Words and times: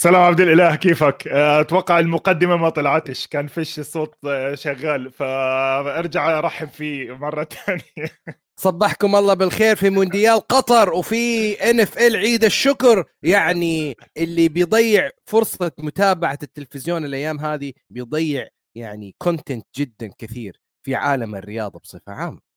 سلام 0.00 0.22
عبد 0.22 0.40
الإله 0.40 0.76
كيفك؟ 0.76 1.28
آه، 1.28 1.60
أتوقع 1.60 1.98
المقدمة 1.98 2.56
ما 2.56 2.68
طلعتش. 2.70 3.26
كان 3.26 3.46
فيش 3.46 3.78
الصوت 3.78 4.14
آه، 4.26 4.54
شغال. 4.54 5.12
فارجع 5.12 6.38
أرحب 6.38 6.68
فيه 6.68 7.16
مرة 7.16 7.44
ثانية. 7.66 8.10
صبحكم 8.60 9.16
الله 9.16 9.34
بالخير 9.34 9.76
في 9.76 9.90
مونديال 9.90 10.40
قطر 10.40 10.92
وفي 10.92 11.52
NFL 11.70 12.16
عيد 12.16 12.44
الشكر. 12.44 13.04
يعني 13.22 13.96
اللي 14.16 14.48
بيضيع 14.48 15.10
فرصة 15.26 15.72
متابعة 15.78 16.38
التلفزيون 16.42 17.04
الأيام 17.04 17.40
هذه 17.40 17.72
بيضيع 17.90 18.48
يعني 18.74 19.14
content 19.18 19.66
جدا 19.76 20.10
كثير 20.18 20.60
في 20.82 20.94
عالم 20.94 21.34
الرياضة 21.36 21.78
بصفة 21.78 22.12
عامة. 22.12 22.49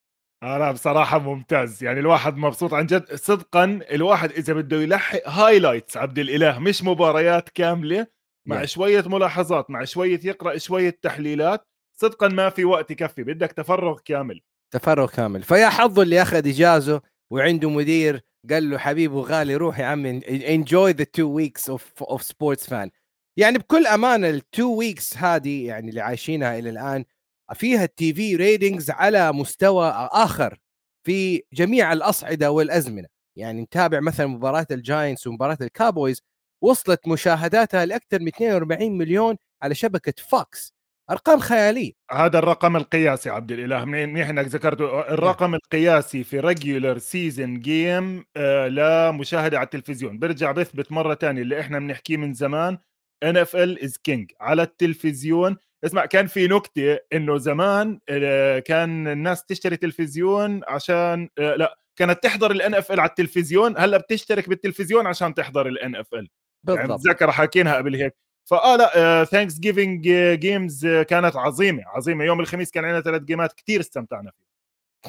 أنا 0.44 0.72
بصراحة 0.72 1.20
ممتاز. 1.20 1.84
يعني 1.84 2.00
الواحد 2.00 2.38
مبسوط 2.38 2.74
عن 2.74 2.86
جد. 2.86 3.16
صدقا 3.16 3.80
الواحد 3.92 4.32
إذا 4.32 4.54
بده 4.54 4.82
يلحق 4.82 5.30
highlights 5.30 5.98
عبد 5.98 6.20
الإله 6.20 6.60
مش 6.60 6.84
مباريات 6.84 7.50
كاملة 7.50 8.08
مع 8.48 8.62
yeah. 8.62 8.66
شوية 8.66 9.04
ملاحظات 9.08 9.72
مع 9.72 9.84
شوية 9.84 10.20
يقرأ 10.24 10.58
شوية 10.58 11.00
تحليلات 11.02 11.68
صدقا 12.02 12.28
ما 12.28 12.50
في 12.50 12.66
وقت 12.66 12.92
يكفي. 12.92 13.24
بدك 13.24 13.52
تفرغ 13.52 14.00
كامل. 14.06 14.42
تفرغ 14.74 15.10
كامل. 15.10 15.44
فيا 15.44 15.70
حظه 15.70 16.02
اللي 16.02 16.22
أخذ 16.22 16.48
إجازة 16.48 17.02
وعنده 17.32 17.70
مدير 17.70 18.22
قال 18.50 18.70
له 18.70 18.78
حبيبي 18.78 19.14
وغالي 19.14 19.56
روح 19.56 19.80
يا 19.80 19.86
عمي 19.86 20.10
enjoy 20.56 20.92
the 20.92 21.04
two 21.04 21.24
weeks 21.24 21.70
of 21.70 22.04
of 22.04 22.24
sports 22.24 22.70
fun 22.70 22.90
يعني 23.38 23.58
بكل 23.58 23.88
أمانة 23.88 24.30
ال 24.30 24.41
two 24.41 24.76
weeks 24.76 25.18
هذه 25.18 25.68
يعني 25.68 25.90
اللي 25.90 26.02
عايشينها 26.02 26.60
إلى 26.60 26.70
الآن 26.70 27.06
فيها 27.54 27.84
ال 27.84 28.14
TV 28.14 28.36
ratings 28.36 28.90
على 28.92 29.32
مستوى 29.34 29.90
آخر 30.12 30.58
في 31.04 31.44
جميع 31.54 31.94
الأصعدة 31.94 32.52
والأزمنة. 32.52 33.08
يعني 33.36 33.62
نتابع 33.62 34.00
مثلا 34.00 34.28
مباراة 34.28 34.68
ال 34.72 34.80
Giants 34.80 35.28
ومباراة 35.28 35.58
ال 35.62 35.69
Cowboys 35.69 36.22
وصلت 36.62 37.08
مشاهداتها 37.08 37.86
لأكثر 37.86 38.20
من 38.20 38.28
42 38.28 38.98
مليون 38.98 39.36
على 39.62 39.76
شبكة 39.76 40.14
فوكس 40.18 40.74
أرقام 41.12 41.40
خيالية. 41.40 41.92
هذا 42.12 42.40
الرقم 42.40 42.76
القياسي 42.76 43.30
عبد 43.30 43.52
الإله. 43.52 43.86
منيح 43.86 44.30
انك 44.30 44.46
ذكرته 44.48 45.00
الرقم 45.02 45.52
yeah. 45.52 45.56
القياسي 45.56 46.24
في 46.24 46.40
regular 46.40 46.98
season 46.98 47.60
game 47.60 48.26
لمشاهدة 48.68 49.58
على 49.58 49.66
التلفزيون. 49.66 50.20
برجع 50.20 50.52
بثبت 50.52 50.92
مرة 50.92 51.16
ثانية 51.16 51.42
اللي 51.42 51.60
إحنا 51.60 51.80
بنحكيه 51.80 52.18
من 52.18 52.34
زمان 52.34 52.78
NFL 53.24 53.84
is 53.84 53.98
king 53.98 54.32
على 54.40 54.64
التلفزيون 54.64 55.58
اسمع 55.86 56.06
كان 56.06 56.28
في 56.28 56.48
نكتة 56.48 56.98
إنه 57.14 57.38
زمان 57.38 58.00
آه، 58.10 58.60
كان 58.60 59.08
الناس 59.08 59.46
تشتري 59.46 59.78
تلفزيون 59.78 60.62
عشان 60.68 61.30
آه، 61.40 61.56
لا 61.56 61.78
كانت 61.96 62.24
تحضر 62.24 62.52
ال 62.52 62.76
NFL 62.76 63.00
على 63.00 63.10
التلفزيون 63.10 63.78
هلأ 63.78 63.98
بتشترك 63.98 64.50
بالتلفزيون 64.50 65.08
عشان 65.08 65.34
تحضر 65.34 65.68
ال 65.68 65.96
NFL 65.96 66.30
يعني 66.70 66.94
بتذكر 66.94 67.32
حاكينها 67.32 67.76
قبل 67.76 67.96
هيك. 67.96 68.16
فآه 68.46 68.76
لا 68.76 69.24
Thanksgiving 69.24 70.10
games 70.40 70.88
كانت 70.88 71.36
عظيمة 71.36 71.84
عظيمة. 71.86 72.26
يوم 72.26 72.40
الخميس 72.40 72.72
كان 72.72 72.86
عندنا 72.86 73.02
ثلاث 73.02 73.22
جيمات 73.22 73.54
كثير 73.54 73.80
استمتعنا 73.80 74.32
فيها 74.32 74.54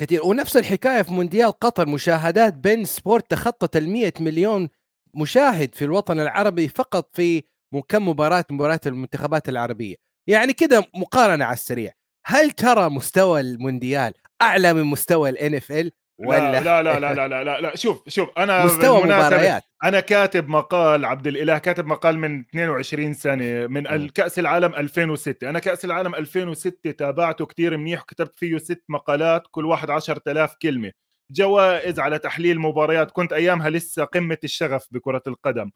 كثير 0.06 0.26
ونفس 0.26 0.56
الحكاية 0.56 1.02
في 1.02 1.12
مونديال 1.12 1.52
قطر 1.52 1.88
مشاهدات 1.88 2.54
بين 2.54 2.84
سبورت 2.84 3.30
تخطت 3.30 3.76
ال 3.76 3.90
100 3.90 4.12
مليون 4.20 4.68
مشاهد 5.14 5.74
في 5.74 5.84
الوطن 5.84 6.20
العربي 6.20 6.68
فقط 6.68 7.16
في 7.16 7.42
كم 7.88 8.08
مباراة 8.08 8.44
مباريات 8.50 8.86
المنتخبات 8.86 9.48
العربية. 9.48 9.96
يعني 10.26 10.52
كده 10.52 10.84
مقارنة 10.94 11.44
على 11.44 11.54
السريع. 11.54 11.92
هل 12.26 12.50
ترى 12.50 12.90
مستوى 12.90 13.40
المونديال 13.40 14.14
أعلى 14.42 14.74
من 14.74 14.82
مستوى 14.84 15.30
ال 15.30 15.54
NFL 15.54 15.92
ولا 16.18 16.60
لا 16.60 16.82
لا 16.82 17.00
لا 17.00 17.14
لا 17.14 17.28
لا 17.28 17.44
لا, 17.44 17.60
لا 17.60 17.76
شوف 17.76 18.08
شوف 18.08 18.28
أنا 18.38 18.64
مستوى 18.64 19.02
مباريات. 19.02 19.62
أنا 19.84 20.00
كاتب 20.00 20.48
مقال 20.48 21.04
عبد 21.04 21.26
الإله 21.26 21.58
كاتب 21.58 21.86
مقال 21.86 22.18
من 22.18 22.40
22 22.40 23.14
سنة 23.14 23.66
من 23.66 23.86
الكأس 23.86 24.38
العالم 24.38 24.74
2006 24.74 25.50
أنا 25.50 25.58
كأس 25.58 25.84
العالم 25.84 26.14
2006 26.14 26.90
تابعته 26.90 27.46
كثير 27.46 27.76
منيح 27.76 28.02
وكتبت 28.02 28.38
فيه 28.38 28.58
ست 28.58 28.84
مقالات 28.88 29.42
كل 29.50 29.66
واحد 29.66 29.90
10000 29.90 30.54
كلمة. 30.62 30.92
جوائز 31.30 32.00
على 32.00 32.18
تحليل 32.18 32.60
مباريات. 32.60 33.10
كنت 33.10 33.32
أيامها 33.32 33.70
لسه 33.70 34.04
قمة 34.04 34.38
الشغف 34.44 34.86
بكرة 34.90 35.22
القدم. 35.26 35.70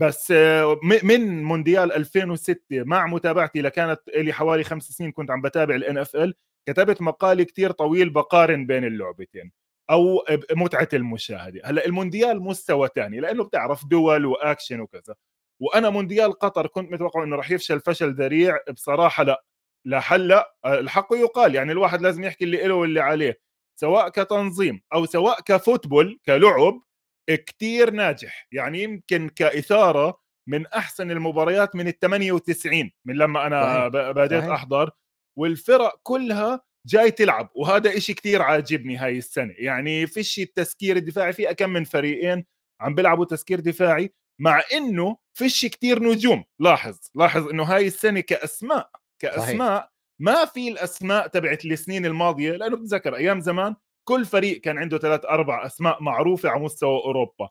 بس 0.00 0.32
آه، 0.36 0.80
من 1.02 1.42
مونديال 1.42 1.92
2006 1.92 2.58
مع 2.70 3.06
متابعتي 3.06 3.62
لكانت 3.62 4.00
لي 4.16 4.32
حوالي 4.32 4.64
خمس 4.64 4.82
سنين 4.88 5.12
كنت 5.12 5.30
عم 5.30 5.42
بتابع 5.42 5.74
الان 5.74 5.98
إف 5.98 6.16
إل 6.16 6.34
كتبت 6.68 7.02
مقال 7.02 7.42
كتير 7.42 7.70
طويل 7.70 8.10
بقارن 8.10 8.66
بين 8.66 8.84
اللعبتين 8.84 9.52
أو 9.90 10.24
متعة 10.52 10.88
المشاهدة. 10.92 11.60
هلأ 11.64 11.86
المونديال 11.86 12.42
مستوى 12.42 12.88
ثاني 12.94 13.20
لأنه 13.20 13.44
بتعرف 13.44 13.86
دول 13.86 14.26
وأكشن 14.26 14.80
وكذا. 14.80 15.14
وأنا 15.60 15.90
مونديال 15.90 16.32
قطر 16.32 16.66
كنت 16.66 16.92
متوقع 16.92 17.22
إنه 17.24 17.36
راح 17.36 17.50
يفشل 17.50 17.80
فشل 17.80 18.12
ذريع 18.14 18.58
بصراحة 18.72 19.24
لا. 19.24 19.44
لهلأ 19.84 20.54
الحق 20.66 21.08
يقال 21.12 21.54
يعني 21.54 21.72
الواحد 21.72 22.02
لازم 22.02 22.24
يحكي 22.24 22.44
اللي 22.44 22.68
له 22.68 22.74
واللي 22.74 23.00
عليه. 23.00 23.40
سواء 23.76 24.08
كتنظيم 24.08 24.82
أو 24.94 25.06
سواء 25.06 25.40
كفوتبول 25.40 26.20
كلعب 26.26 26.82
كتير 27.30 27.90
ناجح. 27.90 28.48
يعني 28.52 28.82
يمكن 28.82 29.28
كإثارة 29.28 30.22
من 30.48 30.66
أحسن 30.66 31.10
المباريات 31.10 31.76
من 31.76 31.88
ال 31.88 31.98
98 31.98 32.90
من 33.06 33.14
لما 33.14 33.46
أنا 33.46 33.88
بديت 33.88 34.44
أحضر 34.44 34.90
والفرق 35.38 36.00
كلها 36.02 36.60
جاي 36.86 37.10
تلعب 37.10 37.50
وهذا 37.54 37.96
إشي 37.96 38.14
كتير 38.14 38.42
عاجبني 38.42 38.96
هاي 38.96 39.18
السنة. 39.18 39.54
يعني 39.58 40.06
فيش 40.06 40.38
التسكير 40.38 40.96
الدفاعي 40.96 41.32
في 41.32 41.54
كم 41.54 41.70
من 41.70 41.84
فريقين 41.84 42.44
عم 42.80 42.94
بيلعبوا 42.94 43.24
تسكير 43.24 43.60
دفاعي 43.60 44.14
مع 44.40 44.62
إنه 44.72 45.16
فيش 45.38 45.66
كتير 45.66 46.02
نجوم. 46.02 46.44
لاحظ 46.60 46.98
لاحظ 47.14 47.48
إنه 47.48 47.62
هاي 47.62 47.86
السنة 47.86 48.20
كأسماء 48.20 48.90
كأسماء 49.22 49.78
صحيح. 49.78 49.92
ما 50.20 50.44
في 50.44 50.68
الأسماء 50.68 51.26
تبعت 51.26 51.64
السنين 51.64 52.06
الماضية 52.06 52.52
لأنه 52.52 52.76
بتذكر 52.76 53.16
أيام 53.16 53.40
زمان 53.40 53.74
كل 54.04 54.24
فريق 54.24 54.60
كان 54.60 54.78
عنده 54.78 54.98
ثلاث 54.98 55.24
أربع 55.24 55.66
أسماء 55.66 56.02
معروفة 56.02 56.48
على 56.48 56.60
مستوى 56.60 57.00
أوروبا 57.04 57.48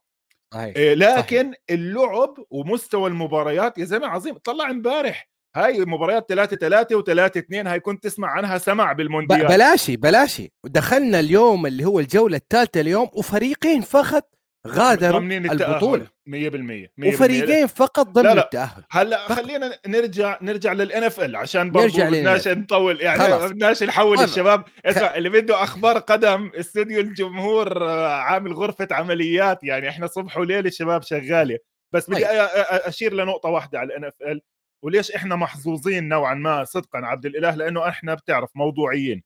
صحيح. 0.54 0.76
إيه 0.76 0.94
لكن 0.94 1.46
صحيح. 1.52 1.62
اللعب 1.70 2.34
ومستوى 2.50 3.10
المباريات 3.10 3.78
يا 3.78 3.86
زلمه 3.86 4.08
عظيم 4.08 4.38
طلع 4.38 4.70
امبارح 4.70 5.30
هاي 5.56 5.80
مباريات 5.86 6.30
3 6.30 6.56
3 6.58 7.02
و3 7.02 7.38
2 7.38 7.68
هاي 7.68 7.80
كنت 7.80 8.04
تسمع 8.04 8.28
عنها 8.28 8.58
سمع 8.58 8.94
بالمونديال 8.94 9.48
بلاشي 9.48 9.98
بلاشي 9.98 10.52
دخلنا 10.66 11.20
اليوم 11.20 11.66
اللي 11.66 11.86
هو 11.86 12.00
الجولة 12.00 12.38
الثالثه 12.38 12.82
اليوم 12.82 13.10
وفريقين 13.14 13.82
فقط 13.82 14.30
غادروا 14.68 15.20
البطولة. 15.20 16.08
100% 16.26 16.88
100% 16.98 17.14
وفريقين 17.14 17.68
فقط 17.68 18.08
ضمن 18.08 18.24
لا 18.24 18.34
لا. 18.34 18.44
التأهل. 18.44 18.84
هلا 18.92 19.28
فقط. 19.28 19.38
خلينا 19.38 19.80
نرجع 19.88 20.38
نرجع 20.42 20.74
لل 20.74 21.04
NFL 21.04 21.36
عشان 21.36 21.72
برضه 21.72 22.04
بدناش 22.10 22.48
نطول. 22.48 23.02
يعني 23.02 23.48
بدناش 23.48 23.84
نحول 23.84 24.18
خلص. 24.18 24.30
الشباب. 24.30 24.64
اسمع 24.86 25.16
اللي 25.16 25.30
بده 25.30 25.64
أخبار 25.64 25.98
قدم 25.98 26.52
استوديو 26.56 27.00
الجمهور 27.00 27.90
آه، 27.90 28.08
عامل 28.16 28.54
غرفة 28.54 28.88
عمليات. 28.92 29.64
يعني 29.64 29.90
إحنا 29.90 30.08
صبح 30.08 30.38
وليل 30.38 30.66
الشباب 30.66 31.02
شغالة. 31.04 31.58
بس 31.94 32.10
بدي 32.10 32.22
طيب. 32.26 32.30
أشير 32.70 33.14
لنقطة 33.14 33.50
واحدة 33.50 33.80
على 33.80 33.88
ال 33.88 34.04
NFL 34.06 34.42
وليش 34.86 35.12
إحنا 35.12 35.36
محظوظين 35.36 36.08
نوعا 36.10 36.34
ما 36.34 36.64
صدقا 36.64 37.00
عبد 37.00 37.26
الإله؟ 37.26 37.56
لأنه 37.56 37.88
إحنا 37.90 38.14
بتعرف 38.16 38.50
موضوعيين. 38.56 39.24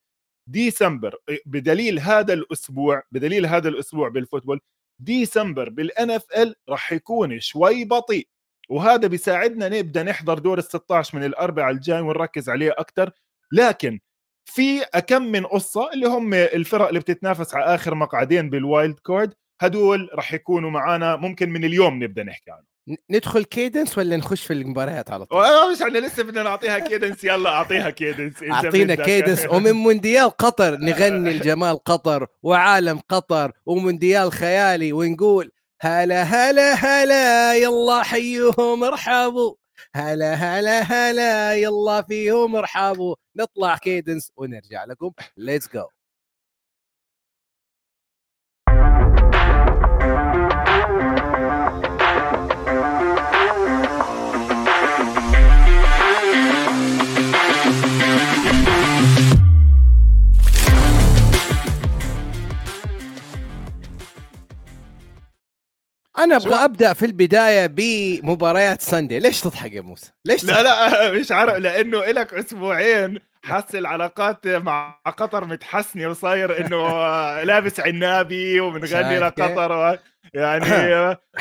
ديسمبر 0.50 1.16
بدليل 1.45 2.00
هذا 2.00 2.34
الأسبوع 2.34 3.03
بدليل 3.12 3.45
هذا 3.45 3.69
الأسبوع 3.69 4.09
بال 4.09 4.20
football 4.20 4.61
ديسمبر 5.00 5.69
بال 5.69 6.11
NFL 6.11 6.56
راح 6.69 6.94
يكون 6.94 7.39
شوي 7.39 7.85
بطيء 7.85 8.28
وهذا 8.69 9.07
بيساعدنا 9.07 9.69
نبدأ 9.69 10.03
نحضر 10.03 10.39
دور 10.39 10.57
ال 10.57 10.63
16 10.63 11.17
من 11.17 11.23
الأربعاء 11.25 11.72
الجاي 11.72 12.01
ونركز 12.01 12.50
عليه 12.50 12.72
أكثر 12.78 13.11
لكن 13.51 14.00
في 14.45 14.81
أكم 14.83 15.22
من 15.23 15.45
قصة 15.45 15.94
اللي 15.94 16.07
هم 16.07 16.33
الفرق 16.33 16.88
اللي 16.88 17.00
بتتنافس 17.00 17.56
على 17.56 17.66
آخر 17.75 17.95
مقعدين 17.95 18.50
بال 18.50 18.66
wild 18.66 19.00
card 19.00 19.33
هدول 19.62 20.09
راح 20.13 20.33
يكونوا 20.33 20.69
معنا 20.71 21.15
ممكن 21.15 21.50
من 21.50 21.65
اليوم 21.65 22.03
نبدأ 22.03 22.24
نحكي 22.24 22.51
عنهم. 22.51 22.65
ندخل 23.09 23.43
cadence 23.44 23.97
ولا 23.97 24.17
نخش 24.17 24.43
في 24.43 24.53
المباريات 24.53 25.11
على 25.11 25.25
طول؟ 25.25 25.41
مش 25.73 25.81
إحنا 25.81 25.97
لسه 25.97 26.23
بدنا 26.23 26.43
نعطيها 26.43 26.79
cadence 26.80 27.24
يلا 27.23 27.49
أعطيها 27.49 27.89
cadence 27.89 28.33
أعطينا 28.43 28.95
cadence 28.95 29.45
ومن 29.49 29.71
مونديال 29.71 30.29
قطر 30.29 30.77
نغني 30.77 31.31
الجمال 31.31 31.83
قطر 31.83 32.27
وعالم 32.43 33.01
قطر 33.09 33.51
ومونديال 33.65 34.31
خيالي 34.31 34.93
ونقول 34.93 35.51
هلا 35.81 36.23
هلا 36.23 36.73
هلا 36.73 37.55
يلا 37.55 38.03
حيوهم 38.03 38.83
ارحبوا. 38.83 39.55
هلا 39.95 40.33
هلا 40.33 40.81
هلا 40.81 41.53
يلا 41.53 42.01
فيهم 42.01 42.55
ارحبوا. 42.55 43.15
نطلع 43.35 43.77
cadence 43.77 44.31
ونرجع 44.37 44.85
لكم. 44.85 45.11
ليتس 45.37 45.69
جو 45.73 45.85
أنا 66.17 66.35
أبغى 66.35 66.56
أبدأ 66.56 66.94
في 66.94 67.06
البداية 67.06 67.67
بمباريات 67.67 68.81
ساندي 68.81 69.19
ليش 69.19 69.41
تضحك 69.41 69.73
يا 69.73 69.81
موسى؟ 69.81 70.12
ليش 70.25 70.44
لا 70.44 70.63
لا 70.63 71.12
مش 71.19 71.31
عارف 71.31 71.56
لأنه 71.56 72.06
لك 72.06 72.33
أسبوعين 72.33 73.19
حس 73.44 73.75
العلاقات 73.75 74.47
مع 74.47 75.00
قطر 75.06 75.45
متحسنه 75.45 76.07
وصاير 76.07 76.65
إنه 76.65 76.88
لابس 77.50 77.79
عنابي 77.79 78.59
ومنغني 78.59 79.19
لقطر 79.19 80.00
يعني 80.33 80.65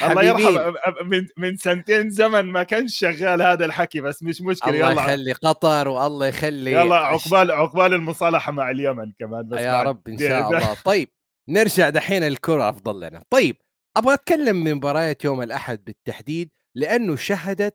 الله 0.04 0.22
يرحم 0.22 0.72
من 1.04 1.26
من 1.36 1.56
سنتين 1.56 2.10
زمن 2.10 2.42
ما 2.42 2.62
كان 2.62 2.88
شغال 2.88 3.42
هذا 3.42 3.64
الحكي 3.64 4.00
بس 4.00 4.22
مش 4.22 4.40
مشكلة 4.40 4.74
الله 4.74 4.90
يلا. 4.90 5.02
يخلي 5.02 5.32
قطر 5.32 5.88
والله 5.88 6.26
يخلي 6.26 6.72
يلا 6.72 6.96
عقبال 6.96 7.50
عقبال 7.50 7.94
المصالحة 7.94 8.52
مع 8.52 8.70
اليمن 8.70 9.12
كمان 9.18 9.48
بس 9.48 9.60
يا 9.60 9.82
رب 9.82 10.08
إن 10.08 10.18
شاء 10.18 10.48
الله. 10.48 10.76
طيب 10.84 11.08
نرجع 11.48 11.88
دحين 11.88 12.22
الكره 12.24 12.68
أفضل 12.68 13.00
لنا. 13.00 13.22
طيب 13.30 13.56
أبغى 13.96 14.14
أتكلم 14.14 14.64
من 14.64 14.74
مباريات 14.74 15.24
يوم 15.24 15.42
الأحد 15.42 15.84
بالتحديد 15.84 16.50
لأنه 16.74 17.16
شهدت 17.16 17.74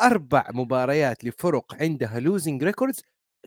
أربع 0.00 0.48
مباريات 0.54 1.24
لفرق 1.24 1.82
عندها 1.82 2.20
losing 2.20 2.64
records 2.64 3.02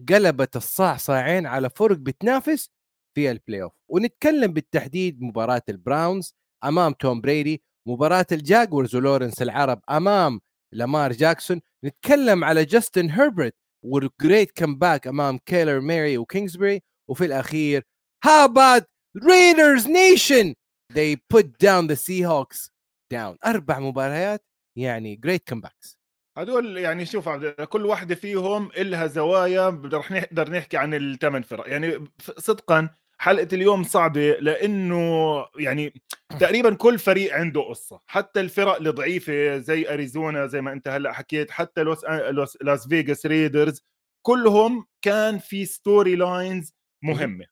قلبت 0.10 0.56
الصاع 0.56 0.94
صاعين 0.94 1.46
على 1.46 1.70
فرق 1.70 1.98
بتنافس 1.98 2.70
في 3.16 3.32
ال 3.32 3.64
playoff 3.64 3.72
ونتكلم 3.88 4.54
بالتحديد 4.54 5.22
مباراة 5.22 5.62
ال 5.70 5.79
Browns 5.79 6.36
أمام 6.64 6.94
توم 6.94 7.22
بريدي 7.22 7.64
مباراة 7.88 8.26
ال 8.32 8.40
Jaguars 8.40 8.96
ولورنس 8.96 9.42
العرب 9.42 9.82
أمام 9.90 10.42
لامار 10.74 11.12
جاكسون. 11.14 11.62
نتكلم 11.84 12.44
على 12.44 12.66
جاستن 12.66 13.10
هيربرت 13.10 13.56
وال 13.84 14.03
great 14.03 14.52
comeback 14.52 15.08
أمام 15.08 15.38
كايلر 15.38 15.80
موري 15.80 16.18
وكينغسبري. 16.18 16.82
وفي 17.10 17.26
الأخير 17.26 17.84
about 18.26 18.84
Raiders 19.18 19.86
Nation 19.86 20.54
they 20.94 21.16
put 21.16 21.58
down 21.58 21.88
the 21.88 21.96
Seahawks 21.96 22.70
down. 23.14 23.38
أربع 23.46 23.80
مباريات 23.80 24.46
يعني 24.78 25.22
great 25.26 25.54
comebacks. 25.54 25.98
هدول 26.38 26.78
يعني 26.78 27.06
شوف 27.06 27.30
كل 27.70 27.86
واحدة 27.86 28.16
فيهم 28.16 28.70
إلها 28.78 29.08
زوايا 29.08 29.82
رح 29.94 30.12
نقدر 30.12 30.52
نحكي 30.52 30.78
عن 30.78 30.94
الثمان 30.94 31.42
فرق. 31.42 31.70
يعني 31.70 32.06
صدقا 32.38 32.90
حلقة 33.20 33.48
اليوم 33.54 33.84
صعبة 33.84 34.38
لأنه 34.40 35.46
يعني 35.60 35.94
تقريبا 36.40 36.76
كل 36.76 37.00
فريق 37.00 37.34
عنده 37.34 37.62
قصة. 37.62 38.02
حتى 38.08 38.40
الفرق 38.40 38.76
الضعيفة 38.76 39.58
زي 39.58 39.94
أريزونا 39.94 40.48
زي 40.48 40.62
ما 40.62 40.74
أنت 40.74 40.88
هلأ 40.88 41.14
حكيت 41.14 41.52
حتى 41.52 41.84
لوس, 41.84 42.06
لوس... 42.06 42.58
لاس 42.62 42.88
فيغاس 42.88 43.26
Raiders 43.26 43.82
كلهم 44.26 44.86
كان 45.02 45.38
في 45.38 45.66
storylines 45.66 46.74
مهمة. 47.04 47.46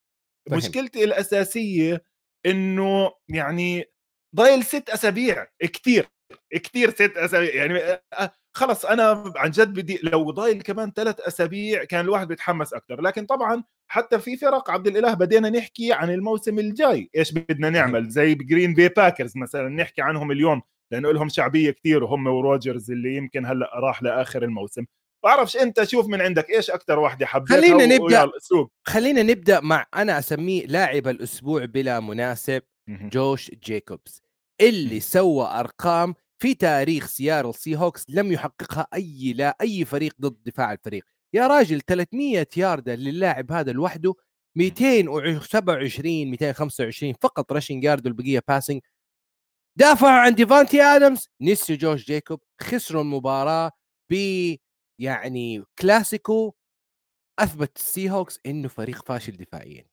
فهم. 0.50 0.58
مشكلتي 0.58 1.04
الأساسية 1.04 2.04
إنه 2.46 3.12
يعني 3.30 3.86
ضايل 4.36 4.64
ست 4.64 4.90
أسابيع 4.90 5.48
كتير 5.60 6.08
كتير 6.54 6.90
ست 6.90 7.14
أسابيع 7.18 7.56
يعني 7.56 8.02
خلص 8.56 8.86
أنا 8.86 9.34
عن 9.36 9.52
جد 9.52 9.74
بدي 9.74 10.00
لو 10.04 10.32
ضايل 10.32 10.62
كمان 10.62 10.92
ثلاث 10.92 11.20
أسابيع 11.20 11.84
كان 11.84 12.06
الواحد 12.06 12.28
بيتحمس 12.28 12.74
أكثر 12.74 13.02
لكن 13.02 13.26
طبعا 13.26 13.64
حتى 13.92 14.20
في 14.20 14.38
فرق 14.38 14.72
عبد 14.72 14.88
الإله 14.88 15.14
بدينا 15.14 15.50
نحكي 15.50 15.94
عن 15.94 16.10
الموسم 16.10 16.60
الجاي 16.60 17.10
إيش 17.16 17.32
بدنا 17.32 17.70
نعمل 17.70 18.10
زي 18.10 18.36
Green 18.36 18.74
Bay 18.74 18.88
Packers 18.90 19.38
مثلا 19.38 19.70
نحكي 19.70 20.02
عنهم 20.02 20.32
اليوم 20.32 20.62
لأنه 20.92 21.12
لهم 21.12 21.30
شعبية 21.30 21.72
كثير 21.72 22.04
وهم 22.04 22.28
وروجرز 22.28 22.92
اللي 22.92 23.16
يمكن 23.16 23.46
هلأ 23.46 23.72
راح 23.80 24.04
لآخر 24.04 24.44
الموسم. 24.44 24.86
بعرفش 25.26 25.58
انت 25.58 25.84
شوف 25.84 26.08
من 26.08 26.22
عندك 26.22 26.50
إيش 26.50 26.70
أكثر 26.72 27.00
واحدة 27.00 27.26
حبيتها 27.26 27.58
خلينا 27.58 27.86
نبدأ. 27.86 28.32
خلينا 28.88 29.24
نبدأ 29.24 29.60
مع 29.60 29.86
أنا 29.96 30.20
أسميه 30.20 30.66
لاعب 30.66 31.08
الأسبوع 31.08 31.66
بلا 31.66 32.00
مناسب 32.00 32.62
جوش 32.90 33.52
جيكوبز. 33.52 34.22
اللي 34.62 35.00
سوى 35.00 35.46
أرقام 35.46 36.16
في 36.42 36.54
تاريخ 36.54 37.08
سياتل 37.08 37.54
Seahawks 37.56 38.06
لم 38.10 38.32
يحققها 38.32 38.88
أي 38.94 39.34
لا 39.34 39.58
أي 39.62 39.86
فريق 39.86 40.14
ضد 40.22 40.44
دفاع 40.46 40.74
الفريق. 40.74 41.06
يا 41.34 41.48
راجل 41.48 41.82
300 41.82 42.48
ياردة 42.58 42.96
للاعب 42.96 43.52
هذا 43.52 43.72
لوحده 43.72 44.14
227 44.58 46.32
225 46.32 47.14
فقط 47.22 47.52
rushing 47.52 47.84
yard 47.84 48.06
والبقية 48.06 48.44
passing 48.48 48.82
دافعوا 49.78 50.12
عن 50.12 50.36
ديفانتي 50.36 50.82
آدمز. 50.82 51.30
نسيوا 51.42 51.78
جوش 51.78 52.06
جيكوب 52.06 52.40
خسروا 52.62 53.02
المباراة 53.02 53.72
ب 54.10 54.16
يعني 55.00 55.64
كلاسيكو 55.80 56.54
أثبت 57.40 57.78
ال 57.78 58.10
Seahawks 58.10 58.40
إنه 58.46 58.68
فريق 58.68 59.06
فاشل 59.06 59.32
دفاعيا. 59.32 59.86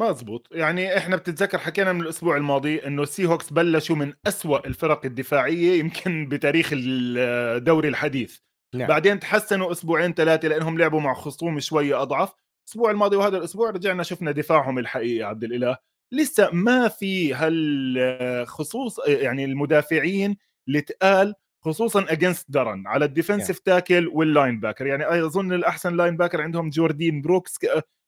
مزبوط 0.00 0.48
يعني 0.52 0.96
إحنا 0.96 1.16
بتتذكر 1.16 1.58
حكينا 1.58 1.92
من 1.92 2.00
الأسبوع 2.00 2.36
الماضي 2.36 2.86
إنه 2.86 3.02
ال 3.02 3.26
Seahawks 3.26 3.52
بلشوا 3.52 3.96
من 3.96 4.12
أسوأ 4.26 4.66
الفرق 4.66 5.06
الدفاعية 5.06 5.78
يمكن 5.78 6.26
بتاريخ 6.32 6.70
الدوري 6.72 7.88
الحديث. 7.88 8.38
نعم. 8.74 8.88
بعدين 8.88 9.20
تحسنوا 9.20 9.72
أسبوعين 9.72 10.14
ثلاثة 10.14 10.48
لأنهم 10.48 10.78
لعبوا 10.78 11.00
مع 11.00 11.14
خصوم 11.14 11.60
شوي 11.60 11.94
أضعف. 11.94 12.34
الأسبوع 12.64 12.90
الماضي 12.90 13.16
وهذا 13.16 13.36
الأسبوع 13.36 13.70
رجعنا 13.70 14.02
شفنا 14.02 14.30
دفاعهم 14.30 14.78
الحقيقي 14.78 15.22
عبد 15.22 15.44
الإله. 15.44 15.76
لسه 16.12 16.50
ما 16.52 16.88
في 16.88 17.34
هالخصوص 17.34 18.98
يعني 19.06 19.44
المدافعين 19.44 20.36
اللي 20.68 20.80
تقال 20.80 21.34
خصوصا 21.64 22.06
against 22.08 22.50
the 22.50 22.68
run 22.68 22.86
على 22.86 23.04
ال 23.04 23.09
defensive 23.09 23.58
tackle 23.58 23.95
وال 23.95 24.08
linebacker 24.08 24.86
يعني 24.86 25.24
أظن 25.24 25.52
الأحسن 25.52 25.96
linebacker 25.96 26.42
عندهم 26.42 26.70
جوردين 26.70 27.22
بروكس 27.22 27.58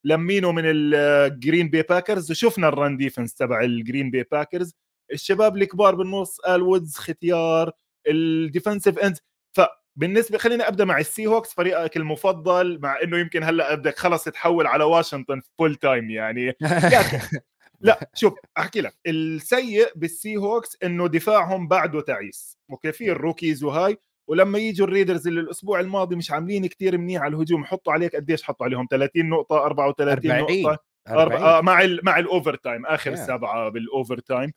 لمينه 0.04 0.52
من 0.52 0.62
ال 0.66 0.83
Green 0.83 1.68
Bay 1.68 1.82
Packers 1.82 2.30
وشفنا 2.30 2.68
ال 2.68 2.75
run 2.75 2.96
defense 2.96 3.34
تبع 3.34 3.60
ال 3.60 3.69
Green 3.69 4.10
Bay 4.10 4.22
Packers 4.22 4.74
الشباب 5.12 5.56
الكبار 5.56 5.94
بالنص 5.94 6.40
ال 6.40 6.62
وودز 6.62 6.96
ختيار 6.96 7.72
ال 8.08 8.17
defensive 8.17 8.98
end 8.98 9.18
فبالنسبة 9.56 10.38
خلينا 10.38 10.68
أبدأ 10.68 10.84
مع 10.84 10.98
ال 10.98 11.26
Seahawks 11.26 11.54
فريقك 11.54 11.96
المفضل 11.96 12.78
مع 12.82 12.98
إنه 13.02 13.18
يمكن 13.18 13.42
هلأ 13.42 13.74
بدك 13.74 13.98
خلص 13.98 14.24
تحول 14.24 14.66
على 14.66 14.84
واشنطن 14.84 15.40
full 15.58 15.74
time 15.74 16.10
يعني. 16.10 16.52
لا 17.82 18.10
شوف 18.14 18.34
أحكي 18.58 18.80
لك. 18.80 18.96
السيء 19.06 19.88
بال 19.96 20.36
Seahawks 20.36 20.76
إنه 20.82 21.08
دفاعهم 21.08 21.68
بعده 21.68 22.00
تعيس. 22.00 22.58
okay 22.70 22.92
في 22.92 23.10
ال 23.12 23.19
rookies 23.19 23.64
وهاي. 23.64 23.98
ولما 24.30 24.58
يجوا 24.58 24.86
ال 24.86 24.91
Raiders 24.91 25.26
اللي 25.28 25.40
الأسبوع 25.40 25.80
الماضي 25.80 26.16
مش 26.16 26.30
عاملين 26.30 26.66
كتير 26.66 26.98
منيح 26.98 27.22
على 27.22 27.34
الهجوم 27.34 27.64
حطوا 27.64 27.92
عليك 27.92 28.16
قديش 28.16 28.42
حطوا 28.42 28.66
عليهم؟ 28.66 28.86
30 28.90 29.28
نقطة 29.28 29.64
34 29.66 30.30
40. 30.30 30.62
نقطة. 30.62 30.78
40. 31.08 31.42
آه 31.42 31.60
مع 31.60 31.82
ال 31.82 32.00
مع 32.02 32.18
ال 32.18 32.54
overtime 32.54 32.86
آخر 32.86 33.16
yeah. 33.16 33.18
سبعه 33.18 33.68
بال 33.68 34.18
overtime 34.18 34.52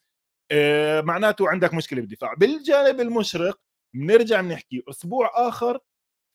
آه 0.52 1.02
معناته 1.02 1.50
عندك 1.50 1.74
مشكلة 1.74 2.02
بالدفاع. 2.02 2.34
بالجانب 2.34 3.00
المشرق 3.00 3.60
بنرجع 3.96 4.42
بنحكي 4.42 4.84
أسبوع 4.90 5.32
آخر 5.36 5.80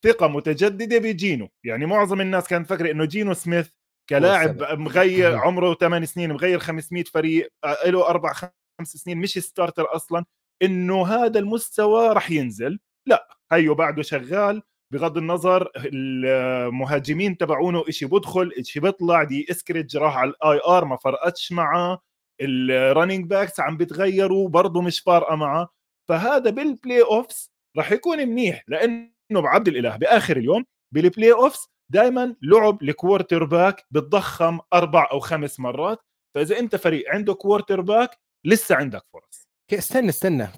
ثقة 0.05 0.29
متجددة 0.29 0.99
بجينو. 0.99 1.49
يعني 1.65 1.87
معظم 1.87 2.21
الناس 2.21 2.49
كانت 2.49 2.69
فاكره 2.69 2.91
إنه 2.91 3.05
جينو 3.05 3.35
سميث 3.35 3.69
كلاعب 4.11 4.63
مغير 4.63 5.37
عمره 5.45 5.75
8 5.75 6.07
سنين 6.07 6.33
مغير 6.33 6.59
500 6.59 7.05
فريق 7.05 7.53
آه، 7.65 7.91
له 7.91 8.09
أربع 8.09 8.33
خمس 8.33 8.89
سنين 8.97 9.19
مش 9.19 9.39
starter 9.39 9.97
أصلا 9.97 10.25
إنه 10.63 11.07
هذا 11.07 11.39
المستوى 11.39 12.09
راح 12.09 12.31
ينزل. 12.31 12.79
لا 13.07 13.29
هيو 13.53 13.75
بعده 13.75 14.03
شغال. 14.03 14.63
بغض 14.93 15.17
النظر 15.17 15.71
المهاجمين 15.77 17.37
تبعونه 17.37 17.85
إشي 17.89 18.07
بدخل 18.07 18.53
إشي 18.59 18.81
بيطلع 18.81 19.25
دي 19.25 19.47
اسكريج 19.51 19.97
راح 19.97 20.17
على 20.17 20.31
ال 20.31 20.61
IR 20.67 20.85
ما 20.85 20.97
فرقتش 20.97 21.53
معه. 21.53 22.01
ال 22.41 22.51
running 22.51 23.27
backs 23.27 23.61
عم 23.61 23.77
بتغيروا 23.77 24.49
برضه 24.49 24.83
مش 24.83 25.01
فارقة 25.01 25.37
معه. 25.37 25.69
فهذا 26.09 26.51
بال 26.51 27.03
playoffs 27.03 27.51
راح 27.77 27.93
يكون 27.93 28.19
منيح 28.19 28.65
لأنه 28.69 29.41
بعبد 29.43 29.69
الإله 29.69 29.97
بآخر 29.97 30.37
اليوم 30.37 30.65
بال 30.95 31.33
playoffs 31.33 31.69
دائما 31.91 32.37
لعب 32.43 32.83
ال 32.83 33.45
quarterback 33.45 33.87
بتضخم 33.91 34.59
أربع 34.73 35.09
أو 35.11 35.21
خمس 35.21 35.61
مرات 35.61 35.99
فإذا 36.35 36.59
أنت 36.59 36.77
فريق 36.77 37.11
عنده 37.11 37.35
quarterback 37.35 38.19
لسه 38.47 38.75
عندك 38.75 39.05
فرص. 39.13 39.49
استنى 39.73 40.09
استنى. 40.09 40.49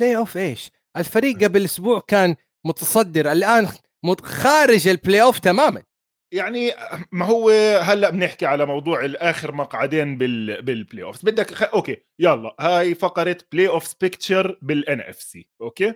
playoff 0.00 0.36
إيش؟ 0.36 0.70
الفريق 0.96 1.44
قبل 1.44 1.64
أسبوع 1.64 2.00
كان 2.06 2.36
متصدر 2.66 3.32
الآن 3.32 3.68
خارج 4.22 4.88
ال 4.88 5.22
playoff 5.22 5.38
تماما. 5.38 5.82
يعني 6.34 6.72
ما 7.12 7.26
هو 7.26 7.50
هلأ 7.82 8.10
بنحكي 8.10 8.46
على 8.46 8.66
موضوع 8.66 9.04
الآخر 9.04 9.52
مقعدين 9.52 10.18
بال 10.18 10.62
بال 10.62 11.02
playoff 11.02 11.24
بدك 11.24 11.54
خ... 11.54 11.62
okay 11.62 11.96
يلا. 12.18 12.56
هاي 12.60 12.94
فقرة 12.94 13.38
playoff 13.52 13.94
picture 14.00 14.58
بال 14.62 15.00
NFC 15.00 15.48
okay؟ 15.60 15.94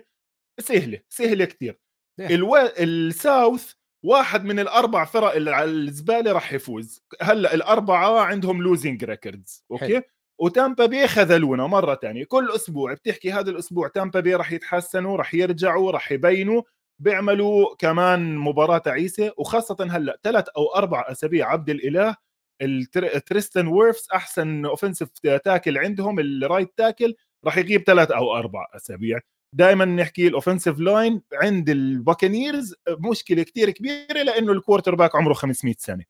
سهلة 0.59 0.99
سهلة 1.09 1.45
كثير 1.45 1.79
ألو... 2.19 2.57
ال 2.57 2.76
South 2.76 3.73
واحد 4.03 4.45
من 4.45 4.59
الأربع 4.59 5.05
فرق 5.05 5.35
اللي 5.35 5.51
على 5.51 5.71
الزبالة 5.71 6.31
راح 6.31 6.53
يفوز. 6.53 7.03
هلأ 7.21 7.53
الأربعة 7.53 8.19
عندهم 8.21 8.61
losing 8.61 9.03
records 9.05 9.65
okay. 9.71 10.01
وتامبا 10.39 10.85
بي 10.85 11.07
خذلونا 11.07 11.67
مرة 11.67 11.95
ثانية 11.95 12.25
كل 12.25 12.51
أسبوع 12.55 12.93
بتحكي 12.93 13.31
هذا 13.31 13.49
الأسبوع 13.51 13.87
تامبا 13.87 14.19
بي 14.19 14.35
راح 14.35 14.51
يتحسنوا 14.51 15.17
راح 15.17 15.33
يرجعوا 15.33 15.91
راح 15.91 16.11
يبينوا 16.11 16.61
بيعملوا 16.99 17.75
كمان 17.79 18.37
مباراة 18.37 18.77
تعيسة. 18.77 19.33
وخاصة 19.37 19.77
هلأ 19.91 20.19
ثلاث 20.23 20.49
أو 20.57 20.75
أربع 20.75 21.05
أسابيع 21.11 21.51
عبد 21.51 21.69
الإله 21.69 22.15
التريستن 22.61 23.67
ويرفز 23.67 24.07
أحسن 24.13 24.65
offensive 24.65 25.09
tackle 25.43 25.77
عندهم 25.77 26.19
ال 26.19 26.28
right 26.28 26.73
tackle 26.77 27.15
راح 27.45 27.57
يغيب 27.57 27.83
ثلاث 27.83 28.11
أو 28.11 28.37
أربع 28.37 28.67
أسابيع. 28.75 29.19
دائما 29.53 29.85
نحكي 29.85 30.27
ال 30.27 30.32
offensive 30.32 30.79
line 30.79 31.21
عند 31.33 31.69
ال 31.69 31.79
Buccaneers 31.79 32.75
مشكلة 32.89 33.43
كتير 33.43 33.69
كبيرة 33.69 34.23
لأنه 34.23 34.51
ال 34.51 34.95
quarterback 34.95 35.15
عمره 35.15 35.33
500 35.33 35.75
سنة. 35.77 36.03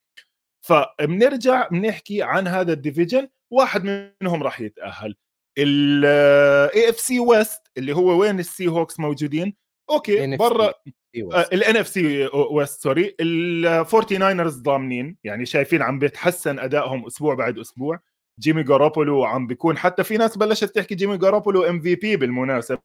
فبنرجع 0.66 1.68
بنحكي 1.68 2.24
عن 2.24 2.48
هذا 2.48 2.74
ال 2.74 2.80
division 2.80 3.28
واحد 3.52 4.12
منهم 4.22 4.44
راح 4.44 4.62
يتأهل. 4.62 5.16
ال 5.58 6.90
AFC 6.90 7.00
West 7.00 7.62
اللي 7.78 7.96
هو 7.96 8.20
وين 8.20 8.40
ال 8.40 8.68
Seahawks 8.68 9.00
موجودين؟ 9.00 9.54
okay 9.90 10.38
برا 10.38 10.74
ال 11.54 11.78
NFC 11.78 11.88
West 11.88 12.30
sorry 12.52 12.82
ال 12.82 13.16
Forty 13.20 14.18
Niners 14.18 14.58
ضامنين 14.62 15.18
يعني 15.24 15.46
شايفين 15.46 15.82
عم 15.82 16.00
بيتحسن 16.00 16.60
أدائهم 16.60 17.06
أسبوع 17.06 17.36
بعد 17.36 17.60
أسبوع. 17.60 18.00
جيمي 18.40 18.64
جاروبولو 18.64 19.26
عم 19.26 19.48
بيكون. 19.48 19.78
حتى 19.78 20.04
في 20.04 20.18
ناس 20.18 20.38
بلشت 20.38 20.76
تحكي 20.76 20.96
جيمي 20.96 21.18
جاروبولو 21.18 21.64
MVP 21.64 22.16
بالمناسبة. 22.18 22.80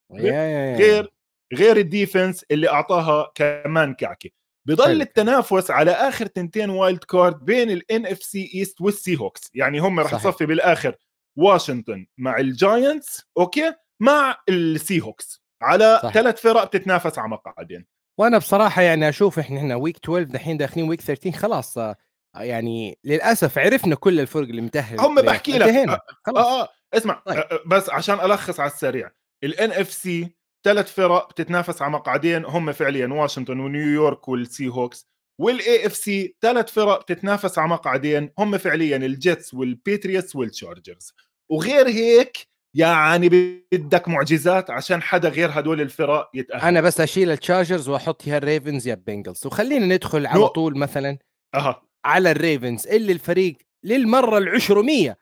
غير 0.76 1.12
غير 1.54 1.76
ال 1.76 1.85
defense 1.85 2.44
اللي 2.50 2.68
أعطاها 2.68 3.30
كمان 3.34 3.94
كعكة. 3.94 4.30
بضل 4.66 5.00
التنافس 5.02 5.70
على 5.70 5.90
آخر 5.90 6.26
تنتين 6.26 6.70
wild 6.70 7.04
card 7.04 7.44
بين 7.44 7.70
ال 7.70 8.06
NFC 8.06 8.22
East 8.22 8.80
والسي 8.80 9.16
هوكس 9.16 9.50
يعني 9.54 9.78
هم 9.78 10.00
رح 10.00 10.14
يصفي 10.14 10.46
بالآخر 10.46 10.96
واشنطن 11.36 12.06
مع 12.18 12.38
الجاينتس 12.38 13.22
أوكي 13.38 13.72
مع 14.00 14.36
السي 14.48 15.00
هوكس 15.00 15.42
على 15.62 16.10
ثلاث 16.14 16.40
فرق 16.40 16.64
بتتنافس 16.64 17.18
على 17.18 17.28
مقعدين. 17.28 17.86
وأنا 18.18 18.38
بصراحة 18.38 18.82
يعني 18.82 19.08
أشوف 19.08 19.38
إحنا 19.38 19.60
هنا 19.60 19.76
week 19.76 19.96
12 20.04 20.22
دحين 20.22 20.56
داخلين 20.56 20.88
week 20.88 21.00
13 21.00 21.38
خلاص 21.38 21.78
آه، 21.78 21.96
يعني 22.36 22.98
للأسف 23.04 23.58
عرفنا 23.58 23.94
كل 23.94 24.20
الفرق 24.20 24.48
اللي 24.48 24.62
متأهل 24.62 25.00
هم 25.00 25.14
بحكي 25.14 25.58
لك. 25.58 25.68
آه, 25.68 26.00
آه, 26.28 26.62
آه 26.62 26.68
اسمع 26.94 27.22
طيب. 27.26 27.36
آه 27.38 27.60
بس 27.66 27.90
عشان 27.90 28.20
ألخص 28.20 28.60
على 28.60 28.70
السريع. 28.70 29.10
ال 29.44 29.70
NFC 29.70 30.34
ثلاث 30.64 30.92
فرق 30.92 31.30
بتتنافس 31.30 31.82
على 31.82 31.92
مقعدين 31.92 32.44
هم 32.44 32.72
فعليا 32.72 33.06
واشنطن 33.06 33.60
ونيويورك 33.60 34.28
والسي 34.28 34.68
هوكس 34.68 35.08
وال 35.40 35.86
AFC 35.86 36.36
ثلاث 36.40 36.72
فرق 36.72 37.00
بتتنافس 37.02 37.58
على 37.58 37.68
مقعدين 37.68 38.30
هم 38.38 38.58
فعليا 38.58 38.96
الجيتس 38.96 39.54
والبيتريوتس 39.54 40.36
والتشارجرز 40.36 41.12
وغير 41.50 41.88
هيك 41.88 42.54
يعني 42.76 43.28
بدك 43.72 44.08
معجزات 44.08 44.70
عشان 44.70 45.02
حدا 45.02 45.28
غير 45.28 45.50
هدول 45.52 45.80
الفرق 45.80 46.30
يتأهل. 46.34 46.60
أنا 46.60 46.80
بس 46.80 47.00
أشيل 47.00 47.30
التشارجرز 47.30 47.88
وأحط 47.88 48.22
فيها 48.22 48.38
الريفنز 48.38 48.88
يا 48.88 48.94
البنجلز 48.94 49.46
وخلينا 49.46 49.94
ندخل 49.94 50.26
على 50.26 50.48
طول 50.48 50.78
مثلا 50.78 51.18
أه. 51.54 51.82
على 52.04 52.30
الريفنز 52.30 52.86
اللي 52.86 53.12
الفريق 53.12 53.56
للمرة 53.84 54.38
العشرمية. 54.38 55.18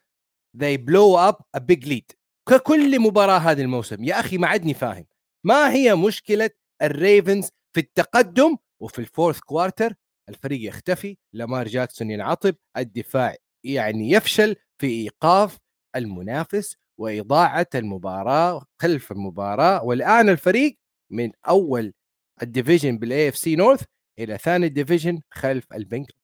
They 0.57 0.77
blow 0.77 1.31
up 1.31 1.37
a 1.57 1.61
big 1.61 1.85
lead. 1.87 2.17
ككل 2.49 3.01
مباراة 3.01 3.39
هذا 3.39 3.63
الموسم. 3.63 4.05
يا 4.05 4.21
أخي 4.21 4.39
ما 4.39 4.47
عدني 4.47 4.75
فاهم. 4.75 5.07
ما 5.45 5.73
هي 5.73 5.95
مشكلة 5.95 6.51
الريفنز 6.83 7.49
في 7.75 7.81
التقدم 7.81 8.57
وفي 8.83 8.99
ال 8.99 9.05
fourth 9.05 9.41
quarter 9.41 9.95
الفريق 10.29 10.69
يختفي. 10.69 11.17
لامار 11.33 11.69
جاكسون 11.69 12.11
ينعطب. 12.11 12.55
الدفاع 12.77 13.37
يعني 13.65 14.11
يفشل 14.11 14.57
في 14.79 14.87
إيقاف 14.87 15.59
المنافس 15.97 16.77
وإضاعة 17.01 17.69
المباراة 17.75 18.67
خلف 18.83 19.13
المباراة. 19.13 19.85
والآن 19.85 20.29
الفريق 20.29 20.79
من 21.13 21.31
أول 21.49 21.93
ال 22.43 22.99
division 22.99 23.29
بال 23.29 23.37
AFC 23.37 23.57
North 23.57 23.83
إلى 24.19 24.39
ثاني 24.39 24.67
ال 24.67 24.73
division 24.73 25.21
خلف 25.31 25.73
البنجلز 25.73 26.22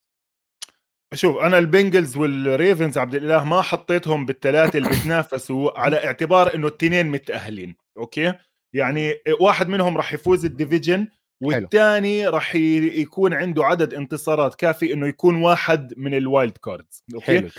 شوف 1.14 1.36
أنا 1.36 1.58
البنجلز 1.58 2.16
والريفنز 2.16 2.98
عبد 2.98 3.14
الإله 3.14 3.44
ما 3.44 3.62
حطيتهم 3.62 4.26
بالثلاثة 4.26 4.78
اللي 4.78 4.88
بتنافسوا 5.00 5.80
على 5.80 6.04
اعتبار 6.04 6.54
إنه 6.54 6.66
التنين 6.66 7.06
متأهلين 7.06 7.76
أوكي؟ 7.98 8.34
يعني 8.72 9.14
واحد 9.40 9.68
منهم 9.68 9.96
راح 9.96 10.12
يفوز 10.12 10.44
ال 10.44 10.52
division 10.52 11.08
والثاني 11.42 12.28
راح 12.28 12.54
يكون 12.54 13.34
عنده 13.34 13.64
عدد 13.64 13.94
انتصارات 13.94 14.54
كافي 14.54 14.92
إنه 14.92 15.06
يكون 15.06 15.42
واحد 15.42 15.94
من 15.96 16.14
ال 16.14 16.23
wild 16.23 16.56
cards 16.56 17.04
أوكي؟ 17.14 17.26
حلو 17.26 17.50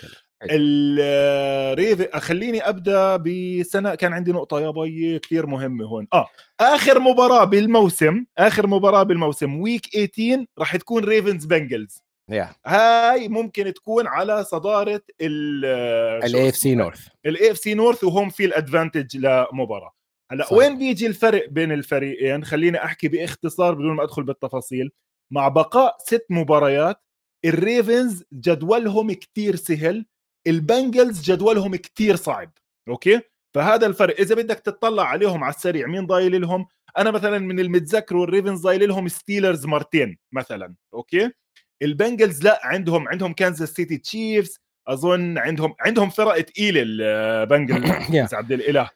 الريف 0.44 2.16
خليني 2.16 2.70
أبدأ 2.70 3.18
بسنة 3.18 3.96
كان 3.96 4.14
عندي 4.14 4.32
نقطة 4.32 4.60
يا 4.62 4.72
بي 4.72 5.20
كثير 5.20 5.46
مهمة 5.46 5.86
هون. 5.86 6.08
آه 6.14 6.28
آخر 6.60 7.00
مباراة 7.00 7.44
بالموسم 7.44 8.26
آخر 8.38 8.68
مباراة 8.68 9.04
بالموسم 9.04 9.60
week 9.62 9.86
18 9.86 10.46
راح 10.60 10.76
تكون 10.76 11.04
ريفنز 11.04 11.46
بنجلز 11.46 12.04
yeah. 12.32 12.56
هاي 12.66 13.28
ممكن 13.28 13.74
تكون 13.74 14.08
على 14.08 14.44
صدارة 14.44 15.02
ال 15.22 16.50
AFC 16.50 16.76
North 16.76 17.08
ال 17.26 17.52
AFC 17.52 17.74
North 17.74 18.04
وهم 18.04 18.30
في 18.30 18.46
ال 18.46 18.53
advantage 18.53 19.18
لمباراة. 19.18 19.92
هلا. 20.32 20.54
وين 20.54 20.78
بيجي 20.78 21.08
الفرق 21.08 21.50
بين 21.50 21.72
الفريقين؟ 21.72 22.44
خليني 22.44 22.84
أحكي 22.84 23.08
باختصار 23.08 23.74
بدون 23.74 23.96
ما 23.96 24.04
أدخل 24.04 24.24
بالتفاصيل. 24.24 24.92
مع 25.32 25.48
بقاء 25.48 25.98
ست 26.00 26.26
مباريات 26.30 27.02
الريفنز 27.46 28.24
جدولهم 28.34 29.12
كتير 29.12 29.56
سهل 29.56 30.06
البنجلز 30.48 31.22
جدولهم 31.32 31.76
كتير 31.76 32.16
صعب. 32.16 32.52
أوكي؟ 32.88 33.22
فهذا 33.56 33.88
الفرق 33.88 34.20
إذا 34.20 34.36
بدك 34.36 34.60
تطلع 34.60 35.04
عليهم 35.04 35.44
على 35.44 35.54
السريع 35.54 35.88
مين 35.88 36.06
ضايل 36.06 36.42
لهم؟ 36.42 36.68
أنا 36.98 37.12
مثلا 37.12 37.40
من 37.40 37.60
المتذكر 37.60 38.18
والريفنز 38.18 38.62
ضايل 38.62 38.90
لهم 38.90 39.08
ستيلرز 39.08 39.66
مرتين 39.66 40.18
مثلا. 40.32 40.76
أوكي؟ 40.94 41.32
البنجلز 41.82 42.44
لا 42.44 42.60
عندهم 42.64 43.08
عندهم 43.08 43.34
كانزاس 43.34 43.70
سيتي 43.70 43.98
تشيفز 43.98 44.60
أظن 44.88 45.38
عندهم 45.38 45.76
عندهم 45.80 46.10
فرق 46.10 46.42
ثقيله 46.42 46.82
البنجلز 46.86 48.34
عبد 48.34 48.52
الاله 48.52 48.90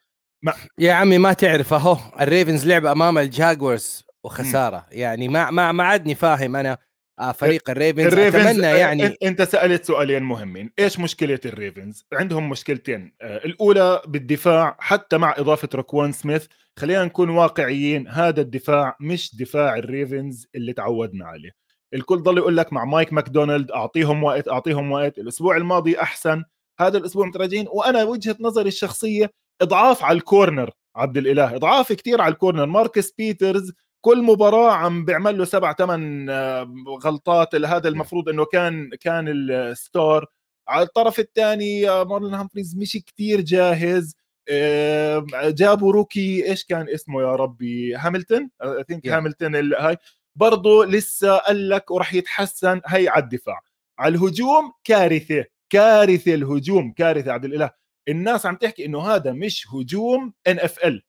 ما 0.44 0.54
يا 0.78 0.94
عمي 0.94 1.18
ما 1.18 1.34
تعرف 1.34 1.74
أهو 1.74 1.98
الريفنز 2.22 2.68
لعب 2.68 2.86
أمام 2.86 3.18
الجاكوارز 3.18 4.04
وخسارة. 4.24 4.86
يعني 4.92 5.28
ما 5.28 5.52
ما 5.52 5.72
ما 5.72 5.84
عدني 5.84 6.16
فاهم 6.16 6.56
أنا 6.56 6.78
آه 7.20 7.32
فريق 7.32 7.70
الريفنز, 7.70 8.14
الريفنز 8.14 8.46
أتمنى 8.46 8.68
يعني 8.68 9.18
أنت 9.24 9.42
سألت 9.42 9.86
سؤالين 9.86 10.24
مهمين. 10.24 10.72
إيش 10.80 11.00
مشكلة 11.00 11.40
الريفنز؟ 11.46 12.06
عندهم 12.14 12.50
مشكلتين. 12.50 13.14
آه 13.22 13.38
الأولى 13.38 14.02
بالدفاع 14.08 14.78
حتى 14.80 15.18
مع 15.18 15.36
إضافة 15.38 15.70
روكوان 15.76 16.12
سميث 16.12 16.46
خلينا 16.80 17.06
نكون 17.06 17.30
واقعيين 17.30 18.08
هذا 18.08 18.42
الدفاع 18.42 18.98
مش 19.00 19.36
دفاع 19.36 19.76
الريفنز 19.78 20.48
اللي 20.56 20.74
تعودنا 20.74 21.26
عليه. 21.26 21.52
الكل 21.94 22.18
ضل 22.18 22.38
يقول 22.38 22.58
لك 22.58 22.74
مع 22.74 22.86
مايك 22.86 23.14
ماكدونالد 23.14 23.72
أعطيهم 23.72 24.24
وقت 24.24 24.48
أعطيهم 24.48 24.92
وقت 24.92 25.18
الأسبوع 25.20 25.58
الماضي 25.58 26.02
أحسن 26.02 26.44
هذا 26.80 26.98
الأسبوع 26.98 27.28
متراجعين. 27.28 27.68
وأنا 27.72 28.04
وجهة 28.04 28.36
نظري 28.40 28.68
الشخصية 28.68 29.34
إضعاف 29.62 30.04
على 30.04 30.18
ال 30.18 30.25
corner 30.25 30.72
عبد 30.96 31.18
الإله 31.18 31.56
إضعاف 31.56 31.94
كثير 31.94 32.22
على 32.22 32.34
ال 32.34 32.38
corner. 32.38 32.66
ماركس 32.66 33.12
بيترز 33.12 33.74
كل 34.02 34.24
مباراة 34.24 34.72
عم 34.72 35.06
بيعمل 35.06 35.38
له 35.38 35.46
سبع 35.46 35.74
ثمان 35.74 36.30
آه، 36.30 36.74
غلطات. 37.04 37.56
هذا 37.56 37.88
المفروض 37.90 38.30
إنه 38.30 38.46
كان 38.46 38.90
كان 38.90 39.26
ال 39.28 39.44
star. 39.44 40.26
على 40.68 40.84
الطرف 40.86 41.20
الثاني 41.20 41.90
آه، 41.90 42.04
مارلون 42.04 42.34
هامفريز 42.34 42.76
مش 42.78 42.98
كثير 43.08 43.42
جاهز. 43.42 44.16
آه، 44.50 45.26
جابوا 45.46 45.94
rookie. 45.94 46.50
إيش 46.50 46.66
كان 46.66 46.90
اسمه 46.90 47.22
يا 47.22 47.36
ربي؟ 47.36 47.96
هاملتون؟ 47.96 48.50
I 48.64 48.84
think 48.88 49.08
هاملتون 49.08 49.74
هاي. 49.74 49.98
برضه 50.36 50.86
لسه 50.86 51.38
قال 51.38 51.70
لك 51.70 51.92
وراح 51.92 52.14
يتحسن. 52.14 52.82
هي 52.88 53.08
على 53.08 53.24
الدفاع. 53.24 53.62
على 54.00 54.16
الهجوم 54.16 54.74
كارثة 54.84 55.46
كارثة 55.70 56.34
الهجوم 56.34 56.92
كارثة 56.94 57.32
عبد 57.32 57.46
الإله. 57.46 57.72
الناس 58.10 58.46
عم 58.46 58.56
تحكي 58.56 58.86
إنه 58.86 59.02
هذا 59.02 59.32
مش 59.32 59.68
هجوم 59.74 60.34
NFL 60.48 61.04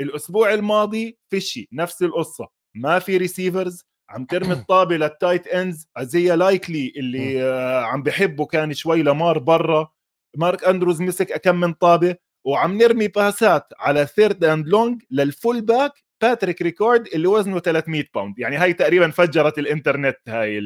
الأسبوع 0.00 0.54
الماضي 0.54 1.18
فيشي 1.30 1.68
نفس 1.72 2.02
القصة. 2.02 2.48
ما 2.74 2.98
في 2.98 3.16
receivers 3.16 3.84
عم 4.10 4.24
ترمي 4.24 4.52
الطابة 4.60 4.96
لل 4.96 5.10
tight 5.10 5.46
ends 5.46 5.88
ايزيا 5.96 6.36
لايكلي 6.36 6.92
اللي 6.96 7.42
عم 7.86 8.02
بحبه 8.02 8.46
كان 8.46 8.74
شوي 8.74 9.02
لمار 9.02 9.38
برا. 9.38 9.92
مارك 10.36 10.64
أندروز 10.64 11.02
مسك 11.02 11.40
كم 11.40 11.60
من 11.60 11.72
طابة. 11.72 12.16
وعم 12.46 12.78
نرمي 12.78 13.08
باسات 13.08 13.72
على 13.78 14.06
third 14.06 14.44
and 14.44 14.68
long 14.68 15.02
لل 15.10 15.60
fullback 15.60 15.92
باتريك 16.22 16.62
ريكورد 16.62 17.06
اللي 17.14 17.26
وزنه 17.28 17.60
300 17.60 18.04
باوند. 18.14 18.38
يعني 18.38 18.56
هاي 18.56 18.72
تقريبا 18.72 19.10
فجرت 19.10 19.58
الإنترنت 19.58 20.16
هاي 20.28 20.58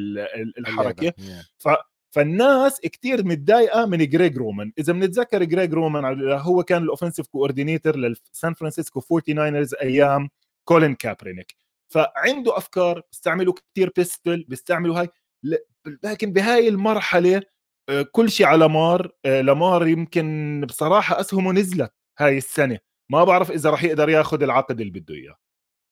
الحركة. 0.57 1.13
ف 1.57 1.67
فالناس 2.11 2.79
كتير 2.81 3.25
متضايقة 3.25 3.85
من 3.85 4.09
جريج 4.09 4.37
رومان. 4.37 4.71
إذا 4.79 4.93
بنتذكر 4.93 5.43
جريج 5.43 5.73
رومان 5.73 6.31
هو 6.31 6.63
كان 6.63 6.83
ال 6.83 6.87
offensive 6.87 7.27
coordinator 7.27 7.95
للسان 7.95 8.53
فرانسيسكو 8.53 8.99
49 8.99 9.67
أيام 9.81 10.29
كولين 10.63 10.95
كابرينيك. 10.95 11.55
فعنده 11.87 12.57
أفكار 12.57 13.01
بيستعملوا 13.11 13.53
كتير 13.53 13.91
بيستل 13.95 14.45
بيستعملوا 14.47 14.99
هاي. 14.99 15.09
لكن 16.03 16.33
بهاي 16.33 16.67
المرحلة 16.67 17.41
كل 18.11 18.31
شيء 18.31 18.45
على 18.45 18.69
مار 18.69 19.11
آه، 19.25 19.41
لامار 19.41 19.87
يمكن 19.87 20.63
بصراحة 20.67 21.19
أسهمه 21.19 21.51
نزلت 21.51 21.93
هاي 22.19 22.37
السنة 22.37 22.79
ما 23.09 23.23
بعرف 23.23 23.51
إذا 23.51 23.69
راح 23.69 23.83
يقدر 23.83 24.09
ياخذ 24.09 24.43
العقد 24.43 24.81
اللي 24.81 24.99
بده 24.99 25.15
إياه 25.15 25.35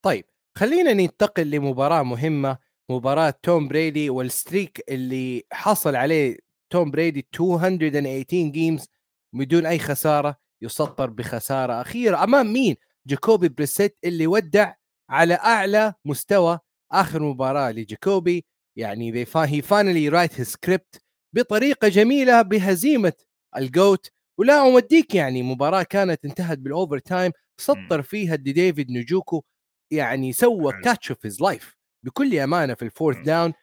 طيب 0.06 0.26
خلينا 0.58 0.94
ننتقل 0.94 1.52
لمباراة 1.52 2.04
مهمة 2.04 2.58
مباراة 2.90 3.34
توم 3.44 3.68
بريدي 3.68 4.10
وال 4.10 4.28
streak 4.28 4.84
اللي 4.90 5.44
حصل 5.52 5.96
عليه 5.96 6.38
توم 6.70 6.92
بريدي 6.92 7.28
218 7.40 8.50
games 8.52 8.88
بدون 9.34 9.66
أي 9.66 9.80
خسارة 9.80 10.36
يسطر 10.62 11.10
بخسارة 11.10 11.82
أخيرة 11.82 12.24
أمام 12.24 12.54
مين؟ 12.54 12.76
جاكوبي 13.08 13.50
بريسيت 13.50 13.98
اللي 14.04 14.28
ودع 14.28 14.74
على 15.10 15.34
أعلى 15.34 15.94
مستوى 16.06 16.60
آخر 16.92 17.24
مباراة 17.24 17.72
لجاكوبي 17.72 18.46
يعني 18.76 19.26
هي 19.36 19.62
finally 19.62 20.10
write 20.10 20.40
his 20.40 20.48
script 20.48 21.02
بطريقة 21.34 21.88
جميلة 21.88 22.42
بهزيمة 22.42 23.14
ال 23.58 23.69
GOAT 23.69 24.12
ولا 24.40 24.62
أوديك 24.62 25.16
يعني 25.16 25.44
مباراة 25.44 25.84
كانت 25.84 26.26
انتهت 26.26 26.58
بال 26.58 27.00
overtime 27.00 27.32
سطر 27.58 28.02
فيها 28.02 28.36
دي 28.36 28.52
ديفيد 28.52 28.92
نجوكو 28.92 29.44
يعني 29.92 30.34
سوى 30.34 30.74
catch 30.84 31.12
of 31.12 31.26
his 31.26 31.42
life 31.42 31.76
بكل 32.06 32.40
أمانة 32.40 32.74
في 32.74 32.82
ال 32.86 32.90
fourth 32.90 33.18
down 33.18 33.54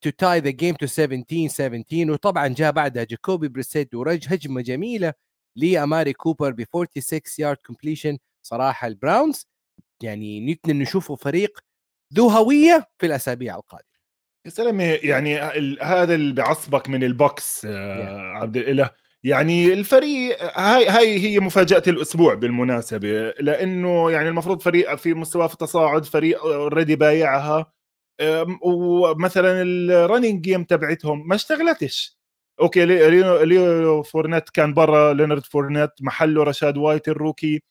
to 0.00 0.10
tie 0.10 0.40
the 0.40 0.50
game 0.50 0.74
to 0.74 0.86
17 0.86 1.48
17 1.48 2.10
وطبعا 2.12 2.48
جاء 2.48 2.72
بعدها 2.72 3.04
جاكوبي 3.04 3.48
بريسيت 3.48 3.94
ورج 3.94 4.26
هجمة 4.34 4.60
جميلة 4.60 5.12
لأماري 5.56 6.12
كوبر 6.12 6.52
ب 6.52 6.64
46 6.64 7.20
يارد 7.38 7.56
completion 7.66 8.18
صراحة 8.42 8.86
البراونز 8.88 9.46
يعني 10.02 10.52
نتمنى 10.52 10.82
نشوفه 10.82 11.14
فريق 11.16 11.58
ذو 12.14 12.28
هوية 12.28 12.88
في 12.98 13.06
الأسابيع 13.06 13.56
القادمة. 13.56 13.87
يا 14.48 14.52
سلام 14.52 14.80
يعني 14.80 15.38
هذا 15.82 16.14
اللي 16.14 16.32
بعصبك 16.32 16.88
من 16.88 17.04
البوكس 17.04 17.64
آه 17.64 18.32
عبد 18.32 18.56
الاله 18.56 18.90
يعني 19.24 19.72
الفريق 19.72 20.58
هاي 20.58 20.88
هاي 20.88 21.18
هي 21.18 21.40
مفاجأة 21.40 21.82
الأسبوع 21.88 22.34
بالمناسبة 22.34 23.30
لأنه 23.40 24.10
يعني 24.10 24.28
المفروض 24.28 24.62
فريق 24.62 24.94
في 24.94 25.14
مستوى 25.14 25.48
في 25.48 25.56
تصاعد 25.56 26.04
فريق 26.04 26.42
already 26.44 26.96
بايعها 26.96 27.72
ومثلا 28.62 29.62
ال 29.62 29.72
running 29.72 30.40
game 30.42 30.64
تبعتهم 30.64 31.28
ما 31.28 31.34
اشتغلتش. 31.34 32.18
okay 32.60 32.84
ليو, 32.86 33.42
ليو 33.42 34.02
فورنت 34.02 34.50
كان 34.50 34.74
برا 34.74 35.14
لينارد 35.14 35.46
فورنت 35.46 35.92
محله 36.00 36.42
رشاد 36.44 36.76
وايت 36.76 37.08
ال 37.08 37.16
rookie 37.16 37.62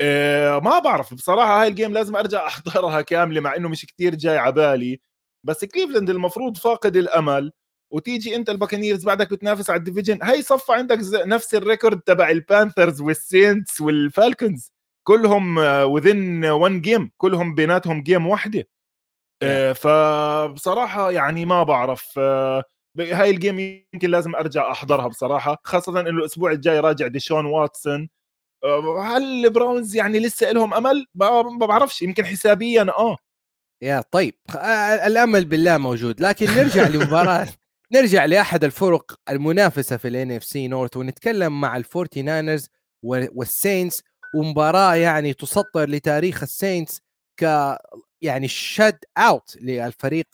أه 0.00 0.58
ما 0.58 0.78
بعرف 0.78 1.14
بصراحة 1.14 1.62
هاي 1.62 1.68
ال 1.68 1.73
game 1.73 1.92
لازم 1.92 2.16
أرجع 2.16 2.46
أحضرها 2.48 3.00
كاملة 3.02 3.40
مع 3.40 3.56
إنه 3.56 3.68
مش 3.68 3.86
كتير 3.86 4.14
جاي 4.14 4.38
على 4.38 4.52
بالي. 4.52 5.00
بس 5.44 5.64
كليفلاند 5.64 6.10
المفروض 6.10 6.56
فاقد 6.56 6.96
الأمل 6.96 7.52
وتيجي 7.92 8.36
أنت 8.36 8.50
الباكنيرز 8.50 9.04
بعدك 9.04 9.30
بتنافس 9.30 9.70
على 9.70 9.78
ال 9.78 9.82
division 9.82 10.18
هي 10.22 10.42
صفى 10.42 10.72
عندك 10.72 10.98
نفس 11.26 11.54
ال 11.54 11.61
record 11.61 12.00
تبع 12.00 12.30
البانثرز 12.30 13.00
والسينتس 13.00 13.80
والفالكونز 13.80 14.72
كلهم 15.06 15.58
within 15.58 16.44
1 16.44 16.82
game 16.82 17.10
كلهم 17.16 17.54
بيناتهم 17.54 18.02
game 18.02 18.26
واحدة. 18.26 18.68
آه، 19.42 19.72
فبصراحة 19.72 21.10
يعني 21.10 21.46
ما 21.46 21.62
بعرف 21.62 22.14
آه، 22.18 22.64
هاي 22.98 23.30
ال 23.30 23.36
game 23.36 23.58
يمكن 23.94 24.10
لازم 24.10 24.34
أرجع 24.36 24.70
أحضرها 24.72 25.08
بصراحة 25.08 25.58
خاصة 25.64 26.00
إنه 26.00 26.10
الأسبوع 26.10 26.52
الجاي 26.52 26.80
راجع 26.80 27.06
ديشون 27.06 27.46
واتسون. 27.46 28.08
آه، 28.64 29.02
هل 29.02 29.46
البراونز 29.46 29.96
يعني 29.96 30.20
لسه 30.20 30.52
لهم 30.52 30.74
أمل؟ 30.74 31.06
ما 31.14 31.42
بعرفش 31.66 32.02
يمكن 32.02 32.26
حسابيا 32.26 32.82
آه. 32.98 33.16
يا 33.84 34.00
طيب 34.10 34.34
الأمل 35.06 35.44
بالله 35.44 35.78
موجود 35.78 36.20
لكن 36.20 36.46
نرجع 36.46 36.88
لمباراة 36.94 37.48
نرجع 37.92 38.24
لأحد 38.24 38.64
الفرق 38.64 39.20
المنافسة 39.30 39.96
في 39.96 40.08
الان 40.08 40.32
اف 40.32 40.44
سي 40.44 40.68
نورث 40.68 40.96
ونتكلم 40.96 41.60
مع 41.60 41.76
الفورتي 41.76 42.22
ناينرز 42.22 42.68
والسينس 43.04 44.02
ومباراة 44.34 44.94
يعني 44.94 45.32
تسطر 45.32 45.88
لتاريخ 45.88 46.42
السينس 46.42 47.00
ك 47.40 47.76
يعني 48.22 48.48
shut 48.48 48.98
out 49.18 49.56
للفريق 49.60 50.26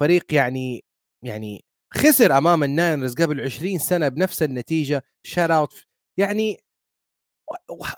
فريق 0.00 0.34
يعني 0.34 0.84
يعني 1.24 1.64
خسر 1.94 2.38
أمام 2.38 2.64
الناينرز 2.64 3.14
قبل 3.14 3.40
20 3.40 3.78
سنة 3.78 4.08
بنفس 4.08 4.42
النتيجة 4.42 5.04
shut 5.22 5.50
out 5.50 5.84
يعني 6.18 6.60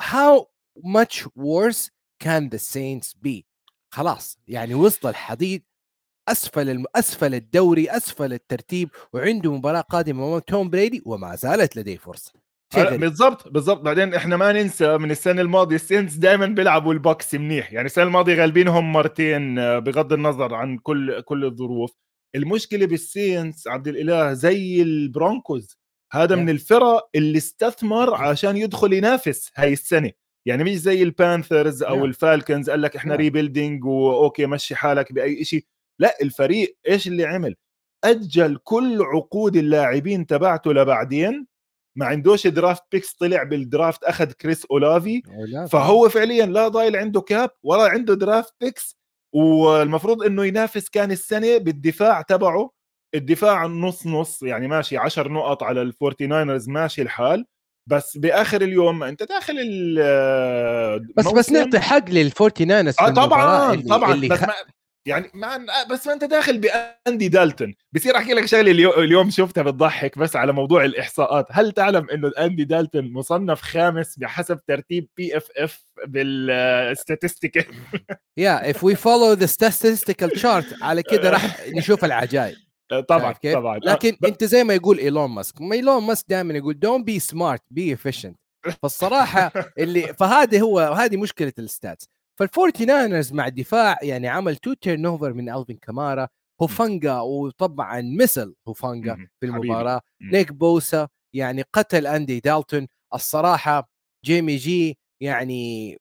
how 0.02 0.46
much 0.84 1.26
worse 1.36 1.90
can 2.24 2.48
the 2.48 2.58
Saints 2.58 3.14
be 3.14 3.47
خلاص 3.90 4.38
يعني 4.48 4.74
وسط 4.74 5.06
الحضيض 5.06 5.60
أسفل 6.28 6.84
أسفل 6.96 7.34
الدوري 7.34 7.90
أسفل 7.90 8.32
الترتيب 8.32 8.88
وعنده 9.12 9.52
مباراة 9.56 9.80
قادمة 9.80 10.24
امام 10.28 10.38
توم 10.38 10.70
بريدي 10.70 11.02
وما 11.06 11.36
زالت 11.36 11.76
لديه 11.76 11.96
فرصة. 11.96 12.32
بالضبط 12.96 13.48
بالضبط. 13.48 13.80
بعدين 13.80 14.14
إحنا 14.14 14.36
ما 14.36 14.52
ننسى 14.52 14.98
من 14.98 15.10
السنة 15.10 15.42
الماضية 15.42 15.76
السينس 15.76 16.14
دائما 16.14 16.46
بيلعبوا 16.46 16.92
البوكس 16.92 17.34
منيح. 17.34 17.72
يعني 17.72 17.86
السنة 17.86 18.04
الماضية 18.04 18.34
غالبينهم 18.34 18.92
مرتين 18.92 19.58
آه، 19.58 19.78
بغض 19.78 20.12
النظر 20.12 20.54
عن 20.54 20.78
كل 20.78 21.20
كل 21.20 21.44
الظروف. 21.44 21.92
المشكلة 22.34 22.86
بالسينس 22.86 23.68
عبد 23.68 23.88
الإله 23.88 24.32
زي 24.32 24.82
البرونكوز 24.82 25.78
هذا 26.12 26.36
من 26.36 26.50
الفرق 26.50 27.08
اللي 27.14 27.38
استثمر 27.38 28.14
عشان 28.14 28.56
يدخل 28.56 28.92
ينافس 28.92 29.50
هاي 29.56 29.72
السنة. 29.72 30.12
يعني 30.46 30.64
مش 30.64 30.76
زي 30.76 31.02
البانثرز 31.02 31.82
أو 31.82 32.04
الفالكنز 32.04 32.70
قال 32.70 32.82
لك 32.82 32.96
إحنا 32.96 33.14
rebuilding 33.14 33.84
و 33.84 33.97
okay 33.97 34.46
مشي 34.46 34.74
حالك 34.76 35.12
بأي 35.12 35.44
شيء 35.44 35.64
لا 36.00 36.14
الفريق 36.22 36.76
إيش 36.88 37.08
اللي 37.08 37.24
عمل؟ 37.24 37.56
أجل 38.04 38.58
كل 38.64 39.02
عقود 39.02 39.56
اللاعبين 39.56 40.26
تبعته 40.26 40.72
لبعدين. 40.72 41.46
ما 41.96 42.06
عندوش 42.06 42.46
draft 42.46 42.82
picks 42.92 43.12
طلع 43.12 43.42
بال 43.42 43.60
draft 43.60 44.04
أخذ 44.04 44.32
كريس 44.32 44.64
اولافي 44.70 45.22
فهو 45.66 46.08
فعليا 46.08 46.46
لا 46.46 46.68
ضايل 46.68 46.96
عنده 46.96 47.20
cap 47.20 47.50
ولا 47.62 47.82
عنده 47.82 48.14
draft 48.14 48.54
picks 48.60 48.96
والمفروض 49.34 50.22
إنه 50.22 50.44
ينافس 50.46 50.88
كان 50.88 51.10
السنة 51.12 51.58
بالدفاع 51.58 52.22
تبعه. 52.22 52.70
الدفاع 53.14 53.66
نص 53.66 54.06
نص 54.06 54.42
يعني 54.42 54.68
ماشي 54.68 54.96
10 54.96 55.28
نقط 55.28 55.62
على 55.62 55.82
الفورتي 55.82 56.26
ناينرز 56.26 56.68
ماشي 56.68 57.02
الحال. 57.02 57.44
بس 57.88 58.18
بآخر 58.18 58.62
اليوم 58.62 59.02
أنت 59.02 59.22
داخل 59.22 59.56
بس 61.16 61.26
بس 61.26 61.52
نعطي 61.52 61.80
حق 61.80 62.10
للفورتي 62.10 62.64
ناينرز 62.64 62.94
آه 63.00 63.08
طبعا 63.08 63.74
اللي 63.74 63.84
طبعا 63.84 64.14
اللي 64.14 64.28
بس 64.28 64.42
ما 64.42 64.52
يعني 65.06 65.30
ما 65.34 65.66
بس 65.90 66.06
ما 66.06 66.12
أنت 66.12 66.24
داخل 66.24 66.60
بأندي 66.60 67.28
دالتون. 67.28 67.74
بصير 67.92 68.16
أحكي 68.16 68.34
لك 68.34 68.46
شغلة 68.46 68.70
اليوم 68.98 69.30
شفتها 69.30 69.62
بتضحك 69.62 70.18
بس 70.18 70.36
على 70.36 70.52
موضوع 70.52 70.84
الإحصاءات. 70.84 71.46
هل 71.50 71.72
تعلم 71.72 72.10
إنه 72.10 72.32
اندي 72.38 72.64
دالتون 72.64 73.12
مصنف 73.12 73.62
خامس 73.62 74.18
بحسب 74.18 74.60
ترتيب 74.66 75.08
بي 75.16 75.36
اف 75.36 75.48
اف 75.56 75.82
بال 76.06 76.36
statistic 76.36 77.68
yeah 78.36 78.70
if 78.70 78.84
we 78.84 78.94
follow 78.94 79.32
the 79.32 79.46
statistical 79.46 80.40
chart 80.40 80.82
على 80.82 81.02
كده 81.02 81.30
راح 81.30 81.60
نشوف 81.68 82.04
العجائب. 82.04 82.56
طبعا 83.08 83.32
كيف؟ 83.32 83.54
طبعا. 83.54 83.78
لكن 83.78 84.16
ب... 84.20 84.24
أنت 84.24 84.44
زي 84.44 84.64
ما 84.64 84.74
يقول 84.74 84.98
إيلون 84.98 85.30
ماسك 85.30 85.60
ما 85.60 85.74
إيلون 85.74 86.02
ماسك 86.02 86.24
دائما 86.28 86.54
يقول 86.54 86.78
don't 86.78 87.06
be 87.06 87.18
smart 87.18 87.62
be 87.70 87.96
efficient. 87.96 88.34
فالصراحة 88.82 89.52
اللي 89.78 90.14
فهذه 90.14 90.60
هو 90.60 90.80
هذه 90.80 91.16
مشكلة 91.16 91.52
ال 91.58 91.65
stats. 91.65 92.08
فالفورتي 92.38 92.84
ناينرز 92.84 93.32
مع 93.32 93.46
الدفاع 93.46 93.98
يعني 94.02 94.28
عمل 94.28 94.56
two 94.56 94.72
turnover 94.72 95.32
من 95.32 95.50
ألفين 95.50 95.76
كامارا. 95.76 96.28
هوفانجا 96.62 97.20
وطبعا 97.20 98.00
مثل 98.20 98.54
هوفانجا 98.68 99.28
في 99.40 99.46
المباراة. 99.46 100.00
نيك 100.22 100.52
بوسا 100.52 101.08
يعني 101.34 101.64
قتل 101.72 102.06
أندي 102.06 102.40
دالتون. 102.40 102.86
الصراحة 103.14 103.90
جيمي 104.24 104.56
جي 104.56 104.98
يعني 105.20 105.92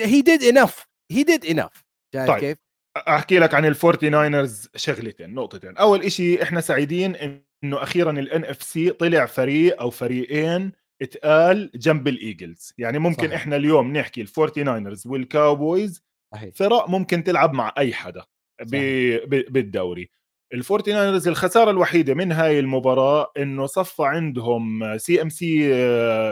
he 0.00 0.20
did 0.20 0.42
enough 0.42 0.86
he 1.10 1.22
did 1.22 1.44
enough 1.44 1.84
طيب. 2.12 2.38
كيف؟ 2.38 2.58
أحكي 2.96 3.38
لك 3.38 3.54
عن 3.54 3.64
الفورتي 3.64 4.08
ناينرز 4.10 4.68
شغلتين 4.76 5.34
نقطتين. 5.34 5.76
أول 5.76 6.12
شيء 6.12 6.42
إحنا 6.42 6.60
سعيدين 6.60 7.16
إنه 7.16 7.82
أخيرا 7.82 8.10
الان 8.10 8.44
اف 8.44 8.62
سي 8.62 8.90
طلع 8.90 9.26
فريق 9.26 9.80
أو 9.80 9.90
فريقين 9.90 10.72
اتقال 11.02 11.70
جنب 11.74 12.08
الايجلز 12.08 12.74
يعني 12.78 12.98
ممكن 12.98 13.26
صحيح. 13.26 13.32
إحنا 13.32 13.56
اليوم 13.56 13.92
نحكي 13.92 14.20
الفورتي 14.20 14.62
ناينرز 14.62 15.06
والكاوبويز 15.06 16.02
فرق 16.54 16.88
ممكن 16.88 17.24
تلعب 17.24 17.52
مع 17.52 17.74
أي 17.78 17.94
حدا 17.94 18.24
بالدوري. 19.30 20.10
الفورتي 20.54 20.92
ناينرز 20.92 21.28
الخسارة 21.28 21.70
الوحيدة 21.70 22.14
من 22.14 22.32
هاي 22.32 22.58
المباراة 22.58 23.32
إنه 23.36 23.66
صفى 23.66 24.02
عندهم 24.02 24.98
سي 24.98 25.22
ام 25.22 25.28
سي 25.28 25.68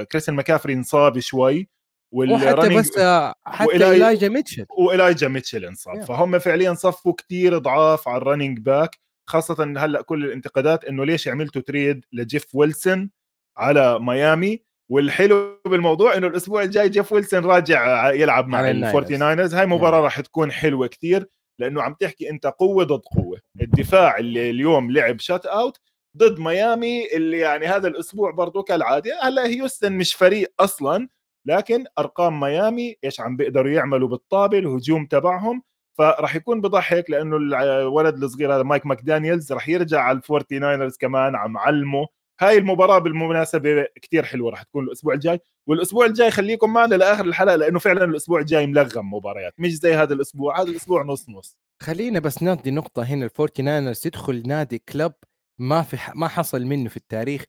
كريستيان 0.04 0.36
ماكافري 0.36 0.72
انصاب 0.72 1.18
شوي. 1.18 1.68
وحتى 2.12 2.68
بس 2.78 2.98
آه، 2.98 3.34
حتى 3.44 3.90
ايلايجا 3.90 4.28
ميتشل. 4.28 4.66
وايلايجا 4.78 5.28
ميتشل 5.28 5.64
انصاب 5.64 6.02
فهم 6.02 6.38
فعليا 6.38 6.74
صفوا 6.74 7.12
كتير 7.12 7.58
ضعاف 7.58 8.08
على 8.08 8.16
ال 8.16 8.21
running 8.21 8.58
back 8.58 8.98
خاصة 9.26 9.74
هلأ 9.76 10.02
كل 10.02 10.24
الانتقادات 10.24 10.84
إنه 10.84 11.04
ليش 11.04 11.28
عملتوا 11.28 11.62
trade 11.62 12.04
لجيف 12.12 12.54
ويلسون 12.54 13.10
على 13.56 13.98
ميامي. 13.98 14.70
والحلو 14.90 15.60
بالموضوع 15.66 16.16
إنه 16.16 16.26
الأسبوع 16.26 16.62
الجاي 16.62 16.88
جيف 16.88 17.12
ويلسون 17.12 17.44
راجع 17.44 18.12
يلعب 18.12 18.48
مع 18.48 18.70
الفورتي 18.70 19.16
ناينرز 19.16 19.54
هاي 19.54 19.66
مباراة 19.66 20.00
راح 20.00 20.20
تكون 20.20 20.52
حلوة 20.52 20.86
كثير 20.86 21.26
لأنه 21.58 21.82
عم 21.82 21.94
تحكي 21.94 22.30
أنت 22.30 22.46
قوة 22.46 22.84
ضد 22.84 23.00
قوة. 23.16 23.40
الدفاع 23.60 24.18
اللي 24.18 24.50
اليوم 24.50 24.90
لعب 24.90 25.20
shut 25.20 25.46
out 25.46 25.80
ضد 26.16 26.38
ميامي 26.38 27.06
اللي 27.16 27.38
يعني 27.38 27.66
هذا 27.66 27.88
الأسبوع 27.88 28.30
برضه 28.30 28.62
كالعادة. 28.62 29.10
هلأ 29.22 29.46
هيوستن 29.46 29.92
مش 29.92 30.14
فريق 30.14 30.52
أصلا 30.60 31.08
لكن 31.46 31.84
أرقام 31.98 32.40
ميامي 32.40 32.96
إيش 33.04 33.20
عم 33.20 33.36
بيقدروا 33.36 33.70
يعملوا 33.70 34.08
بالطابه 34.08 34.58
الهجوم 34.58 35.06
تبعهم 35.06 35.62
فراح 35.98 36.36
يكون 36.36 36.60
بضحك 36.60 37.10
لأنه 37.10 37.36
الولد 37.36 38.22
الصغير 38.22 38.54
هذا 38.54 38.62
مايك 38.62 38.86
ماكدانيلز 38.86 39.52
راح 39.52 39.68
يرجع 39.68 40.00
على 40.00 40.18
الفورتي 40.18 40.58
ناينرز 40.58 40.96
كمان 40.96 41.36
ع 41.36 41.58
معلمه. 41.58 42.06
هاي 42.40 42.58
المباراة 42.58 42.98
بالمناسبة 42.98 43.86
كتير 44.02 44.24
حلوة 44.24 44.50
راح 44.50 44.62
تكون 44.62 44.84
الأسبوع 44.84 45.14
الجاي. 45.14 45.40
والأسبوع 45.66 46.06
الجاي 46.06 46.30
خليكم 46.30 46.72
معنا 46.72 46.94
لآخر 46.94 47.24
الحلقة 47.24 47.56
لأنه 47.56 47.78
فعلا 47.78 48.04
الأسبوع 48.04 48.40
الجاي 48.40 48.66
ملغم 48.66 49.14
مباريات 49.14 49.54
مش 49.58 49.74
زي 49.74 49.94
هذا 49.94 50.14
الأسبوع 50.14 50.60
هذا 50.60 50.70
الأسبوع 50.70 51.02
نص 51.02 51.28
نص. 51.28 51.58
خلينا 51.82 52.18
بس 52.18 52.42
نعطي 52.42 52.70
نقطة 52.70 53.02
هنا 53.02 53.24
الفورتي 53.24 53.62
ناينرز 53.62 54.00
تدخل 54.00 54.42
نادي 54.46 54.78
club 54.78 55.12
ما 55.58 55.82
في 55.82 55.96
ما 56.14 56.28
حصل 56.28 56.64
منه 56.64 56.88
في 56.88 56.96
التاريخ. 56.96 57.44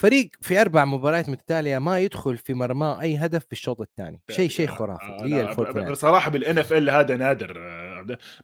فريق 0.00 0.30
في 0.40 0.60
أربع 0.60 0.84
مباريات 0.84 1.28
متتالية 1.28 1.78
ما 1.78 2.00
يدخل 2.00 2.36
في 2.36 2.54
مرماه 2.54 3.00
أي 3.00 3.16
هدف 3.16 3.44
في 3.44 3.52
الشوط 3.52 3.80
الثاني. 3.80 4.20
شيء 4.30 4.48
شيء 4.48 4.66
خرافي 4.66 5.04
هي 5.22 5.54
بصراحه 5.90 6.30
بالان 6.30 6.58
اف 6.58 6.72
ال 6.72 6.90
هذا 6.90 7.16
نادر 7.16 7.58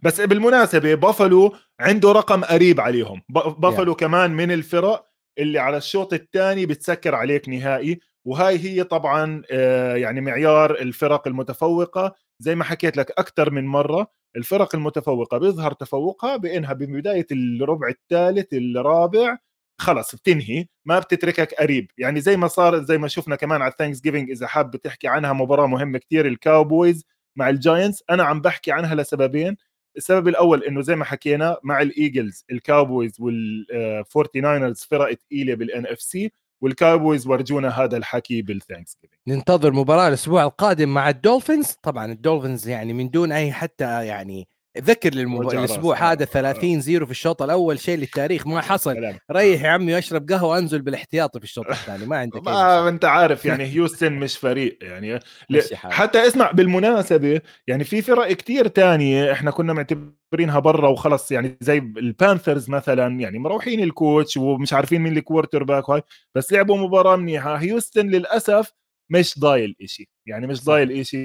بس 0.03 0.21
بالمناسبة 0.21 0.95
بافلو 0.95 1.55
عنده 1.81 2.13
رقم 2.13 2.45
قريب 2.45 2.81
عليهم. 2.81 3.23
بافلو 3.59 3.95
yeah. 3.95 3.97
كمان 3.97 4.31
من 4.31 4.53
الفرق 4.53 5.07
اللي 5.39 5.59
على 5.59 5.77
الشوط 5.77 6.13
الثاني 6.13 6.67
بتسكر 6.67 7.15
عليك 7.15 7.49
نهائي. 7.49 8.01
وهاي 8.25 8.59
هي 8.59 8.85
طبعا 8.85 9.43
آه، 9.51 9.97
يعني 9.97 10.21
معيار 10.21 10.71
الفرق 10.71 11.29
المتفوقة. 11.29 12.15
زي 12.39 12.55
ما 12.55 12.65
حكيت 12.65 12.97
لك 12.97 13.11
أكثر 13.11 13.51
من 13.51 13.67
مرة 13.67 14.07
الفرق 14.37 14.75
المتفوقة 14.75 15.39
بيظهر 15.39 15.73
تفوقها 15.73 16.37
بإنها 16.37 16.73
ببداية 16.73 17.27
الربع 17.33 17.89
الثالث 17.89 18.53
الرابع 18.53 19.39
خلص 19.79 20.15
بتنهي 20.15 20.67
ما 20.85 20.99
بتتركك 20.99 21.55
قريب. 21.55 21.91
يعني 21.99 22.21
زي 22.21 22.37
ما 22.37 22.49
صار 22.49 22.83
زي 22.83 22.99
ما 22.99 23.09
شفنا 23.09 23.37
كمان 23.37 23.63
على 23.63 23.73
ال 23.73 24.01
Thanksgiving 24.01 24.31
إذا 24.31 24.47
حاب 24.47 24.77
تحكي 24.77 25.09
عنها 25.09 25.33
مباراة 25.33 25.67
مهمة 25.67 25.99
كتير 25.99 26.27
الكاوبويز 26.27 27.05
مع 27.37 27.49
الجاينتس 27.49 28.05
أنا 28.11 28.25
عم 28.25 28.41
بحكي 28.41 28.73
عنها 28.73 28.95
لسببين. 28.95 29.57
السبب 29.97 30.29
الأول 30.29 30.65
إنه 30.65 30.83
زي 30.83 30.97
ما 30.97 31.05
حكينا 31.05 31.57
مع 31.63 31.83
الايجلز 31.83 32.45
الكاوبويز 32.51 33.21
والفورتي 33.21 34.41
ناينرز 34.41 34.87
فرق 34.91 35.15
ثقيله 35.15 35.55
بالان 35.55 35.87
اف 35.87 36.01
سي 36.01 36.33
والكاوبويز 36.61 37.27
ورجونا 37.27 37.69
هذا 37.69 37.97
الحكي 37.97 38.43
بال 38.43 38.57
Thanks 38.57 38.99
ننتظر 39.27 39.73
مباراة 39.73 40.09
الأسبوع 40.09 40.45
القادم 40.45 40.89
مع 40.95 41.09
الدولفينز. 41.09 41.67
طبعا 41.83 42.13
الدولفينز 42.13 42.69
يعني 42.69 42.93
من 42.93 43.11
دون 43.11 43.33
أي 43.33 43.53
حتى 43.53 44.07
يعني 44.07 44.49
ذكر 44.79 45.15
للمب... 45.15 45.49
الأسبوع 45.49 46.13
هذا 46.13 46.25
30 46.25 46.81
zero 46.81 47.07
في 47.07 47.13
الشوط 47.13 47.43
الأول 47.43 47.79
شيء 47.79 47.99
للتاريخ 47.99 48.47
ما 48.47 48.61
حصل. 48.61 49.15
ريح 49.31 49.63
يا 49.63 49.69
عمي 49.69 49.99
اشرب 49.99 50.31
قهوة 50.31 50.59
انزل 50.59 50.83
بالاحتياطي 50.83 51.39
في 51.39 51.45
الشوط 51.45 51.67
الثاني 51.67 52.07
ما 52.07 52.17
عندك 52.17 52.43
ما 52.47 52.89
أنت 52.89 53.05
عارف 53.05 53.45
يعني 53.47 53.65
هيوستن 53.65 54.13
مش 54.13 54.37
فريق 54.37 54.79
يعني. 54.83 55.21
ل... 55.51 55.61
حتى 55.75 56.27
اسمع 56.27 56.51
بالمناسبة 56.51 57.41
يعني 57.67 57.85
في 57.85 58.03
فرق 58.03 58.33
كتير 58.33 58.69
تانية 58.69 59.33
إحنا 59.33 59.51
كنا 59.51 59.73
معتبرينها 59.73 60.59
برا 60.59 60.89
وخلص 60.89 61.33
يعني 61.33 61.57
زي 61.61 61.79
البانثرز 61.79 62.71
مثلا 62.71 63.21
يعني 63.21 63.39
مروحين 63.39 63.83
ال 63.83 63.92
coach 63.92 64.37
ومش 64.37 64.73
عارفين 64.73 65.01
مين 65.01 65.17
ال 65.17 65.65
quarterback 65.65 65.91
هاي 65.91 66.03
بس 66.35 66.53
لعبوا 66.53 66.77
مباراة 66.77 67.17
منيحة. 67.17 67.55
هيوستن 67.57 68.07
للأسف 68.07 68.73
مش 69.11 69.39
ضايل 69.39 69.77
إشي 69.83 70.09
يعني 70.27 70.47
مش 70.47 70.65
ضايل 70.65 70.93
إشي 70.93 71.19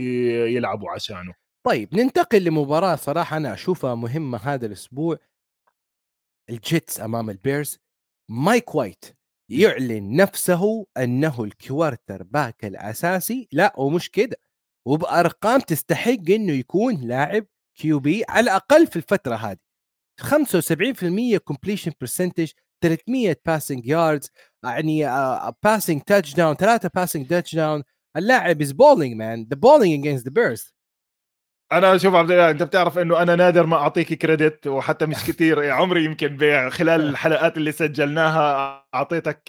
يلعبوا 0.56 0.92
عشانه. 0.92 1.39
طيب 1.66 1.96
ننتقل 1.96 2.44
لمباراة 2.44 2.96
صراحة 2.96 3.38
أنا 3.38 3.54
أشوفها 3.54 3.96
مهمة 3.96 4.38
هذا 4.38 4.66
الأسبوع. 4.66 5.18
الجيتس 6.50 7.00
أمام 7.02 7.30
البيرز. 7.30 7.80
مايك 8.30 8.76
وايت 8.76 9.06
يعلن 9.52 10.16
نفسه 10.16 10.86
أنه 10.98 11.44
ال 11.44 12.24
quarterback 12.24 12.66
الأساسي. 12.66 13.48
لا 13.52 13.74
ومش 13.78 14.10
كده. 14.12 14.38
وبأرقام 14.88 15.60
تستحق 15.60 16.30
أنه 16.30 16.54
يكون 16.54 16.96
لاعب 16.96 17.46
QB 17.76 18.24
على 18.30 18.44
الأقل 18.44 18.88
في 18.88 18.96
الفترة 18.96 19.36
هذه. 19.36 19.58
75% 20.22 21.38
completion 21.38 21.92
percentage 22.02 22.52
300 22.84 23.36
passing 23.46 23.86
yards 23.88 24.30
يعني 24.64 25.06
passing 25.64 26.02
touchdown 26.02 26.56
ثلاثة 26.56 26.90
passing 26.96 27.28
touchdown 27.28 27.84
اللاعب 28.18 28.62
is 28.62 28.72
balling 28.72 29.16
man 29.16 29.48
the 29.50 29.56
balling 29.56 30.08
against 30.08 30.26
the 30.26 30.32
Bears 30.32 30.74
أنا 31.72 31.98
شوف 31.98 32.16
عبد 32.16 32.32
الله 32.32 32.50
أنت 32.52 32.64
بتعرف 32.64 32.98
إنه 32.98 33.22
أنا 33.22 33.36
نادر 33.36 33.66
ما 33.66 33.76
أعطيك 33.78 34.14
credit 34.14 34.68
وحتى 34.68 35.06
مش 35.06 35.16
كثير 35.16 35.72
عمري 35.72 36.06
يمكن 36.06 36.38
خلال 36.70 37.02
الحلقات 37.10 37.58
اللي 37.58 37.72
سجلناها 37.72 38.86
أعطيتك 38.96 39.42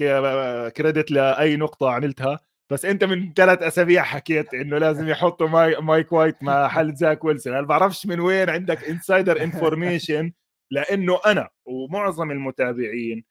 credit 0.76 1.10
لأي 1.11 1.56
نقطة 1.56 1.90
عملتها. 1.90 2.40
بس 2.70 2.85
أنت 2.85 3.04
من 3.04 3.33
ثلاث 3.33 3.62
أسابيع 3.62 4.02
حكيت 4.02 4.54
إنه 4.54 4.78
لازم 4.78 5.09
يحطوا 5.09 5.48
ما 5.48 5.76
مايك 5.80 6.12
وايت 6.12 6.42
محل 6.42 6.94
زاك 6.94 7.24
ويلسون. 7.24 7.54
أنا 7.54 7.66
بعرفش 7.66 8.06
من 8.06 8.20
وين 8.20 8.50
عندك 8.50 8.85
insider 8.84 9.42
information 9.42 10.32
لأنه 10.70 11.20
أنا 11.26 11.48
ومعظم 11.66 12.30
المتابعين 12.30 13.24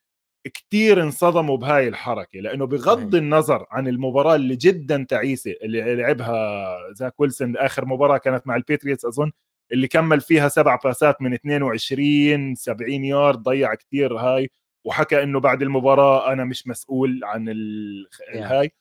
كتير 0.43 1.01
انصدموا 1.03 1.57
بهاي 1.57 1.87
الحركة 1.87 2.39
لأنه 2.39 2.65
بغض 2.65 3.15
النظر 3.15 3.65
عن 3.71 3.87
المباراة 3.87 4.35
اللي 4.35 4.55
جدا 4.55 5.05
تعيسة 5.09 5.55
اللي 5.61 5.95
لعبها 5.95 6.67
زاك 6.93 7.19
ويلسون 7.19 7.57
آخر 7.57 7.85
مباراة 7.85 8.17
كانت 8.17 8.47
مع 8.47 8.55
الباتريوتس 8.55 9.05
أظن 9.05 9.31
اللي 9.71 9.87
كمل 9.87 10.21
فيها 10.21 10.47
سبع 10.47 10.79
passات 10.83 11.21
من 11.21 11.33
22 11.33 12.55
70 12.55 12.91
يارد 12.91 13.43
ضيع 13.43 13.75
كتير 13.75 14.17
هاي 14.17 14.49
وحكى 14.85 15.23
إنه 15.23 15.39
بعد 15.39 15.61
المباراة 15.61 16.33
أنا 16.33 16.45
مش 16.45 16.67
مسؤول 16.67 17.21
عن 17.23 17.49
الهاي 17.49 18.71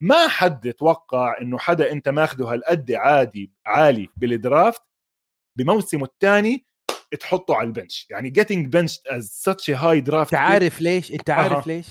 ما 0.00 0.28
حد 0.28 0.72
توقع 0.72 1.40
إنه 1.40 1.58
حدا 1.58 1.92
أنت 1.92 2.08
ماخده 2.08 2.46
هالقد 2.52 2.92
عادي 2.92 3.52
عالي 3.66 4.08
بال 4.16 4.35
draft 4.35 4.82
بموسمه 5.58 6.04
الثاني 6.04 6.66
تحطه 7.20 7.54
على 7.54 7.66
البنش. 7.66 8.06
يعني 8.10 8.32
getting 8.38 8.66
benched 8.70 9.12
as 9.16 9.24
such 9.24 9.74
a 9.74 9.78
high 9.78 10.08
draft 10.10 10.14
انت 10.14 10.34
عارف 10.34 10.80
ليش؟ 10.80 11.12
انت 11.12 11.30
عارف 11.30 11.68
أه. 11.68 11.72
ليش 11.72 11.86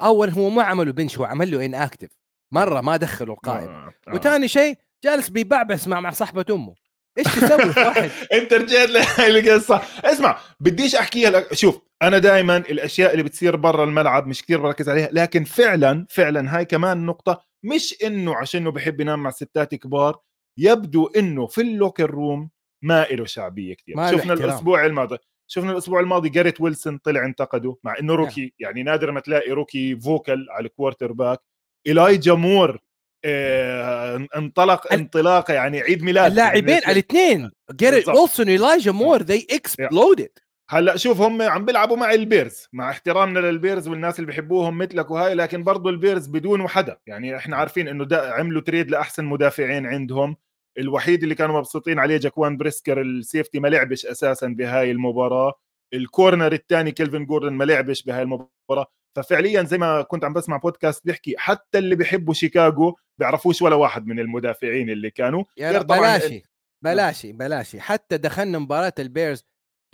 أول 0.00 0.30
هو 0.30 0.50
ما 0.50 0.62
عملوا 0.62 0.92
بنش 0.92 1.18
هو 1.18 1.24
عمل 1.24 1.50
له 1.50 1.64
ان 1.64 1.74
اكتف 1.74 2.08
مرة 2.52 2.80
ما 2.80 2.96
دخلوا 2.96 3.34
القائمه 3.34 3.70
آه. 3.72 3.92
آه. 4.08 4.14
وثاني 4.14 4.48
شيء 4.48 4.76
جالس 5.04 5.28
بيبعبس 5.28 5.88
مع 5.88 6.00
مع 6.00 6.10
صاحبة 6.10 6.44
أمه. 6.50 6.74
إيش 7.18 7.26
تسوي 7.26 7.84
واحد؟ 7.86 8.10
أنت 8.38 8.52
رجعت 8.52 8.88
لهي 8.88 9.26
القصة. 9.40 9.82
اسمع 10.04 10.38
بديش 10.60 10.94
أحكيها 10.94 11.30
لك. 11.30 11.54
شوف 11.54 11.78
أنا 12.02 12.18
دائما 12.18 12.56
الأشياء 12.56 13.12
اللي 13.12 13.22
بتصير 13.22 13.56
برا 13.56 13.84
الملعب 13.84 14.26
مش 14.26 14.42
كثير 14.42 14.60
بركز 14.60 14.88
عليها 14.88 15.08
لكن 15.12 15.44
فعلا 15.44 16.06
فعلا 16.10 16.56
هاي 16.56 16.64
كمان 16.64 17.06
نقطة. 17.06 17.42
مش 17.64 17.94
إنه 18.04 18.34
عشانه 18.36 18.70
بحب 18.70 19.00
ينام 19.00 19.22
مع 19.22 19.30
ستات 19.30 19.74
كبار 19.74 20.18
يبدو 20.58 21.06
إنه 21.06 21.46
في 21.46 21.60
ال 21.60 21.67
locker 21.67 22.10
room 22.10 22.50
ما 22.82 23.06
له 23.10 23.24
شعبية 23.24 23.74
كثير. 23.74 23.94
شفنا 23.96 24.12
الاحترام. 24.12 24.50
الأسبوع 24.50 24.86
الماضي 24.86 25.18
شفنا 25.46 25.72
الأسبوع 25.72 26.00
الماضي 26.00 26.28
جاريت 26.28 26.60
ويلسون 26.60 26.98
طلع 26.98 27.24
انتقده 27.24 27.76
مع 27.84 27.98
إنه 28.00 28.14
rookie 28.14 28.52
يعني 28.58 28.82
نادر 28.82 29.12
ما 29.12 29.20
تلاقي 29.20 29.50
rookie 29.50 29.96
vocal 29.96 30.46
على 30.50 30.66
ال 30.66 31.12
quarterback 31.12 31.40
إيلايجا 31.86 32.34
مور 32.34 32.78
آه 33.24 34.26
انطلق 34.36 34.92
انطلاقه 34.92 35.54
يعني 35.54 35.80
عيد 35.80 36.02
ميلاد 36.02 36.30
اللاعبين 36.30 36.78
الاثنين 36.78 37.50
جاريت 37.70 38.08
ويلسون 38.08 38.48
ايلايجا 38.48 38.92
مور 38.92 39.22
they 39.22 39.46
exploded 39.50 40.30
هلأ 40.68 40.96
شوف 40.96 41.20
هم 41.20 41.42
عم 41.42 41.64
بيلعبوا 41.64 41.96
مع 41.96 42.12
البيرز 42.12 42.68
مع 42.72 42.90
احترامنا 42.90 43.38
للبيرز 43.38 43.88
والناس 43.88 44.18
اللي 44.18 44.26
بيحبوهم 44.26 44.78
مثلك 44.78 45.10
وهاي 45.10 45.34
لكن 45.34 45.64
برضو 45.64 45.88
البيرز 45.88 46.26
بدون 46.26 46.68
حدا 46.68 46.98
يعني 47.06 47.36
إحنا 47.36 47.56
عارفين 47.56 47.88
إنه 47.88 48.06
عملوا 48.12 48.62
trade 48.62 48.90
لأحسن 48.90 49.24
مدافعين 49.24 49.86
عندهم. 49.86 50.36
الوحيد 50.78 51.22
اللي 51.22 51.34
كانوا 51.34 51.58
مبسوطين 51.58 51.98
عليه 51.98 52.16
جاكوان 52.16 52.56
بريسكر 52.56 53.00
ال 53.00 53.09
safety 53.09 53.60
ما 53.60 53.68
لعبش 53.68 54.06
أساسا 54.06 54.46
بهاي 54.46 54.90
المباراة. 54.90 55.54
ال 55.94 56.02
corner 56.02 56.52
الثاني 56.52 56.92
كيلفن 56.92 57.26
جوردن 57.26 57.52
ما 57.52 57.64
لعبش 57.64 58.02
بهاي 58.02 58.22
المباراة. 58.22 58.86
ففعليا 59.16 59.62
زي 59.62 59.78
ما 59.78 60.02
كنت 60.02 60.24
عم 60.24 60.32
بسمع 60.32 60.56
بودكاست 60.56 61.06
بيحكي 61.06 61.34
حتى 61.38 61.78
اللي 61.78 61.96
بيحبوا 61.96 62.34
شيكاغو 62.34 62.96
بيعرفوش 63.18 63.62
ولا 63.62 63.74
واحد 63.74 64.06
من 64.06 64.18
المدافعين 64.18 64.90
اللي 64.90 65.10
كانوا. 65.10 65.44
يا 65.56 65.78
بلاشي 65.78 66.42
بلاشي 66.84 67.32
بلاشي 67.32 67.80
حتى 67.80 68.16
دخلنا 68.16 68.58
مباراة 68.58 68.94
البيرز 68.98 69.44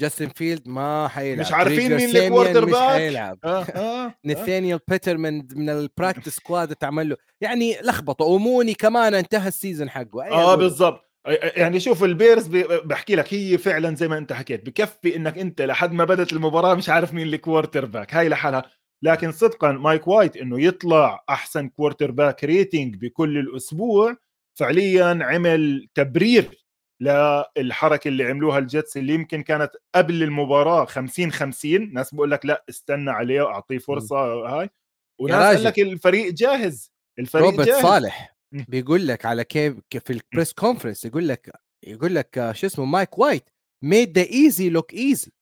جاستن 0.01 0.29
فيلد 0.29 0.69
ما 0.69 1.09
حيلعب. 1.09 1.47
مش 1.47 1.53
عارفين 1.53 1.97
مين 1.97 2.17
ال 2.17 2.65
quarterback. 2.65 2.75
مش 2.75 2.99
حيلعب. 2.99 3.39
آه 3.45 3.63
آه 3.63 4.15
نثانيال 4.25 4.81
بيتر 4.89 5.17
من 5.19 5.43
من 5.55 5.71
ال 5.71 5.78
practice 5.78 6.37
squad 6.37 6.77
تعمل 6.77 7.09
له. 7.09 7.17
يعني 7.41 7.77
لخبطه. 7.83 8.25
وموني 8.25 8.75
كمان 8.75 9.15
انتهى 9.15 9.49
ال 9.49 9.55
season 9.55 9.91
حقه. 9.91 10.31
آه 10.31 10.55
بالضبط. 10.55 11.05
يعني 11.57 11.81
شوف 11.81 12.05
البيرز 12.05 12.47
بحكي 12.85 13.17
لك 13.17 13.35
هي 13.35 13.59
فعلا 13.59 13.95
زي 13.95 14.09
ما 14.09 14.19
أنت 14.19 14.33
حكيت 14.33 14.67
بكفي 14.67 15.17
إنك 15.17 15.39
أنت 15.39 15.63
لحد 15.63 15.93
ما 15.93 16.05
بدت 16.05 16.33
المباراة 16.33 16.75
مش 16.75 16.89
عارف 16.89 17.15
مين 17.15 17.27
ال 17.27 17.85
quarterback. 17.85 18.15
هاي 18.15 18.29
لحالها. 18.29 18.63
لكن 19.03 19.33
صدقا 19.33 19.73
مايك 19.73 20.09
وايت 20.09 20.37
إنه 20.37 20.61
يطلع 20.61 21.25
أحسن 21.29 21.69
quarterback 21.69 22.45
rating 22.45 22.97
بكل 22.97 23.39
الأسبوع 23.39 24.17
فعليا 24.59 25.19
عمل 25.23 25.89
تبرير 25.95 26.68
للحركه 27.01 28.09
اللي 28.09 28.25
عملوها 28.25 28.59
الجيتس 28.59 28.97
اللي 28.97 29.15
يمكن 29.15 29.43
كانت 29.43 29.71
قبل 29.95 30.23
المباراة 30.23 30.85
50 30.85 31.33
50 31.33 31.93
ناس 31.93 32.15
بقول 32.15 32.31
لك 32.31 32.47
لا 32.47 32.65
استنى 32.69 33.11
عليه 33.11 33.43
وأعطيه 33.43 33.79
فرصة 33.79 34.17
هاي. 34.17 34.71
وناس 35.21 35.57
قال 35.57 35.65
لك 35.65 35.79
الفريق 35.79 36.33
جاهز 36.33 36.93
الفريق 37.19 37.45
روبرت 37.45 37.67
جاهز. 37.67 37.83
صالح 37.83 38.37
بيقول 38.53 39.09
لك 39.09 39.27
على 39.27 39.45
كيف 39.45 39.75
في 39.91 40.11
ال 40.11 40.18
press 40.18 40.53
conference 40.53 41.05
يقول 41.05 41.29
لك 41.29 41.51
يقول 41.87 42.15
لك 42.15 42.51
شو 42.55 42.67
اسمه 42.67 42.85
مايك 42.85 43.19
وايت 43.19 43.51
made 43.85 44.19
the 44.19 44.25
easy 44.31 44.71
look 44.71 44.95
easy 44.95 45.33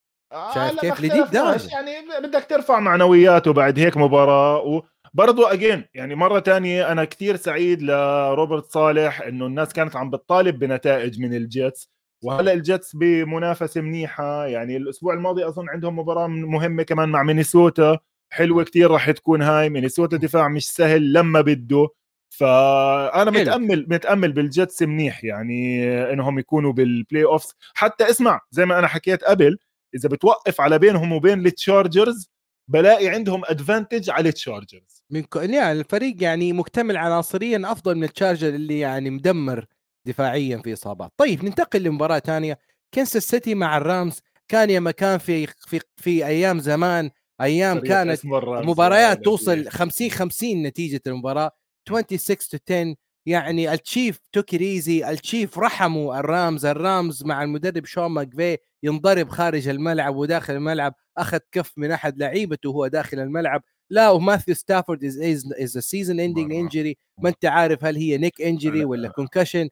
شايف 0.54 0.80
كيف؟ 0.80 1.00
لدي 1.00 1.22
الدرجه 1.22 1.68
يعني 1.70 1.92
بدك 2.22 2.46
ترفع 2.50 2.80
معنوياته 2.80 3.52
بعد 3.52 3.78
هيك 3.78 3.96
مباراة 3.96 4.82
وبرضه 5.16 5.52
again 5.52 5.84
يعني 5.94 6.14
مرة 6.14 6.38
تانية 6.38 6.92
أنا 6.92 7.04
كثير 7.04 7.36
سعيد 7.36 7.82
لروبرت 7.82 8.64
صالح 8.66 9.22
إنه 9.22 9.46
الناس 9.46 9.72
كانت 9.72 9.96
عم 9.96 10.10
بتطالب 10.10 10.58
بنتائج 10.58 11.20
من 11.20 11.34
الجيتس 11.34 11.90
وهلأ 12.22 12.52
الجيتس 12.52 12.96
بمنافسة 12.96 13.80
منيحة 13.80 14.46
يعني 14.46 14.76
الأسبوع 14.76 15.14
الماضي 15.14 15.46
أظن 15.48 15.68
عندهم 15.68 15.98
مباراة 15.98 16.26
مهمة 16.26 16.82
كمان 16.82 17.08
مع 17.08 17.22
مينيسوتا 17.22 17.98
حلوة 18.30 18.64
كثير 18.64 18.90
راح 18.90 19.10
تكون 19.10 19.42
هاي 19.42 19.68
مينيسوتا 19.68 20.16
دفاع 20.16 20.48
مش 20.48 20.66
سهل 20.70 21.12
لما 21.12 21.40
بده 21.40 21.88
فأنا 22.28 23.30
متأمل 23.30 23.86
متأمل 23.88 24.32
بالجيتس 24.32 24.82
منيح 24.82 25.24
يعني 25.24 25.84
إنهم 26.12 26.38
يكونوا 26.38 26.72
بال 26.72 27.24
playoffs 27.24 27.54
حتى 27.74 28.10
اسمع 28.10 28.40
زي 28.50 28.66
ما 28.66 28.78
أنا 28.78 28.86
حكيت 28.86 29.24
قبل 29.24 29.58
إذا 29.94 30.08
بتوقف 30.08 30.60
على 30.60 30.78
بينهم 30.78 31.12
وبين 31.12 31.46
التشارجرز 31.46 32.35
بلاقي 32.68 33.08
عندهم 33.08 33.42
advantage 33.44 34.10
على 34.10 34.28
التشارجرز 34.28 35.04
من 35.10 35.22
ك... 35.22 35.36
يعني 35.36 35.72
الفريق 35.72 36.22
يعني 36.22 36.52
مكتمل 36.52 36.96
عناصريا 36.96 37.62
أفضل 37.64 37.94
من 37.94 38.04
التشارجر 38.04 38.48
اللي 38.48 38.78
يعني 38.78 39.10
مدمر 39.10 39.66
دفاعيا 40.06 40.58
في 40.58 40.72
إصابات. 40.72 41.12
طيب 41.16 41.44
ننتقل 41.44 41.82
لمباراة 41.82 42.18
ثانية 42.18 42.58
كنساس 42.94 43.28
سيتي 43.28 43.54
مع 43.54 43.76
الرامز 43.76 44.20
كان 44.48 44.70
يا 44.70 44.80
مكان 44.80 45.18
في 45.18 45.46
في 45.46 45.80
في 45.96 46.26
أيام 46.26 46.58
زمان. 46.58 47.10
أيام 47.40 47.78
كانت 47.80 48.26
مباريات 48.66 49.24
توصل 49.24 49.68
50 49.68 50.10
50 50.10 50.62
نتيجة 50.62 51.00
المباراة. 51.06 51.50
26 51.88 52.36
to 52.48 52.72
10 52.74 52.96
يعني 53.26 53.72
التشيف 53.72 54.20
took 54.32 54.54
it 54.54 54.73
easy 54.73 55.10
التشيف 55.10 55.58
رحموا 55.58 56.18
الرامز. 56.18 56.66
الرامز 56.66 57.24
مع 57.24 57.42
المدرب 57.42 57.84
شون 57.84 58.06
ماكفي 58.06 58.58
ينضرب 58.86 59.28
خارج 59.28 59.68
الملعب 59.68 60.16
وداخل 60.16 60.54
الملعب 60.54 60.94
أخذ 61.18 61.38
كف 61.52 61.72
من 61.76 61.90
أحد 61.90 62.18
لعيبته 62.18 62.70
وهو 62.70 62.86
داخل 62.86 63.18
الملعب. 63.18 63.62
لا 63.90 64.10
وماثيو 64.10 64.54
ستافورد 64.54 65.04
is 65.04 65.18
is 65.60 65.78
season 65.78 66.20
ending 66.20 66.52
injury 66.52 66.96
ما 67.22 67.28
أنت 67.28 67.44
عارف 67.44 67.84
هل 67.84 67.96
هي 67.96 68.18
neck 68.18 68.42
injury 68.42 68.84
ولا 68.84 69.08
concussion 69.08 69.68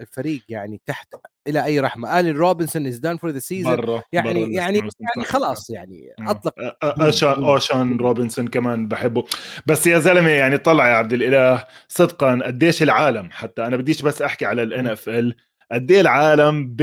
الفريق 0.00 0.42
يعني 0.48 0.80
تحت 0.86 1.14
إلى 1.48 1.64
أي 1.64 1.80
رحمة. 1.80 2.20
الين 2.20 2.36
روبنسون 2.36 2.86
is 2.86 2.98
done 2.98 3.16
for 3.16 3.30
the 3.30 3.38
season 3.38 4.02
يعني 4.12 4.54
يعني 4.54 4.78
يعني 4.78 5.24
خلاص 5.24 5.70
يعني 5.70 6.12
أطلق. 6.20 6.54
اوشان 6.82 7.44
اوشان 7.44 7.96
روبنسون 7.96 8.48
كمان 8.48 8.88
بحبه. 8.88 9.24
بس 9.66 9.86
يا 9.86 9.98
زلمة 9.98 10.30
يعني 10.30 10.58
طلع 10.58 10.88
يا 10.88 10.94
عبد 10.94 11.12
الإله 11.12 11.66
صدقا 11.88 12.40
قديش 12.44 12.82
العالم 12.82 13.28
حتى 13.30 13.66
أنا 13.66 13.76
بديش 13.76 14.02
بس 14.02 14.22
أحكي 14.22 14.46
على 14.46 14.62
الان 14.62 14.86
اف 14.86 15.08
ال 15.08 15.36
قد 15.72 15.92
العالم 15.92 16.76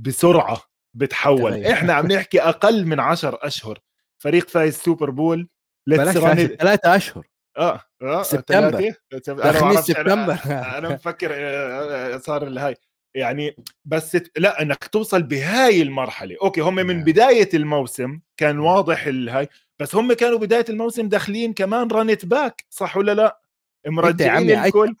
بسرعة 0.00 0.75
بتحول. 0.96 1.64
إحنا 1.66 1.92
عم 1.92 2.06
نحكي 2.06 2.42
أقل 2.42 2.86
من 2.86 3.00
10 3.00 3.38
أشهر. 3.42 3.78
فريق 4.18 4.48
فايز 4.48 4.76
Super 4.76 5.10
Bowl 5.10 5.48
ثلاثة 5.90 6.96
أشهر. 6.96 7.26
آه 7.58 7.80
آه 8.02 8.22
سبتمبر. 8.22 8.92
أنا 9.28 9.80
سبتمبر. 9.80 10.38
أنا 10.78 10.88
مفكر 10.88 11.30
آه، 11.32 12.14
آه، 12.14 12.18
صار 12.18 12.46
الهاي. 12.46 12.76
يعني 13.14 13.56
بس 13.84 14.16
لا 14.36 14.62
إنك 14.62 14.84
توصل 14.84 15.22
بهاي 15.22 15.82
المرحلة. 15.82 16.36
okay 16.42 16.60
هم 16.60 16.74
من. 16.74 17.04
بداية 17.04 17.48
الموسم 17.54 18.20
كان 18.36 18.58
واضح 18.58 19.06
الهاي 19.06 19.48
بس 19.78 19.94
هم 19.94 20.12
كانوا 20.12 20.38
بداية 20.38 20.64
الموسم 20.68 21.08
داخلين 21.08 21.52
كمان 21.52 21.88
run 21.88 22.10
it 22.10 22.24
back 22.26 22.64
صح 22.70 22.96
ولا 22.96 23.14
لا؟ 23.14 23.40
مرجعين 23.86 24.50
الكل. 24.50 24.94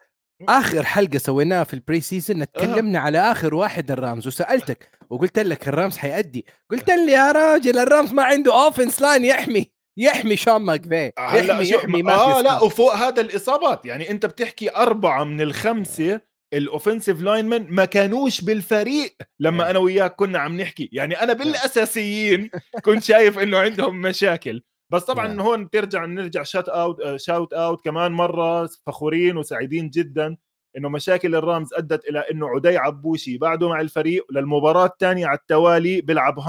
آخر 0.48 0.84
حلقة 0.84 1.18
سويناها 1.18 1.64
في 1.64 1.74
ال 1.74 2.00
preseason 2.00 2.52
تكلمنا 2.52 2.98
آه. 2.98 3.02
على 3.02 3.18
آخر 3.18 3.54
واحد 3.54 3.90
الرامز 3.90 4.26
وسألتك 4.26 4.90
وقلت 5.10 5.38
لك 5.38 5.68
الرامز 5.68 5.96
حيأدي. 5.96 6.46
قلت 6.70 6.90
لي 6.90 7.12
يا 7.12 7.32
راجل 7.32 7.78
الرامز 7.78 8.12
ما 8.12 8.22
عنده 8.22 8.64
offense 8.64 9.02
line 9.02 9.24
يحمي 9.24 9.70
يحمي 9.98 10.36
شون 10.36 10.56
ماكفي 10.56 11.12
يحمي 11.18 11.70
يحمي 11.70 12.02
ما 12.02 12.14
آه 12.14 12.40
لا 12.40 12.62
وفوق 12.62 12.94
هذا 12.94 13.20
الإصابات. 13.20 13.86
يعني 13.86 14.10
أنت 14.10 14.26
بتحكي 14.26 14.76
أربعة 14.76 15.24
من 15.24 15.40
الخمسة 15.40 16.20
ال 16.54 16.61
offensive 16.61 17.20
linemen 17.20 17.66
ما 17.70 17.84
كانوش 17.84 18.40
بالفريق 18.40 19.16
لما 19.40 19.64
إيه. 19.64 19.70
أنا 19.70 19.78
وياك 19.78 20.14
كنا 20.14 20.38
عم 20.38 20.60
نحكي. 20.60 20.88
يعني 20.92 21.22
أنا 21.22 21.32
بالأساسيين 21.32 22.50
كنت 22.84 23.02
شايف 23.02 23.38
إنه 23.38 23.58
عندهم 23.58 24.02
مشاكل. 24.02 24.62
بس 24.92 25.04
طبعا 25.04 25.26
نعم. 25.26 25.40
هون 25.40 25.64
بترجع 25.64 26.04
نرجع 26.04 26.42
shout 26.42 26.68
out 26.68 27.16
shout 27.16 27.52
out 27.52 27.84
كمان 27.84 28.12
مرة 28.12 28.66
فخورين 28.86 29.36
وسعيدين 29.36 29.90
جدا 29.90 30.36
إنه 30.76 30.88
مشاكل 30.88 31.34
الرامز 31.34 31.74
أدت 31.74 32.04
إلى 32.04 32.18
إنه 32.18 32.48
عدي 32.48 32.76
عبوشي 32.78 33.38
بعده 33.38 33.68
مع 33.68 33.80
الفريق 33.80 34.26
للمباراة 34.32 34.86
الثانية 34.86 35.26
على 35.26 35.38
التوالي 35.38 36.00
بيلعب 36.00 36.40
100% 36.40 36.44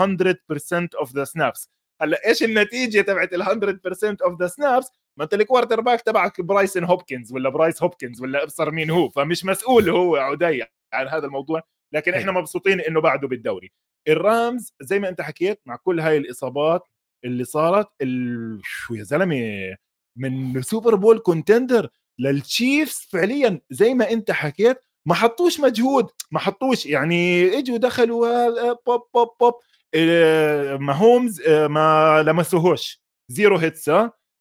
of 1.00 1.16
the 1.16 1.24
snaps 1.24 1.70
هلأ 2.02 2.28
إيش 2.28 2.44
النتيجة 2.44 3.02
تبعت 3.02 3.34
ال 3.34 3.44
100% 3.44 4.18
of 4.24 4.42
the 4.42 4.48
snaps 4.48 4.92
ما 5.18 5.24
أنت 5.24 5.34
ال 5.34 5.82
quarterback 5.82 6.02
تبعك 6.02 6.42
برايسن 6.42 6.84
هوبكنز 6.84 7.34
ولا 7.34 7.50
برايس 7.50 7.84
هوبكنز 7.84 8.22
ولا 8.22 8.44
أبصر 8.44 8.72
مين 8.72 8.90
هو 8.90 9.10
فمش 9.10 9.46
مسؤول 9.46 9.90
هو 9.90 10.16
عدي 10.16 10.64
عن 10.94 11.08
هذا 11.08 11.26
الموضوع 11.26 11.62
لكن 11.94 12.14
إحنا 12.14 12.32
مبسوطين 12.32 12.82
إنه 12.82 13.02
بعده 13.02 13.28
بالدوري. 13.28 13.72
الرامز 14.08 14.74
زي 14.82 15.00
ما 15.00 15.10
أنت 15.10 15.22
حكيت 15.22 15.62
مع 15.66 15.76
كل 15.76 16.00
هاي 16.00 16.18
الإصابات 16.18 16.88
اللي 17.26 17.44
صارت 17.44 17.88
ال... 18.02 18.60
شو 18.64 18.94
يا 18.94 19.04
زلمة 19.04 19.76
من 20.18 20.62
Super 20.62 20.96
Bowl 20.96 21.20
contender 21.20 21.90
للتشيفز 22.20 23.08
فعليا 23.12 23.62
زي 23.70 23.94
ما 23.94 24.12
أنت 24.12 24.32
حكيت 24.32 24.78
ما 25.08 25.14
حطوش 25.16 25.60
مجهود 25.60 26.10
ما 26.32 26.40
حطوش 26.40 26.86
يعني 26.86 27.48
إجوا 27.60 27.78
دخلوا 27.78 28.74
بوب 28.74 29.02
بوب 29.14 29.30
بوب 29.40 29.54
ماهومز 30.82 31.42
ما 31.50 32.24
لمسوهوش. 32.28 33.02
zero 33.32 33.58
hits 33.58 33.92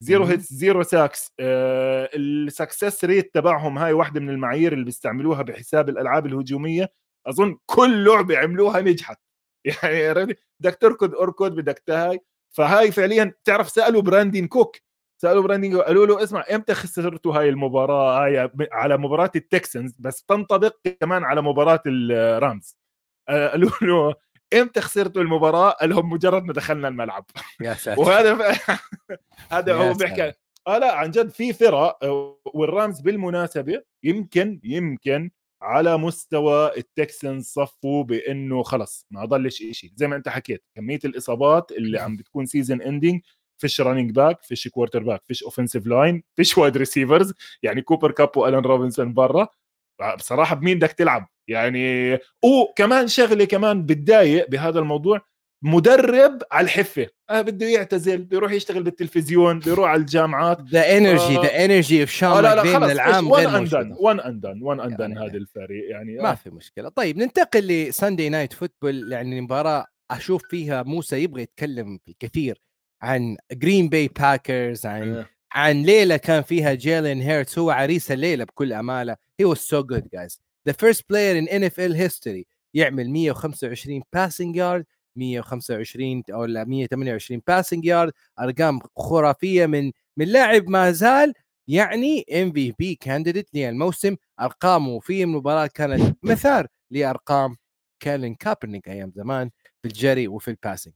zero 0.03 0.25
hits 0.25 0.53
zero 0.53 0.83
sacks 0.83 1.31
ال 1.39 1.60
success 1.60 3.05
rate 3.05 3.33
تبعهم 3.33 3.77
هاي 3.77 3.93
واحدة 3.93 4.19
من 4.19 4.29
المعايير 4.29 4.73
اللي 4.73 4.85
بيستعملوها 4.85 5.41
بحساب 5.41 5.89
الألعاب 5.89 6.25
الهجومية. 6.25 6.89
أظن 7.27 7.57
كل 7.65 8.05
لعبة 8.05 8.37
عملوها 8.37 8.81
نجحت. 8.81 9.17
يعني 9.83 10.35
بدك 10.59 10.75
تركض 10.81 11.15
اركض 11.15 11.55
بدك 11.55 11.79
تهاي. 11.79 12.19
فهاي 12.51 12.91
فعليا 12.91 13.33
تعرف 13.45 13.69
سألوا 13.69 14.01
براندين 14.01 14.47
كوك. 14.47 14.77
سألوا 15.21 15.43
براندين 15.43 15.77
قالوا 15.77 16.05
له 16.05 16.23
اسمع 16.23 16.43
إمتى 16.53 16.73
خسرتوا 16.73 17.33
هاي 17.33 17.49
المباراة؟ 17.49 18.25
هاي 18.25 18.49
على 18.71 18.97
مباراة 18.97 19.31
التكسنز 19.35 19.95
بس 19.99 20.23
تنطبق 20.23 20.75
كمان 21.01 21.23
على 21.23 21.41
مباراة 21.41 21.81
الرامز. 21.87 22.77
آه، 23.29 23.47
قالوا 23.47 23.69
له 23.81 24.15
إمتى 24.61 24.81
خسرتوا 24.81 25.21
المباراة؟ 25.21 25.69
قال 25.69 25.89
لهم 25.89 26.09
مجرد 26.09 26.43
ما 26.43 26.53
دخلنا 26.53 26.87
الملعب. 26.87 27.25
يا 27.61 27.73
ساتر. 27.73 28.01
وهذا 28.01 28.35
ف... 28.35 28.71
هذا 29.53 29.73
هو 29.73 29.93
بيحكي. 29.93 30.33
آه 30.67 30.77
لا 30.77 30.93
عن 30.93 31.11
جد 31.11 31.29
في 31.29 31.53
فرق 31.53 31.97
والرامز 32.45 33.01
بالمناسبة 33.01 33.83
يمكن 34.03 34.59
يمكن 34.63 35.31
على 35.61 35.97
مستوى 35.97 36.71
التكسنز 36.77 37.45
صفوا 37.45 38.03
بإنه 38.03 38.63
خلص 38.63 39.05
ما 39.11 39.25
ضلش 39.25 39.57
شيء 39.71 39.91
زي 39.95 40.07
ما 40.07 40.15
أنت 40.15 40.29
حكيت 40.29 40.63
كمية 40.75 40.99
الإصابات 41.05 41.71
اللي 41.71 41.99
عم 41.99 42.15
بتكون 42.15 42.45
season 42.45 42.81
ending 42.81 43.21
فيش 43.57 43.81
running 43.81 44.11
back 44.11 44.43
فيش 44.43 44.67
quarterback 44.67 45.21
فيش 45.25 45.43
offensive 45.43 45.87
line 45.87 46.23
فيش 46.35 46.57
wide 46.57 46.77
receivers 46.77 47.33
يعني 47.63 47.81
كوبر 47.81 48.11
كاب 48.11 48.37
والان 48.37 48.63
روبنسون 48.63 49.13
برا. 49.13 49.47
بصراحة 50.17 50.55
بمين 50.55 50.77
بدك 50.77 50.91
تلعب؟ 50.91 51.29
يعني 51.47 52.17
وكمان 52.43 53.07
شغلة 53.07 53.45
كمان 53.45 53.85
بتضايق 53.85 54.49
بهذا 54.49 54.79
الموضوع 54.79 55.21
مدرب 55.61 56.43
على 56.51 56.65
الحفة. 56.65 57.07
آه 57.29 57.41
بده 57.41 57.65
يعتزل 57.65 58.17
بيروح 58.17 58.51
يشتغل 58.51 58.83
بالتلفزيون 58.83 59.59
بيروح 59.59 59.89
على 59.89 60.01
الجامعات. 60.01 60.61
the 60.61 60.97
energy 60.97 61.35
the 61.35 61.65
energy 61.65 62.01
of 62.01 62.09
شون 62.09 62.41
لا 62.43 62.55
لا 62.55 62.63
خلص 62.63 62.91
العام 62.91 63.33
غير 63.33 63.57
and 63.57 63.73
done 63.73 63.95
one 63.99 64.19
and 64.19 64.36
done 64.36 64.59
one 64.61 64.79
and 64.79 64.95
done 64.95 65.17
هذا 65.17 65.37
الفريق 65.37 65.89
يعني 65.91 66.17
ما 66.17 66.31
آه. 66.31 66.35
في 66.35 66.49
مشكلة. 66.49 66.89
طيب 66.89 67.17
ننتقل 67.17 67.67
ل 67.67 67.76
Sunday 67.76 68.29
Night 68.29 68.53
Football 68.53 69.11
يعني 69.11 69.41
مباراه 69.41 69.85
أشوف 70.11 70.41
فيها 70.49 70.83
موسى 70.83 71.23
يبغى 71.23 71.41
يتكلم 71.41 71.99
الكثير 72.07 72.61
عن 73.01 73.37
جرين 73.51 73.89
باي 73.89 74.07
باكرز 74.07 74.85
عن 74.85 75.15
آه. 75.15 75.25
عن 75.53 75.83
ليلة 75.83 76.17
كان 76.17 76.41
فيها 76.43 76.73
جيلين 76.73 77.21
هيرتس 77.21 77.59
هو 77.59 77.71
عريس 77.71 78.11
الليلة 78.11 78.43
بكل 78.43 78.73
أمانة. 78.73 79.15
he 79.39 79.45
was 79.45 79.57
so 79.57 79.83
good 79.83 80.07
guys 80.13 80.41
the 80.67 80.73
first 80.73 81.05
player 81.09 81.39
in 81.39 81.47
NFL 81.47 81.95
history 81.95 82.45
يعمل 82.73 83.09
125 83.09 84.01
passing 84.13 84.55
yard 84.55 84.85
125 85.17 86.23
أو 86.33 86.47
128 86.47 87.41
passing 87.47 87.85
yard 87.85 88.13
أرقام 88.39 88.79
خرافية 88.97 89.65
من 89.65 89.91
من 90.17 90.27
لاعب 90.27 90.69
ما 90.69 90.91
زال 90.91 91.33
يعني 91.67 92.25
MVP 92.41 92.95
candidate 92.95 93.49
للموسم 93.53 94.15
أرقامه 94.41 94.99
في 94.99 95.23
المباراة 95.23 95.67
كانت 95.67 96.17
مثار 96.23 96.67
لأرقام 96.91 97.55
كالين 97.99 98.35
كابرنيك 98.35 98.89
أيام 98.89 99.11
زمان 99.15 99.49
في 99.81 99.87
الجري 99.87 100.27
وفي 100.27 100.47
ال 100.47 100.53
passing 100.53 100.93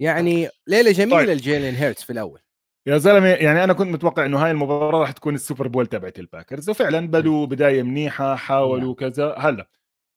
يعني 0.00 0.48
ليلة 0.66 0.92
جميلة 0.92 1.16
طيب. 1.16 1.28
لجيلين 1.28 1.74
هيرتس 1.74 2.04
في 2.04 2.12
الأول. 2.12 2.40
يا 2.86 2.98
زلمة 2.98 3.28
يعني 3.28 3.64
أنا 3.64 3.72
كنت 3.72 3.88
متوقع 3.88 4.26
إنه 4.26 4.44
هاي 4.44 4.50
المباراة 4.50 5.00
راح 5.00 5.12
تكون 5.12 5.34
ال 5.34 5.40
Super 5.40 5.68
Bowl 5.68 5.86
تبعت 5.86 6.18
الباكرز 6.18 6.70
وفعلا 6.70 7.08
بدوا 7.08 7.46
بداية 7.46 7.82
منيحة 7.82 8.34
حاولوا 8.34 8.94
نعم. 9.00 9.10
كذا 9.10 9.34
هلأ. 9.38 9.68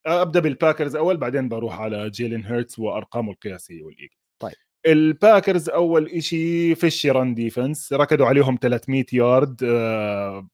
أبدأ 0.06 0.40
بالباكرز 0.40 0.96
أول 0.96 1.18
بعدين 1.18 1.50
بروح 1.50 1.80
على 1.80 2.10
جيلين 2.10 2.46
هيرتس 2.46 2.80
وأرقامه 2.80 3.32
القياسية 3.32 3.84
والإيجل. 3.84 4.18
طيب. 4.40 4.54
الباكرز 4.88 5.70
أول 5.70 6.24
شيء 6.24 6.76
فيش 6.76 7.06
run 7.06 7.36
defense 7.36 7.94
ركضوا 7.94 8.28
عليهم 8.28 8.58
300 8.62 9.06
يارد 9.14 9.64
آه، 9.64 10.48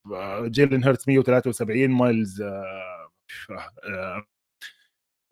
جيلن 0.46 0.84
هيرتز 0.84 1.04
173 1.08 1.90
مايلز 1.90 2.42
آه، 2.42 3.10
آه، 3.50 4.24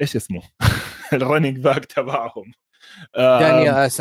إيش 0.02 0.16
اسمه؟ 0.16 0.42
ال 1.14 1.20
running 1.20 1.60
back 1.60 1.86
تبعهم. 1.86 2.52
دانيال 3.16 3.92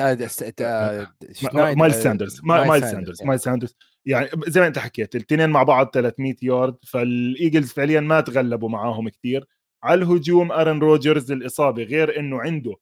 مايلز 1.78 1.94
ساندرز 1.94 2.40
مايلز 2.44 2.82
ساندرز 2.82 3.22
مايلز 3.22 3.40
ساندرز. 3.40 3.76
يعني 4.06 4.28
زي 4.46 4.60
ما 4.60 4.66
أنت 4.66 4.78
حكيت 4.78 5.16
الاثنين 5.16 5.50
مع 5.50 5.62
بعض 5.62 5.90
300 5.94 6.34
يارد 6.42 6.76
فالإيجلز 6.86 7.72
فعليا 7.72 8.00
ما 8.00 8.20
تغلبوا 8.20 8.68
معاهم 8.68 9.08
كثير 9.08 9.46
على 9.86 10.02
الهجوم 10.02 10.52
أرن 10.52 10.78
روجرز 10.78 11.32
الإصابة 11.32 11.82
غير 11.82 12.18
إنه 12.18 12.40
عنده 12.40 12.74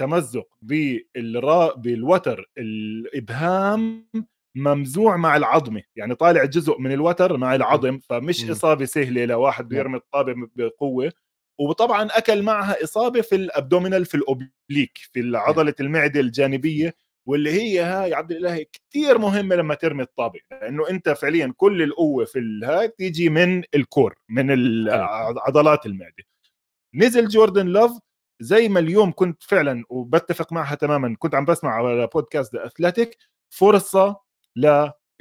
تمزق 0.00 0.48
بالرا 0.62 1.74
بالوتر 1.74 2.50
الإبهام 2.58 4.08
ممزوع 4.56 5.16
مع 5.16 5.36
العظمة 5.36 5.82
يعني 5.96 6.14
طالع 6.14 6.44
جزء 6.44 6.78
من 6.78 6.92
الوتر 6.92 7.36
مع 7.36 7.54
العظم 7.54 7.98
فمش 7.98 8.40
إصابة 8.50 8.84
سهلة 8.84 9.24
لواحد 9.24 9.68
بيرمي 9.68 9.96
الطابة 9.96 10.34
بقوة. 10.56 11.12
وطبعا 11.60 12.08
أكل 12.12 12.42
معها 12.42 12.84
إصابة 12.84 13.20
في 13.20 13.34
ال 13.34 13.41
abdominal 13.41 14.04
في 14.04 14.14
ال 14.14 14.24
oblique 14.24 14.98
في 15.12 15.32
عضلة 15.34 15.74
المعدة 15.80 16.20
الجانبية 16.20 16.94
واللي 17.26 17.50
هي 17.50 17.80
هاي 17.80 18.14
عبد 18.14 18.32
الإله 18.32 18.66
كثير 18.72 19.18
مهمة 19.18 19.56
لما 19.56 19.74
ترمي 19.74 20.02
الطابة 20.02 20.40
لأنه 20.50 20.90
أنت 20.90 21.08
فعليا 21.08 21.52
كل 21.56 21.82
القوة 21.82 22.24
في 22.24 22.38
الهاي 22.38 22.88
تيجي 22.88 23.28
من 23.28 23.62
ال 23.74 23.82
core 23.82 24.14
من 24.28 24.50
عضلات 25.46 25.86
المعدة. 25.86 26.24
نزل 26.94 27.28
جوردن 27.28 27.66
لوف 27.66 27.98
زي 28.40 28.68
ما 28.68 28.80
اليوم 28.80 29.12
كنت 29.12 29.42
فعلا 29.42 29.84
وبتفق 29.90 30.52
معها 30.52 30.74
تماما 30.74 31.16
كنت 31.18 31.34
عم 31.34 31.44
بسمع 31.44 31.70
على 31.70 32.06
بودكاست 32.14 32.54
اثليتيك 32.54 33.16
فرصة 33.54 34.16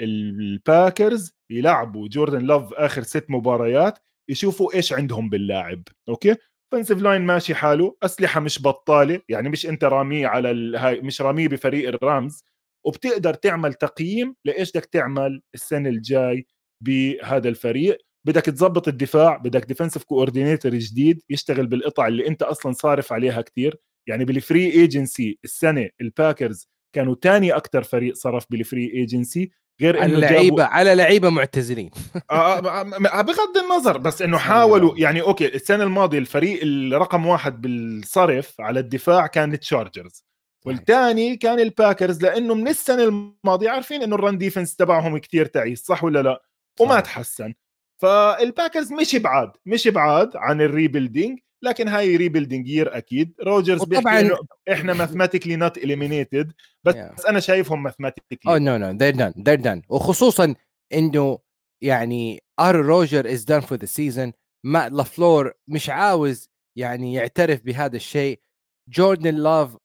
للباكرز 0.02 1.32
يلعبوا 1.50 2.08
جوردن 2.08 2.42
لوف 2.42 2.74
آخر 2.74 3.04
ست 3.04 3.26
مباريات 3.30 4.00
يشوفوا 4.30 4.74
إيش 4.74 4.94
عندهم 4.94 5.30
باللاعب 5.30 5.84
أوكي؟ 6.10 6.36
offensive 6.72 7.02
line 7.02 7.22
ماشي 7.22 7.56
حاله 7.56 7.96
أسلحة 8.04 8.40
مش 8.40 8.62
بطالة 8.62 9.22
يعني 9.30 9.50
مش 9.50 9.66
أنت 9.66 9.84
راميه 9.84 10.28
على 10.28 10.52
الهاي 10.52 11.02
مش 11.02 11.22
راميه 11.22 11.48
بفريق 11.48 11.88
الرامز 11.90 12.44
وبتقدر 12.86 13.34
تعمل 13.34 13.74
تقييم 13.74 14.36
لإيش 14.46 14.72
بدك 14.72 14.86
تعمل 14.86 15.42
السنة 15.54 15.90
الجاي 15.90 16.48
بهذا 16.84 17.50
الفريق. 17.50 17.98
بدك 18.28 18.46
تظبط 18.46 18.88
الدفاع 18.88 19.38
بدك 19.38 19.66
defensive 19.66 20.04
coordinator 20.04 20.76
جديد 20.76 21.22
يشتغل 21.30 21.68
بالقطع 21.68 22.08
اللي 22.08 22.28
انت 22.28 22.44
أصلا 22.44 22.72
صارف 22.74 23.14
عليها 23.14 23.42
كتير. 23.42 23.78
يعني 24.08 24.26
بال 24.26 24.41
free 24.41 24.72
agency 24.72 25.40
السنة 25.44 25.90
الباكرز 26.02 26.68
كانوا 26.96 27.16
تاني 27.22 27.52
أكثر 27.52 27.84
فريق 27.84 28.16
صرف 28.16 28.46
بال 28.50 28.64
free 28.64 28.92
agency 28.94 29.52
غير 29.82 30.04
إنه 30.04 30.20
لعيبه 30.20 30.44
جابوا... 30.44 30.64
على 30.64 30.96
لعيبة 30.96 31.30
معتزلين. 31.30 31.92
آه, 32.32 32.60
آه، 32.60 33.22
بغض 33.22 33.58
النظر 33.64 33.98
بس 33.98 34.22
إنه 34.22 34.38
حاولوا 34.38 34.98
يعني 34.98 35.22
أوكي 35.22 35.56
السنة 35.56 35.84
الماضية 35.84 36.20
الفريق 36.20 36.60
الرقم 36.64 37.26
واحد 37.26 37.62
بالصرف 37.62 38.62
على 38.62 38.80
الدفاع 38.80 39.28
كان 39.28 39.54
التشارجرز 39.54 40.26
والثاني 40.66 41.38
كان 41.38 41.60
الباكرز 41.60 42.22
لأنه 42.22 42.54
من 42.54 42.68
السنة 42.68 43.04
الماضية 43.04 43.70
عارفين 43.70 44.04
إنه 44.04 44.16
ال 44.16 44.21
run 44.21 44.38
defense 44.38 44.76
تبعهم 44.76 45.18
كتير 45.18 45.46
تعيس 45.46 45.84
صح 45.84 46.04
ولا 46.04 46.22
لا؟ 46.22 46.44
وما 46.80 47.00
تحسن. 47.00 47.54
فالباكرز 48.02 48.94
مش 48.94 49.16
بعاد 49.16 49.52
مش 49.66 49.88
بعاد 49.88 50.32
عن 50.36 50.62
ال 50.62 50.69
rebuilding 50.69 51.40
لكن 51.64 51.88
هاي 51.88 52.16
rebuilding 52.16 52.68
year 52.68 52.98
أكيد. 52.98 53.34
روجرز 53.44 53.84
بيحكي 53.84 54.20
إنه 54.20 54.38
إحنا 54.72 54.94
mathematically 54.94 55.56
not 55.56 55.78
eliminated 55.78 56.54
بس 56.84 56.96
yeah. 56.96 57.30
أنا 57.30 57.40
شايفهم 57.40 57.84
mathematically 57.84 58.52
oh 58.52 58.60
no 58.60 58.78
no 58.78 58.92
they're 58.92 59.16
done 59.16 59.34
they're 59.46 59.60
done 59.60 59.82
وخصوصا 59.90 60.56
إنه 60.94 61.40
يعني 61.84 62.44
آرون 62.60 62.76
روجرز 62.76 63.32
is 63.32 63.44
done 63.44 63.62
for 63.62 63.78
the 63.78 63.86
season 63.86 64.34
مات 64.66 64.90
لافلور 64.90 65.54
مش 65.68 65.90
عاوز 65.90 66.50
يعني 66.78 67.14
يعترف 67.14 67.62
بهذا 67.62 67.96
الشيء. 67.96 68.42
جوردن 68.90 69.36
لاف 69.36 69.78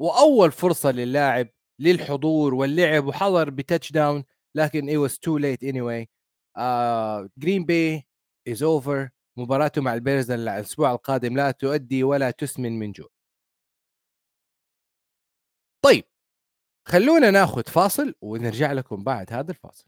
وأول 0.00 0.52
فرصة 0.52 0.90
للاعب 0.90 1.48
للحضور 1.80 2.54
واللعب 2.54 3.06
وحضر 3.06 3.50
ب 3.50 3.92
touchdown 3.92 4.24
لكن 4.56 4.90
it 4.90 5.08
was 5.10 5.14
too 5.14 5.38
late 5.38 5.68
anyway. 5.68 6.15
جرين 7.38 7.64
باي 7.66 8.06
is 8.48 8.62
over 8.62 9.08
مباراته 9.36 9.80
مع 9.80 9.94
البيرز 9.94 10.30
الأسبوع 10.30 10.92
القادم 10.92 11.36
لا 11.36 11.50
تؤدي 11.50 12.02
ولا 12.02 12.30
تسمن 12.30 12.78
من 12.78 12.92
جوع. 12.92 13.08
طيب 15.84 16.04
خلونا 16.88 17.30
ناخذ 17.30 17.62
فاصل 17.62 18.14
ونرجع 18.20 18.72
لكم 18.72 19.04
بعد 19.04 19.32
هذا 19.32 19.50
الفاصل. 19.50 19.86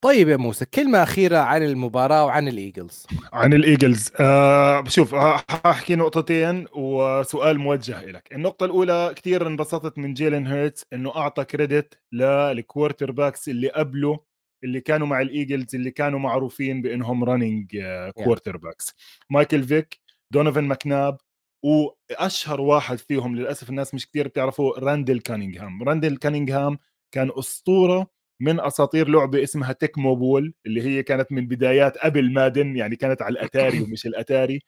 طيب 0.00 0.28
يا 0.28 0.36
موسى 0.36 0.64
كلمة 0.66 1.02
أخيرة 1.02 1.38
عن 1.38 1.62
المباراة 1.62 2.24
وعن 2.24 2.48
الإيجلز. 2.48 3.06
عن 3.32 3.52
الإيجلز. 3.52 4.10
آه 4.20 4.84
شوف 4.88 5.14
هحكي 5.14 5.94
نقطتين 5.96 6.66
وسؤال 6.76 7.58
موجه 7.58 8.04
لك 8.04 8.32
النقطة 8.32 8.64
الأولى 8.66 9.12
كثير 9.16 9.46
انبسطت 9.46 9.98
من 9.98 10.14
جيلين 10.14 10.46
هيرتس 10.46 10.84
إنه 10.92 11.16
أعطى 11.16 11.44
credit 11.44 11.98
لل 12.12 13.10
quarterbacks 13.10 13.48
اللي 13.48 13.68
قبله 13.68 14.20
اللي 14.64 14.80
كانوا 14.80 15.06
مع 15.06 15.20
الإيجلز 15.20 15.74
اللي 15.74 15.90
كانوا 15.90 16.18
معروفين 16.18 16.82
بإنهم 16.82 17.24
running 17.24 17.76
quarterbacks 18.14 18.94
مايكل 19.30 19.62
فيك 19.62 20.00
دونوفن 20.32 20.64
ماكناب 20.64 21.16
وأشهر 21.64 22.60
واحد 22.60 22.98
فيهم 22.98 23.36
للأسف 23.36 23.70
الناس 23.70 23.94
مش 23.94 24.06
كثير 24.10 24.28
بتعرفوا 24.28 24.78
راندل 24.78 25.20
كانينغهام. 25.20 25.82
راندل 25.82 26.16
كانينغهام 26.16 26.78
كان 27.14 27.30
أسطورة 27.38 28.17
من 28.40 28.60
أساطير 28.60 29.08
لعبة 29.08 29.42
اسمها 29.42 29.72
Tecmo 29.72 29.98
Bowl 29.98 30.54
اللي 30.66 30.82
هي 30.82 31.02
كانت 31.02 31.32
من 31.32 31.46
بدايات 31.48 31.98
قبل 31.98 32.32
مادن 32.32 32.76
يعني 32.76 32.96
كانت 32.96 33.22
على 33.22 33.32
الأتاري 33.32 33.80
ومش 33.80 34.06
الأتاري. 34.06 34.60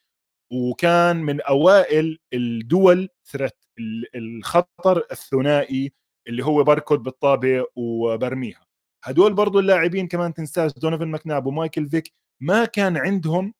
وكان 0.52 1.16
من 1.22 1.40
أوائل 1.40 2.18
ال 2.34 2.49
dual 2.49 3.08
threat 3.26 3.52
الخطر 4.14 5.02
الثنائي 5.12 5.92
اللي 6.28 6.44
هو 6.44 6.64
بركض 6.64 7.02
بالطابة 7.02 7.64
وبرميها. 7.76 8.66
هدول 9.04 9.34
برضو 9.34 9.58
اللاعبين 9.58 10.08
كمان 10.08 10.34
تنساش 10.34 10.72
دونيفن 10.72 11.08
ماكناب 11.08 11.46
ومايكل 11.46 11.88
فيك 11.88 12.12
ما 12.42 12.64
كان 12.64 12.96
عندهم 12.96 13.54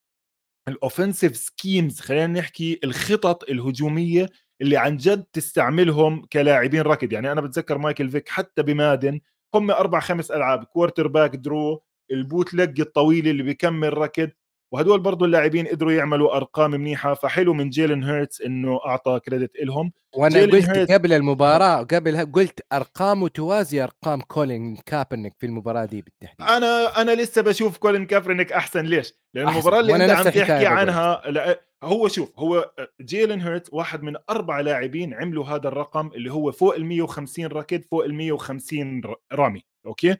ال 0.68 0.75
offensive 0.75 1.36
schemes 1.36 2.00
خلينا 2.00 2.26
نحكي 2.26 2.80
الخطط 2.84 3.44
الهجومية 3.50 4.28
اللي 4.60 4.76
عن 4.76 4.96
جد 4.96 5.24
تستعملهم 5.32 6.24
كلاعبين 6.24 6.80
ركض. 6.80 7.12
يعني 7.12 7.32
أنا 7.32 7.40
بتذكر 7.40 7.78
مايكل 7.78 8.10
فيك 8.10 8.28
حتى 8.28 8.62
بمادن 8.62 9.20
هم 9.54 9.70
أربع 9.70 10.00
خمس 10.00 10.30
ألعاب 10.30 10.64
quarterback 10.64 11.36
draw 11.36 11.73
ال 11.73 11.82
bootleg 12.10 12.80
الطويل 12.80 13.28
اللي 13.28 13.42
بيكمل 13.42 13.98
ركض 13.98 14.30
وهدول 14.72 15.00
برضو 15.00 15.24
اللاعبين 15.24 15.66
قدروا 15.66 15.92
يعملوا 15.92 16.36
أرقام 16.36 16.70
منيحة 16.70 17.14
فحلو 17.14 17.54
من 17.54 17.70
جيلن 17.70 18.04
هيرتس 18.04 18.40
إنه 18.40 18.80
أعطى 18.86 19.20
credit 19.26 19.50
لهم 19.62 19.92
وأنا 20.14 20.40
قلت 20.40 20.68
هيرتس... 20.70 20.92
قبل 20.92 21.12
المباراة 21.12 21.82
قبل 21.82 22.32
قلت 22.32 22.60
ارقامه 22.72 23.28
توازي 23.28 23.82
أرقام 23.84 24.20
كولين 24.20 24.76
كابرنيك 24.86 25.34
في 25.38 25.46
المباراة 25.46 25.84
دي 25.84 26.02
بالتحديد. 26.02 26.48
أنا 26.48 27.00
أنا 27.02 27.10
لسه 27.10 27.42
بشوف 27.42 27.78
كولين 27.78 28.06
كابرنيك 28.06 28.52
أحسن 28.52 28.84
ليش؟ 28.84 29.14
لأن 29.34 29.48
المباراة 29.48 29.80
اللي 29.80 29.96
أنت 29.96 30.10
عم 30.10 30.24
تحكي 30.24 30.66
عنها 30.66 31.22
لا 31.26 31.69
هو 31.82 32.08
شوف 32.08 32.38
هو 32.38 32.72
جيلن 33.00 33.40
هيرتس 33.40 33.72
واحد 33.72 34.02
من 34.02 34.16
أربع 34.30 34.60
لاعبين 34.60 35.14
عملوا 35.14 35.44
هذا 35.44 35.68
الرقم 35.68 36.06
اللي 36.06 36.32
هو 36.32 36.52
فوق 36.52 36.74
ال 36.74 36.84
150 36.86 37.46
ركض 37.46 37.82
فوق 37.82 38.04
ال 38.04 38.14
150 38.14 39.02
رامي 39.32 39.62
أوكي؟ 39.86 40.16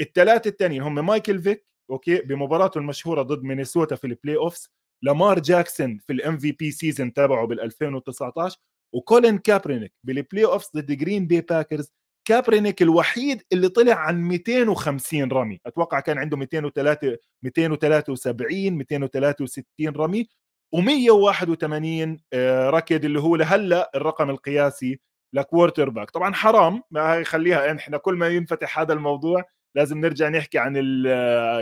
الثلاثه 0.00 0.48
الثانيين 0.48 0.82
هم 0.82 1.06
مايكل 1.06 1.42
فيك 1.42 1.66
أوكي؟ 1.90 2.20
بمباراته 2.20 2.78
المشهورة 2.78 3.22
ضد 3.22 3.42
مينيسوتا 3.42 3.96
في 3.96 4.06
ال 4.06 4.36
playoffs 4.36 4.70
لامار 5.02 5.38
جاكسون 5.38 5.98
في 5.98 6.12
ال 6.12 6.38
MVP 6.38 6.70
season 6.70 7.12
تابعه 7.12 7.46
بال 7.46 7.60
2019 7.60 8.58
وكولين 8.94 9.38
كابرينيك 9.38 9.92
بال 10.04 10.44
playoffs 10.44 10.70
ضد 10.76 10.92
جرين 10.92 11.26
بي 11.26 11.40
باكرز 11.40 11.92
كابرينيك 12.28 12.82
الوحيد 12.82 13.42
اللي 13.52 13.68
طلع 13.68 13.94
عن 13.94 14.22
250 14.22 15.32
رمي. 15.32 15.60
أتوقع 15.66 16.00
كان 16.00 16.18
عنده 16.18 16.36
203 16.36 17.18
273 17.42 18.72
263 18.72 19.88
رمي. 19.96 20.28
و181 20.76 22.18
آه، 22.32 22.70
ركض 22.70 23.04
اللي 23.04 23.20
هو 23.20 23.36
لهلأ 23.36 23.90
الرقم 23.94 24.30
القياسي 24.30 25.00
ل 25.32 25.90
quarterback 25.90 26.10
طبعا 26.10 26.34
حرام 26.34 26.82
ما 26.90 27.16
يخليها 27.16 27.72
إحنا 27.76 27.96
كل 27.98 28.14
ما 28.14 28.28
ينفتح 28.28 28.78
هذا 28.78 28.92
الموضوع 28.92 29.44
لازم 29.76 29.98
نرجع 30.00 30.28
نحكي 30.28 30.58
عن 30.58 30.72
ال 30.76 31.06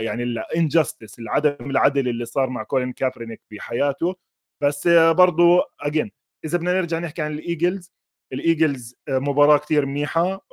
يعني 0.03 0.23
ال 0.23 0.33
injustice 0.33 1.19
العدم 1.19 1.69
العدل 1.69 2.07
اللي 2.07 2.25
صار 2.25 2.49
مع 2.49 2.63
كولين 2.63 2.93
كابرينيك 2.93 3.41
بحياته. 3.51 4.15
بس 4.63 4.87
برضو 4.87 5.61
again 5.81 6.11
إذا 6.45 6.57
بدنا 6.57 6.73
نرجع 6.73 6.99
نحكي 6.99 7.21
عن 7.21 7.31
الإيجلز 7.31 7.91
الإيجلز 8.33 8.95
مباراة 9.09 9.57
كثير 9.57 9.85
منيحة 9.85 10.45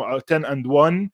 10 0.00 0.52
and 0.52 0.66
1 0.66 0.92
آه، 0.94 1.08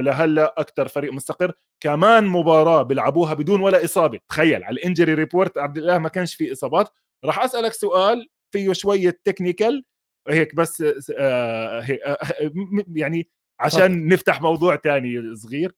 لهلا 0.00 0.60
أكثر 0.60 0.88
فريق 0.88 1.12
مستقر. 1.12 1.52
كمان 1.80 2.26
مباراة 2.26 2.82
بيلعبوها 2.82 3.34
بدون 3.34 3.60
ولا 3.60 3.84
إصابة. 3.84 4.18
تخيل 4.28 4.64
على 4.64 4.74
ال 4.74 4.80
injury 4.80 5.14
report 5.14 5.58
عبد 5.58 5.78
الله 5.78 5.98
ما 5.98 6.08
كانش 6.08 6.34
في 6.34 6.52
إصابات. 6.52 6.88
راح 7.24 7.38
أسألك 7.38 7.72
سؤال 7.72 8.28
فيه 8.52 8.72
شوية 8.72 9.20
technical 9.24 9.84
هيك 10.28 10.54
بس 10.54 10.82
آه 11.18 11.80
آه 11.80 12.20
يعني 12.94 13.28
عشان 13.60 14.08
نفتح 14.08 14.42
موضوع 14.42 14.76
تاني 14.76 15.36
صغير. 15.36 15.74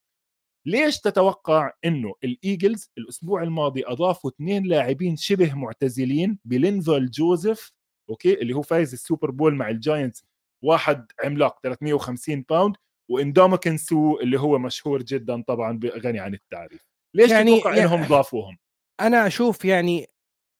ليش 0.66 1.00
تتوقع 1.00 1.72
إنه 1.84 2.14
الإيجلز 2.24 2.90
الأسبوع 2.98 3.42
الماضي 3.42 3.82
أضافوا 3.86 4.30
اثنين 4.30 4.66
لاعبين 4.66 5.16
شبه 5.16 5.54
معتزلين 5.54 6.38
بلينفال 6.44 7.10
جوزيف 7.10 7.72
أوكي 8.10 8.34
اللي 8.42 8.52
هو 8.52 8.62
فايز 8.62 8.92
ال 8.92 8.99
Super 8.99 9.30
Bowl 9.30 9.54
مع 9.54 9.70
الجاينتس 9.70 10.24
واحد 10.64 11.06
عملاق 11.24 11.58
350 11.62 12.44
pound 12.48 12.76
وندوموكن 13.08 13.76
سو 13.76 14.20
اللي 14.20 14.40
هو 14.40 14.58
مشهور 14.58 15.02
جدا 15.02 15.42
طبعا 15.42 15.80
غني 15.84 16.18
عن 16.18 16.34
التعريف. 16.34 16.84
ليش 17.14 17.30
يعني 17.30 17.60
تتوقع 17.60 17.76
يعني 17.76 17.94
إنهم 17.94 18.04
ضافوهم؟ 18.08 18.58
أنا 19.00 19.26
أشوف 19.26 19.64
يعني 19.64 20.06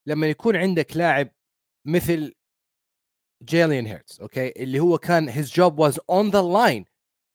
لما 0.06 0.26
يكون 0.26 0.56
عندك 0.56 0.96
لاعب 0.96 1.28
مثل 1.86 2.34
جيلين 3.44 3.86
هيرتز 3.86 4.20
أوكي؟ 4.20 4.52
اللي 4.56 4.80
هو 4.80 4.98
كان 4.98 5.32
his 5.32 5.46
job 5.46 5.72
was 5.76 5.94
on 5.94 6.30
the 6.30 6.42
line 6.42 6.84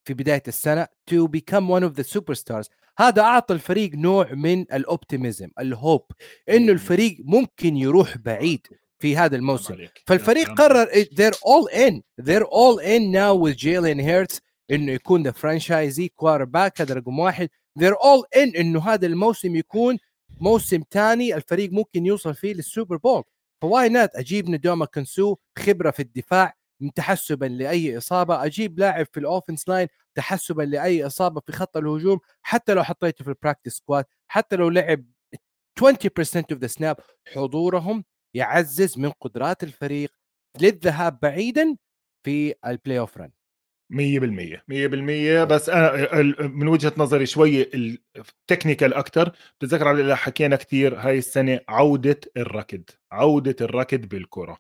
في 0.06 0.14
بداية 0.14 0.44
السنة 0.48 0.88
to 1.12 1.28
become 1.28 1.68
one 1.70 1.84
of 1.84 1.96
the 1.96 2.04
superstars. 2.04 2.68
هذا 2.98 3.22
أعطى 3.22 3.54
الفريق 3.54 3.96
نوع 3.96 4.34
من 4.34 4.62
ال 4.62 4.72
optimism 4.72 5.50
ال 5.60 5.70
hope 5.70 6.12
إنه 6.50 6.72
الفريق 6.72 7.18
ممكن 7.20 7.78
يروح 7.78 8.18
بعيد 8.18 8.68
في 9.00 9.18
هذا 9.18 9.36
الموسم. 9.36 9.88
فالفريق 10.08 10.50
قرر 10.50 10.86
they're 10.86 11.36
all 11.36 11.68
in 11.74 12.02
they're 12.22 12.46
all 12.46 12.80
in 12.80 13.12
now 13.12 13.34
with 13.36 13.58
Jalen 13.58 14.02
Hurts 14.02 14.40
إنه 14.72 14.92
يكون 14.92 15.24
the 15.24 15.32
franchise 15.32 16.08
quarterback 16.08 16.82
هذا 16.82 16.96
رقم 16.96 17.20
واحد. 17.20 17.50
They're 17.80 17.98
all 17.98 18.40
in 18.42 18.60
إنه 18.60 18.82
هذا 18.90 19.08
الموسم 19.08 19.56
يكون 19.56 19.98
موسم 20.42 20.84
ثاني 20.92 21.36
الفريق 21.36 21.72
ممكن 21.72 22.06
يوصل 22.06 22.36
فيه 22.36 22.54
لل 22.54 22.66
Super 22.66 22.98
Bowl. 22.98 23.24
ف 23.62 23.90
why 23.90 24.03
not 24.03 24.16
أجيب 24.16 24.50
ندوموكن 24.50 24.86
سو 24.86 25.36
خبرة 25.60 25.92
في 25.92 26.02
الدفاع 26.02 26.54
تحسبا 26.96 27.46
لأي 27.46 27.98
إصابة. 27.98 28.46
أجيب 28.46 28.80
لاعب 28.80 29.06
في 29.12 29.20
ال 29.20 29.26
offense 29.26 29.70
line 29.70 29.88
تحسبا 30.16 30.64
لأي 30.64 31.06
إصابة 31.06 31.42
في 31.46 31.52
خط 31.52 31.78
الهجوم. 31.78 32.20
حتى 32.42 32.74
لو 32.74 32.84
حطيته 32.84 33.24
في 33.24 33.30
ال 33.30 33.35
practice 33.35 33.74
squad 33.78 34.06
حتى 34.28 34.56
لو 34.56 34.70
لعب 34.70 35.06
20% 35.80 36.46
of 36.52 36.60
the 36.60 36.68
snap 36.68 36.98
حضورهم 37.36 38.04
يعزز 38.34 39.00
من 39.00 39.10
قدرات 39.12 39.64
الفريق 39.64 40.12
للذهاب 40.62 41.20
بعيدا 41.20 41.78
في 42.24 42.54
ال 42.66 43.00
playoff 43.00 43.18
run 43.18 43.32
100% 43.94 44.64
100% 44.68 45.44
بس 45.44 45.70
أنا 45.70 46.22
من 46.48 46.68
وجهة 46.68 46.94
نظري 46.98 47.26
شوية 47.26 47.70
ال 48.16 48.24
technical 48.24 48.94
أكثر 48.94 49.32
بتذكر 49.62 49.88
على 49.88 50.02
اللي 50.02 50.18
حكينا 50.18 50.56
كثير 50.56 50.96
هاي 51.00 51.18
السنة 51.18 51.60
عودة 51.70 52.20
الركض. 52.38 52.84
عودة 53.12 53.56
الركض 53.62 54.02
بالكرة. 54.02 54.58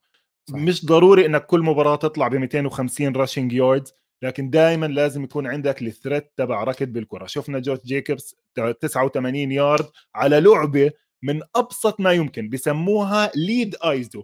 صح. 0.50 0.56
مش 0.56 0.86
ضروري 0.86 1.26
إنك 1.26 1.46
كل 1.46 1.62
مباراة 1.62 1.96
تطلع 1.96 2.28
ب 2.28 2.36
250 2.36 3.16
rushing 3.16 3.54
yards 3.54 3.94
لكن 4.24 4.50
دائما 4.50 4.86
لازم 4.86 5.24
يكون 5.24 5.48
عندك 5.48 5.82
ال 5.82 5.89
threat 5.89 6.32
تبع 6.38 6.64
ركض 6.64 6.88
بالكرة. 6.88 7.26
شفنا 7.26 7.60
جوش 7.60 7.80
جيكوبس 7.86 8.36
89 8.82 9.52
يارد 9.52 9.86
على 10.16 10.40
لعبة 10.40 10.92
من 11.24 11.42
أبسط 11.56 12.00
ما 12.00 12.12
يمكن. 12.12 12.50
بسموها 12.50 13.32
lead 13.36 13.76
iso 13.86 14.24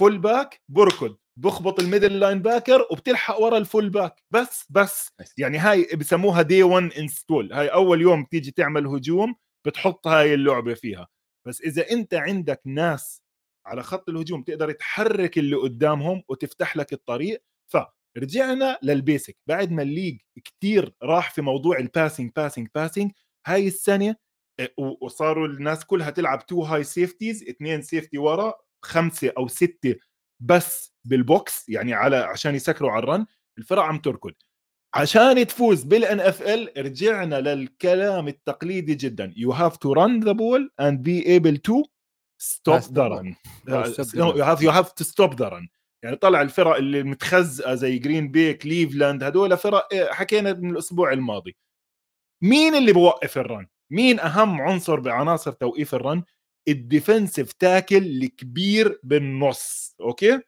fullback 0.00 0.60
بركض. 0.68 1.16
بخبط 1.36 1.80
ال 1.80 2.20
middle 2.20 2.42
linebacker 2.42 2.86
وبتلحق 2.90 3.40
ورا 3.40 3.58
ال 3.58 3.90
fullback. 3.90 4.22
بس 4.30 4.66
بس. 4.70 5.12
يعني 5.38 5.58
هاي 5.58 5.88
بسموها 5.96 6.42
day 6.42 6.62
1 6.62 6.92
install 6.92 7.52
هاي 7.52 7.68
أول 7.68 8.00
يوم 8.00 8.24
تيجي 8.24 8.50
تعمل 8.50 8.86
هجوم 8.86 9.34
بتحط 9.66 10.06
هاي 10.06 10.34
اللعبة 10.34 10.74
فيها. 10.74 11.08
بس 11.46 11.60
إذا 11.60 11.90
أنت 11.90 12.14
عندك 12.14 12.60
ناس 12.66 13.22
على 13.66 13.82
خط 13.82 14.08
الهجوم 14.08 14.42
تقدر 14.42 14.72
تحرك 14.72 15.38
اللي 15.38 15.56
قدامهم 15.56 16.22
وتفتح 16.28 16.76
لك 16.76 16.92
الطريق. 16.92 17.42
فرجعنا 17.68 18.78
لل 18.82 18.95
basic. 18.95 19.36
بعد 19.46 19.70
ما 19.72 19.82
ال 19.82 19.87
league 19.87 20.18
كتير 20.44 20.94
راح 21.02 21.30
في 21.30 21.42
موضوع 21.42 21.78
ال 21.78 21.85
passing 21.85 22.30
passing 22.36 22.68
passing 22.74 23.12
هاي 23.46 23.66
السنة 23.66 24.16
وصاروا 25.02 25.46
الناس 25.46 25.84
كلها 25.84 26.10
تلعب 26.10 26.46
two 26.46 26.62
high 26.62 26.84
safeties 26.84 27.42
اثنين 27.48 27.82
safety 27.82 28.18
ورا 28.18 28.54
خمسة 28.82 29.32
أو 29.38 29.48
ستة 29.48 29.94
بس 30.40 30.94
بال 31.04 31.30
box 31.30 31.68
يعني 31.68 31.94
على 31.94 32.16
عشان 32.16 32.54
يسكروا 32.54 32.90
على 32.90 33.02
ال 33.02 33.08
run 33.08 33.26
الفرق 33.58 33.82
عم 33.82 33.98
تركض. 33.98 34.32
عشان 34.94 35.46
تفوز 35.46 35.84
بال 35.84 36.20
NFL 36.20 36.72
رجعنا 36.78 37.40
للكلام 37.40 38.28
التقليدي 38.28 38.94
جدا. 38.94 39.32
you 39.36 39.52
have 39.52 39.76
to 39.76 39.92
run 39.92 40.20
the 40.20 40.32
ball 40.32 40.72
and 40.80 41.02
be 41.02 41.26
able 41.26 41.56
to 41.56 41.82
stop 42.38 42.80
the 42.92 43.08
run 43.08 43.34
you 44.14 44.44
have 44.44 44.62
you 44.62 44.70
have 44.70 44.92
to 44.92 45.04
stop 45.04 45.34
the 45.34 45.48
run 45.48 45.68
يعني 46.04 46.16
طلع 46.16 46.42
الفرق 46.42 46.76
اللي 46.76 47.02
متخزقة 47.02 47.74
زي 47.74 47.98
جرين 47.98 48.30
بي 48.30 48.54
كليفلاند 48.54 49.22
هدول 49.22 49.56
فرق 49.56 49.88
إيه، 49.92 50.12
حكينا 50.12 50.52
من 50.52 50.70
الأسبوع 50.70 51.12
الماضي. 51.12 51.56
مين 52.42 52.74
اللي 52.74 52.92
بوقف 52.92 53.38
ال 53.38 53.44
run؟ 53.44 53.66
مين 53.90 54.20
أهم 54.20 54.60
عنصر 54.60 55.00
بعناصر 55.00 55.52
توقيف 55.52 55.94
ال 55.94 56.00
run؟ 56.00 56.22
ال 56.68 56.76
defensive 56.76 57.52
tackle 57.52 57.96
الكبير 57.96 59.00
بالنص 59.02 59.96
أوكي؟ 60.00 60.40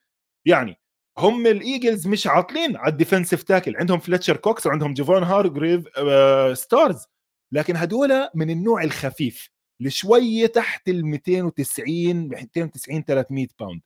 يعني 0.45 0.77
هم 1.19 1.47
الإيجلز 1.47 2.07
مش 2.07 2.27
عاطلين 2.27 2.77
على 2.77 2.93
ال 2.93 2.98
defensive 2.98 3.43
tackle 3.43 3.77
عندهم 3.77 3.99
فليتشر 3.99 4.37
كوكس 4.37 4.67
وعندهم 4.67 4.95
جيفون 4.95 5.23
هارجريف 5.23 5.85
آه 5.99 6.55
stars. 6.55 7.07
لكن 7.53 7.77
هدول 7.77 8.29
من 8.35 8.51
النوع 8.51 8.83
الخفيف 8.85 9.51
اللي 9.81 9.91
شوية 9.91 10.47
تحت 10.47 10.89
ال 10.89 11.07
290 11.07 12.29
290 12.29 13.05
300 13.05 13.47
pound 13.61 13.81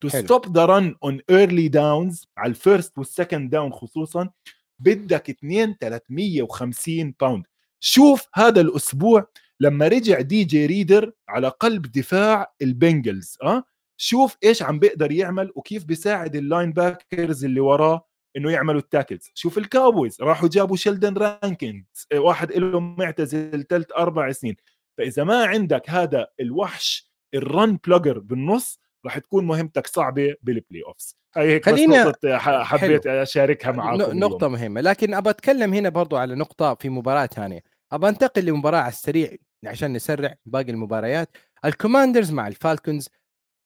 to 0.00 0.08
stop 0.08 0.56
the 0.56 0.64
run 0.64 0.94
on 1.04 1.20
early 1.30 1.68
downs 1.68 2.28
على 2.36 2.50
ال 2.50 2.58
first 2.58 2.98
وال 2.98 3.11
second 3.11 3.50
down 3.50 3.72
خصوصا 3.72 4.30
بدك 4.78 5.30
2 5.30 5.76
350 5.80 7.14
pound 7.20 7.44
شوف 7.80 8.26
هذا 8.34 8.60
الأسبوع 8.60 9.26
لما 9.60 9.88
رجع 9.88 10.20
دي 10.20 10.44
جي 10.44 10.66
ريدر 10.66 11.12
على 11.28 11.48
قلب 11.48 11.82
دفاع 11.82 12.52
البنجلز 12.62 13.38
آه؟ 13.42 13.64
شوف 13.96 14.36
إيش 14.44 14.62
عم 14.62 14.78
بيقدر 14.78 15.12
يعمل 15.12 15.52
وكيف 15.54 15.84
بيساعد 15.84 16.36
ال 16.36 16.72
linebackers 16.72 17.44
اللي 17.44 17.60
وراه 17.60 18.06
إنه 18.36 18.50
يعملوا 18.50 18.80
ال 18.80 18.86
tackles. 18.86 19.30
شوف 19.34 19.58
الكاوبويز 19.58 20.16
راحوا 20.20 20.48
جابوا 20.48 20.76
شيلدن 20.76 21.14
رانكينز 21.14 22.06
واحد 22.14 22.52
له 22.52 22.80
معتزل 22.80 23.66
ثلاث 23.68 23.86
أربع 23.96 24.32
سنين. 24.32 24.56
فإذا 24.98 25.24
ما 25.24 25.44
عندك 25.44 25.90
هذا 25.90 26.26
الوحش 26.40 27.10
ال 27.34 27.45
run 27.45 27.78
plugger 27.86 28.18
بالنص 28.18 28.80
راح 29.04 29.18
تكون 29.18 29.46
مهمتك 29.46 29.86
صعبة 29.86 30.34
بال 30.42 30.82
playoffs 30.86 31.16
هاي 31.36 31.48
هيك 31.48 31.66
خلينا 31.66 32.04
نقطة 32.04 32.38
حبيت 32.38 33.08
حلو. 33.08 33.22
أشاركها 33.22 33.72
معاكم 33.72 34.18
نقطة 34.18 34.36
اليوم. 34.46 34.52
مهمة 34.52 34.80
لكن 34.80 35.14
أبى 35.14 35.30
أتكلم 35.30 35.74
هنا 35.74 35.88
برضو 35.88 36.16
على 36.16 36.34
نقطة 36.34 36.74
في 36.74 36.88
مباراة 36.88 37.26
ثانية. 37.26 37.60
أبى 37.92 38.08
أنتقل 38.08 38.44
لمباراة 38.44 38.78
على 38.78 38.92
السريع. 38.92 39.36
عشان 39.66 39.92
نسرع 39.92 40.34
باقي 40.46 40.70
المباريات. 40.70 41.36
الكوماندرز 41.64 42.32
مع 42.32 42.48
الفالكونز 42.48 43.08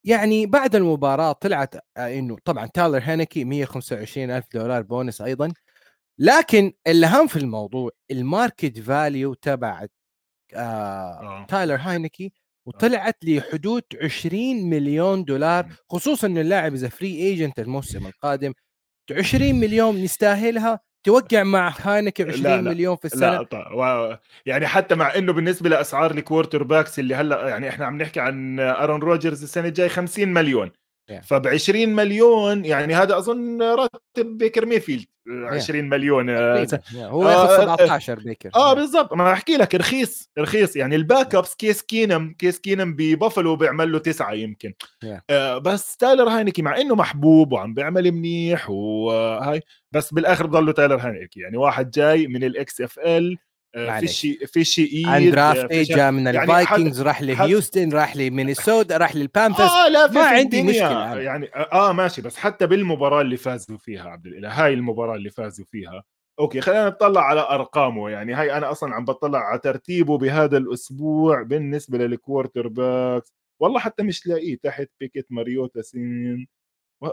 يعني 0.05 0.45
بعد 0.45 0.75
المباراة 0.75 1.31
طلعت 1.31 1.75
آه، 1.75 2.19
إنه 2.19 2.37
طبعا 2.45 2.65
تايلر 2.65 2.99
هاينكي 3.03 3.43
125 3.43 4.31
ألف 4.31 4.45
دولار 4.53 4.81
بونس 4.81 5.21
أيضا. 5.21 5.53
لكن 6.19 6.73
الاهم 6.87 7.27
في 7.27 7.35
الموضوع 7.39 7.91
ال 8.11 8.21
market 8.21 8.79
value 8.79 9.33
تبع 9.33 9.85
آه 10.53 10.57
آه. 10.59 11.45
تايلر 11.45 11.75
هاينكي 11.75 12.33
وطلعت 12.67 13.17
لحدود 13.23 13.83
20 14.03 14.69
مليون 14.69 15.23
دولار 15.25 15.73
خصوصا 15.89 16.27
ان 16.27 16.37
اللاعب 16.37 16.73
اذا 16.73 16.89
free 16.89 17.15
agent 17.15 17.59
الموسم 17.59 18.07
القادم. 18.07 18.53
20 19.11 19.55
مليون 19.55 19.97
يستاهلها 19.97 20.79
توقع 21.05 21.43
مع 21.43 21.73
هاينكي 21.81 22.21
20 22.21 22.43
لا 22.43 22.61
لا. 22.61 22.71
مليون 22.71 22.95
في 22.95 23.05
السنة؟ 23.05 23.31
لا 23.31 23.43
طبعا. 23.43 24.19
يعني 24.45 24.67
حتى 24.67 24.95
مع 24.95 25.15
إنه 25.15 25.33
بالنسبة 25.33 25.69
لأسعار 25.69 26.11
ال 26.11 26.63
quarterbacks 26.63 26.99
اللي 26.99 27.15
هلأ 27.15 27.49
يعني 27.49 27.69
إحنا 27.69 27.85
عم 27.85 27.97
نحكي 27.97 28.19
عن 28.19 28.59
أرون 28.59 28.99
روجرز 28.99 29.43
السنة 29.43 29.67
الجاي 29.67 29.89
50 29.89 30.33
مليون. 30.33 30.71
فب 31.23 31.47
20 31.47 31.89
مليون 31.89 32.65
يعني 32.65 32.95
هذا 32.95 33.17
أظن 33.17 33.61
راتب 33.61 34.37
بيكر 34.37 34.65
ميفيلد 34.65 35.05
20 35.27 35.89
مليون 35.89 36.29
آه 36.29 36.67
هو 36.95 37.29
ياخذ 37.29 37.61
17 37.61 38.13
آه، 38.13 38.15
بيكر. 38.15 38.49
آه 38.55 38.73
بالضبط. 38.73 39.13
ما 39.13 39.33
أحكي 39.33 39.57
لك 39.57 39.75
رخيص 39.75 40.29
رخيص. 40.39 40.75
يعني 40.75 40.95
ال 40.95 41.35
backups 41.35 41.55
كيس 41.55 41.81
كينم 41.81 42.35
كيس 42.39 42.59
كينم 42.59 42.95
ببافلو 42.95 43.55
بيعمل 43.55 43.91
له 43.91 43.99
تسعة 43.99 44.33
يمكن. 44.33 44.73
آه 45.29 45.57
بس 45.57 45.97
تايلر 45.97 46.29
هاينكي 46.29 46.61
مع 46.61 46.77
إنه 46.77 46.95
محبوب 46.95 47.51
وعم 47.51 47.73
بيعمل 47.73 48.11
منيح 48.11 48.69
وهاي 48.69 49.61
بس 49.91 50.13
بالآخر 50.13 50.47
بضله 50.47 50.71
تايلر 50.71 50.95
هاينكي 50.97 51.39
يعني 51.39 51.57
واحد 51.57 51.91
جاي 51.91 52.27
من 52.27 52.43
الاكس 52.43 52.81
اف 52.81 52.99
ال 52.99 53.37
آه، 53.75 53.99
في 53.99 54.07
شيء 54.07 54.45
في 54.45 54.63
شيء 54.63 55.15
إيد 55.15 55.31
دراف 55.31 55.71
جاء 55.71 56.11
من 56.11 56.25
يعني 56.25 56.41
الفايكنجز 56.41 57.01
راح 57.01 57.21
لهيوستن 57.21 57.93
راح 57.93 58.15
لمينيسوتا 58.15 58.97
راح 58.97 59.15
للبانثرز 59.15 59.69
آه 59.69 59.87
لا 59.87 60.11
ما 60.11 60.21
عندي 60.21 60.63
مشكلة 60.63 61.19
يعني 61.19 61.49
آه 61.55 61.91
ماشي 61.91 62.21
بس 62.21 62.37
حتى 62.37 62.67
بالمباراة 62.67 63.21
اللي 63.21 63.37
فازوا 63.37 63.77
فيها 63.77 64.09
عبد 64.09 64.27
الإله 64.27 64.49
هاي 64.49 64.73
المباراة 64.73 65.15
اللي 65.15 65.29
فازوا 65.29 65.65
فيها 65.65 66.03
أوكي 66.39 66.61
خلينا 66.61 66.89
نطلع 66.89 67.21
على 67.21 67.41
أرقامه. 67.41 68.09
يعني 68.09 68.33
هاي 68.33 68.57
أنا 68.57 68.71
أصلا 68.71 68.95
عم 68.95 69.05
بطلع 69.05 69.39
على 69.39 69.59
ترتيبه 69.59 70.17
بهذا 70.17 70.57
الأسبوع 70.57 71.41
بالنسبة 71.41 71.97
للكوارتر 71.97 72.67
باكس. 72.67 73.33
والله 73.59 73.79
حتى 73.79 74.03
مش 74.03 74.27
لاقيه 74.27 74.57
تحت 74.63 74.87
بيكت 74.99 75.25
ماريوتا 75.29 75.81
سين. 75.81 76.47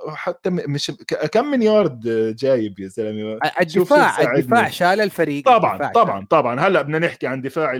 حتى 0.09 0.51
مش 0.51 0.93
كم 1.33 1.51
من 1.51 1.63
يارد 1.63 2.01
جايب 2.37 2.81
يا 2.81 2.89
زلمة؟ 2.89 3.39
الدفاع 3.61 4.35
الدفاع 4.35 4.69
شال 4.69 5.01
الفريق 5.01 5.45
طبعا 5.45 5.91
طبعا 5.93 6.27
طبعا. 6.31 6.61
هلأ 6.61 6.83
بدنا 6.83 6.99
نحكي 6.99 7.27
عن 7.27 7.41
دفاع 7.41 7.73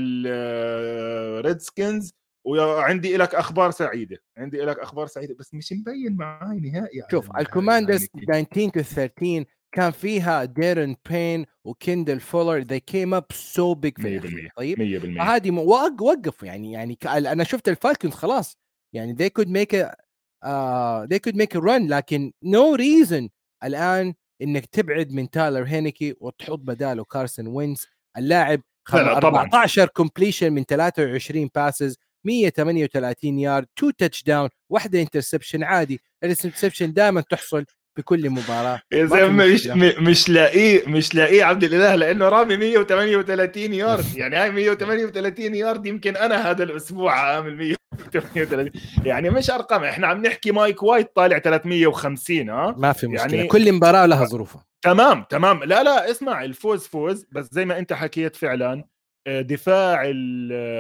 الريدسكنز 1.37 2.15
وعندي 2.45 3.17
لك 3.17 3.35
أخبار 3.35 3.71
سعيدة 3.71 4.23
عندي 4.39 4.59
لك 4.59 4.79
أخبار 4.79 5.07
سعيدة 5.07 5.35
بس 5.39 5.55
مش 5.55 5.73
مبين 5.73 6.17
معي 6.17 6.61
نهائي 6.61 7.03
شوف 7.11 7.37
الكوماندرز 7.37 8.07
19 8.27 8.71
to 8.71 8.83
13 8.83 9.45
كان 9.75 9.91
فيها 9.91 10.45
ديرون 10.45 10.97
بين 11.11 11.47
وكندل 11.65 12.21
فولر 12.21 12.65
they 12.65 12.81
came 12.93 13.15
up 13.21 13.37
so 13.37 13.75
big 13.87 14.03
في 14.03 14.49
طيب 14.57 14.79
100% 15.19 15.21
هذه 15.21 15.51
وقفوا 15.51 16.49
يعني 16.49 16.73
يعني 16.73 16.99
أنا 17.07 17.45
شفت 17.45 17.69
الفالكونز 17.69 18.15
خلاص 18.15 18.59
يعني 18.95 19.17
they 19.17 19.31
could 19.41 19.49
make 19.49 19.75
a 19.75 20.02
uh, 20.43 21.07
they 21.07 21.19
could 21.19 21.37
make 21.37 21.55
a 21.55 21.61
run 21.61 21.89
لكن 21.89 22.33
no 22.45 22.77
reason 22.77 23.29
الآن 23.65 24.15
إنك 24.43 24.67
تبعد 24.67 25.13
من 25.13 25.31
تايلر 25.31 25.65
هينيكي 25.65 26.15
وتحط 26.21 26.59
بداله 26.59 27.05
كارسون 27.05 27.47
وينز 27.47 27.87
اللاعب 28.17 28.63
14 28.95 29.87
completion 29.89 30.53
من 30.53 30.65
23 30.65 31.51
passes 31.55 31.97
138 32.25 33.39
يارد 33.39 33.67
2 33.79 33.97
touchdown 33.97 34.49
واحدة 34.71 35.01
interception 35.03 35.63
عادي. 35.65 36.01
ال 36.25 36.30
interception 36.30 36.93
دائما 36.93 37.21
تحصل 37.21 37.65
بكل 37.97 38.31
مباراة. 38.31 38.81
يا 38.93 39.05
زلمة 39.05 39.47
مش 39.47 39.67
مش 39.99 40.29
لاقيه 40.29 40.89
مش 40.89 41.15
لاقيه 41.15 41.45
عبد 41.45 41.65
الإله 41.65 41.95
لأنه 41.95 42.29
رامي 42.29 42.57
138 42.57 43.75
يارد. 43.75 44.05
يعني 44.17 44.37
هاي 44.37 44.51
138 44.51 45.55
يارد 45.55 45.87
يمكن 45.87 46.17
أنا 46.17 46.51
هذا 46.51 46.65
الأسبوع 46.65 47.13
عامل 47.13 47.57
138 47.57 48.71
يعني 49.05 49.31
مش 49.31 49.51
أرقام 49.51 49.85
إحنا 49.85 50.07
عم 50.07 50.27
نحكي 50.27 50.53
مايك 50.53 50.83
وايت 50.83 51.17
طالع 51.17 51.39
350 51.39 52.51
ها؟ 52.51 52.75
ما 52.79 52.93
في 52.93 53.07
مشكلة. 53.07 53.35
يعني 53.35 53.49
كل 53.49 53.73
مباراة 53.73 54.07
لها 54.07 54.25
ظروفها. 54.25 54.65
تمام 54.85 55.25
تمام. 55.31 55.65
لا 55.65 55.83
لا 55.83 56.11
اسمع 56.11 56.45
الفوز 56.45 56.87
فوز 56.87 57.27
بس 57.33 57.49
زي 57.53 57.65
ما 57.65 57.79
أنت 57.79 57.93
حكيت 57.93 58.37
فعلا 58.37 58.85
آه، 59.27 59.41
دفاع 59.41 60.03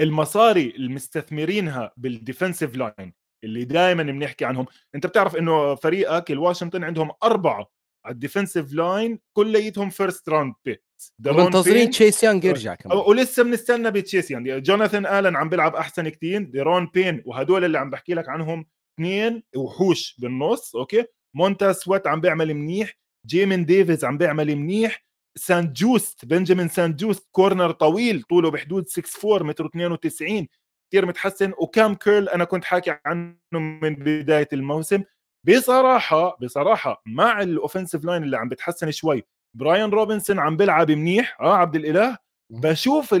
المصاري 0.00 0.74
المستثمرينها 0.76 1.92
بال 1.96 2.11
defensive 2.11 2.76
line 2.76 3.12
اللي 3.44 3.64
دائما 3.64 4.02
بنحكي 4.02 4.44
عنهم 4.44 4.66
أنت 4.94 5.06
بتعرف 5.06 5.36
إنه 5.36 5.74
فريقك 5.74 6.30
الواشنطن 6.30 6.84
عندهم 6.84 7.10
أربعة 7.24 7.70
على 8.04 8.12
ال 8.12 8.18
defensive 8.18 8.72
line 8.72 9.18
كليتهم 9.36 9.90
first 9.90 10.28
round 10.28 10.54
picks 10.64 11.14
منتظرين 11.26 11.90
تشيس 11.90 12.24
يانج 12.24 12.44
يرجع 12.44 12.74
كمان. 12.74 12.98
ولسه 12.98 13.42
بنستنى 13.42 13.90
بتشيس 13.90 14.30
يانج 14.30 14.62
جوناثان 14.62 15.06
آلن 15.06 15.36
عم 15.36 15.48
بيلعب 15.48 15.74
أحسن 15.76 16.08
كتير 16.08 16.42
ديرون 16.42 16.90
بين 16.94 17.22
وهدول 17.26 17.64
اللي 17.64 17.78
عم 17.78 17.90
بحكي 17.90 18.14
لك 18.14 18.28
عنهم 18.28 18.66
اثنين 18.94 19.42
وحوش 19.56 20.16
بالنص 20.18 20.76
أوكي؟ 20.76 21.04
مونتيز 21.36 21.72
سوات 21.72 22.06
عم 22.06 22.20
بيعمل 22.20 22.54
منيح 22.54 22.98
جيمين 23.26 23.64
ديفيز 23.64 24.04
عم 24.04 24.18
بيعمل 24.18 24.56
منيح 24.56 25.04
سانت 25.38 25.76
جوست 25.76 26.24
بنجامين 26.24 26.68
سانت 26.68 27.00
جوست 27.00 27.28
corner 27.32 27.70
طويل 27.72 28.22
طوله 28.22 28.50
بحدود 28.50 28.86
6 28.88 29.32
4 29.32 29.48
متر 29.48 29.66
92 29.66 30.48
كثير 30.90 31.06
متحسن 31.06 31.52
وكام 31.58 31.94
كيرل 31.94 32.28
أنا 32.28 32.44
كنت 32.44 32.64
حاكي 32.64 32.98
عنه 33.06 33.36
من 33.52 33.94
بداية 33.94 34.48
الموسم. 34.52 35.02
بصراحة 35.44 36.36
بصراحة 36.42 37.02
مع 37.06 37.42
ال 37.42 37.48
offensive 37.48 38.04
line 38.04 38.22
اللي 38.22 38.36
عم 38.36 38.48
بتحسن 38.48 38.90
شوي 38.90 39.22
براين 39.56 39.90
روبنسون 39.90 40.38
عم 40.38 40.56
بيلعب 40.56 40.90
منيح 40.90 41.40
آه 41.40 41.56
عبد 41.56 41.76
الإله؟ 41.76 42.18
بشوف 42.52 43.12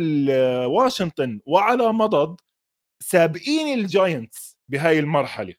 واشنطن 0.66 1.40
وعلى 1.46 1.92
مضض 1.92 2.40
سابقين 3.02 3.78
الجاينتس 3.78 4.56
بهاي 4.70 4.98
المرحلة 4.98 5.54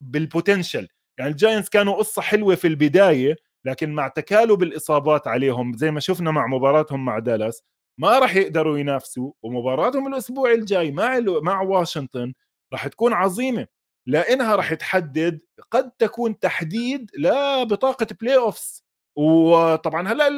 بال 0.00 0.16
potential 0.16 0.88
يعني 1.18 1.30
الجاينتس 1.30 1.68
كانوا 1.68 1.94
قصة 1.94 2.22
حلوة 2.22 2.54
في 2.54 2.66
البداية 2.66 3.36
لكن 3.68 3.94
مع 3.94 4.08
تكالب 4.08 4.62
الإصابات 4.62 5.28
عليهم 5.28 5.76
زي 5.76 5.90
ما 5.90 6.00
شفنا 6.00 6.30
مع 6.30 6.46
مباراتهم 6.46 7.04
مع 7.04 7.18
دالاس 7.18 7.62
ما 8.00 8.18
راح 8.18 8.36
يقدروا 8.36 8.78
ينافسوا 8.78 9.32
ومباراتهم 9.42 10.06
الأسبوع 10.06 10.52
الجاي 10.52 10.90
مع 10.90 11.20
مع 11.42 11.60
واشنطن 11.62 12.32
راح 12.72 12.88
تكون 12.88 13.12
عظيمة 13.12 13.66
لأنها 14.06 14.56
راح 14.56 14.74
تحدد 14.74 15.40
قد 15.70 15.90
تكون 15.90 16.38
تحديد 16.38 17.10
لبطاقه 17.18 18.06
playoffs 18.20 18.82
وطبعا 19.16 20.08
هلا 20.08 20.28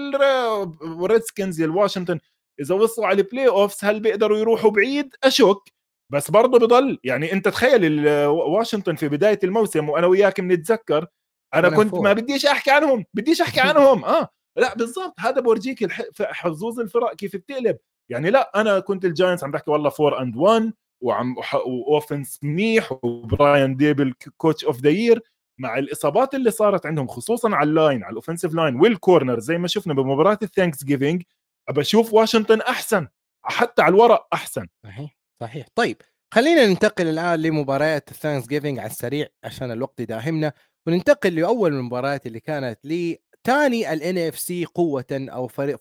الريدسكنز 0.83 1.63
الواشنطن 1.63 2.21
إذا 2.61 2.75
وصلوا 2.75 3.07
على 3.07 3.23
ال 3.23 3.49
playoffs 3.49 3.85
هل 3.85 4.01
بيقدروا 4.01 4.39
يروحوا 4.39 4.71
بعيد؟ 4.71 5.15
أشك 5.25 5.73
بس 6.13 6.31
برضه 6.31 6.59
بضل 6.59 6.99
يعني 7.05 7.33
أنت 7.33 7.49
تخيل 7.49 8.09
واشنطن 8.27 8.95
في 8.97 9.09
بداية 9.09 9.39
الموسم 9.45 9.89
وأنا 9.89 10.07
وياك 10.07 10.41
بنتذكر 10.41 11.07
أنا 11.55 11.69
كنت 11.71 11.95
ما 11.95 12.13
بديش 12.13 12.47
أحكي 12.47 12.71
عنهم 12.71 13.05
بديش 13.15 13.41
أحكي 13.41 13.61
عنهم. 13.71 14.05
آه. 14.05 14.29
لا 14.57 14.75
بالضبط. 14.75 15.15
هذا 15.21 15.41
بورجيك 15.41 15.93
حظوظ 16.23 16.81
الفرق 16.81 17.15
كيف 17.15 17.37
بتقلب. 17.37 17.79
يعني 18.11 18.31
لا 18.31 18.61
أنا 18.61 18.81
كنت 18.81 19.05
الجاينتس 19.05 19.45
عم 19.45 19.51
بحكي 19.51 19.71
والله 19.71 19.93
4 20.01 20.23
and 20.23 20.37
1 20.37 20.73
وعم 21.03 21.37
و 21.67 21.76
offense 21.76 22.39
منيح 22.43 22.93
وبراين 23.03 23.77
ديبل 23.77 24.15
coach 24.37 24.65
of 24.65 24.81
the 24.81 24.91
year 24.91 25.23
مع 25.61 25.79
الإصابات 25.79 26.35
اللي 26.35 26.51
صارت 26.51 26.87
عندهم 26.87 27.07
خصوصا 27.07 27.55
على 27.57 27.69
ال 27.69 27.76
line 27.76 28.03
على 28.05 28.11
ال 28.11 28.15
offensive 28.15 28.55
line 28.55 28.81
وال 28.81 28.95
corner 28.95 29.39
زي 29.41 29.59
ما 29.59 29.69
شفنا 29.69 29.95
بمباراة 29.95 30.39
ال 30.43 30.85
Thanksgiving 30.85 31.23
أشوف 31.69 32.13
واشنطن 32.15 32.61
أحسن. 32.61 33.09
حتى 33.43 33.83
على 33.83 33.95
الورق 33.95 34.27
أحسن. 34.33 34.67
صحيح 34.85 35.17
صحيح. 35.43 35.67
طيب 35.75 36.03
خلينا 36.35 36.67
ننتقل 36.67 37.07
الآن 37.07 37.43
لمباريات 37.43 38.11
ال 38.11 38.47
Thanksgiving 38.47 38.79
على 38.79 38.91
السريع 38.91 39.27
عشان 39.45 39.71
الوقت 39.71 40.01
يداهمنا. 40.01 40.53
وننتقل 40.87 41.35
لأول 41.35 41.75
المباريات 41.75 42.27
اللي 42.27 42.41
كانت 42.41 42.79
لثاني 42.87 43.93
ال 43.93 44.19
NFC 44.19 44.65
قوة 44.65 45.05
أو 45.13 45.47
فريق 45.49 45.79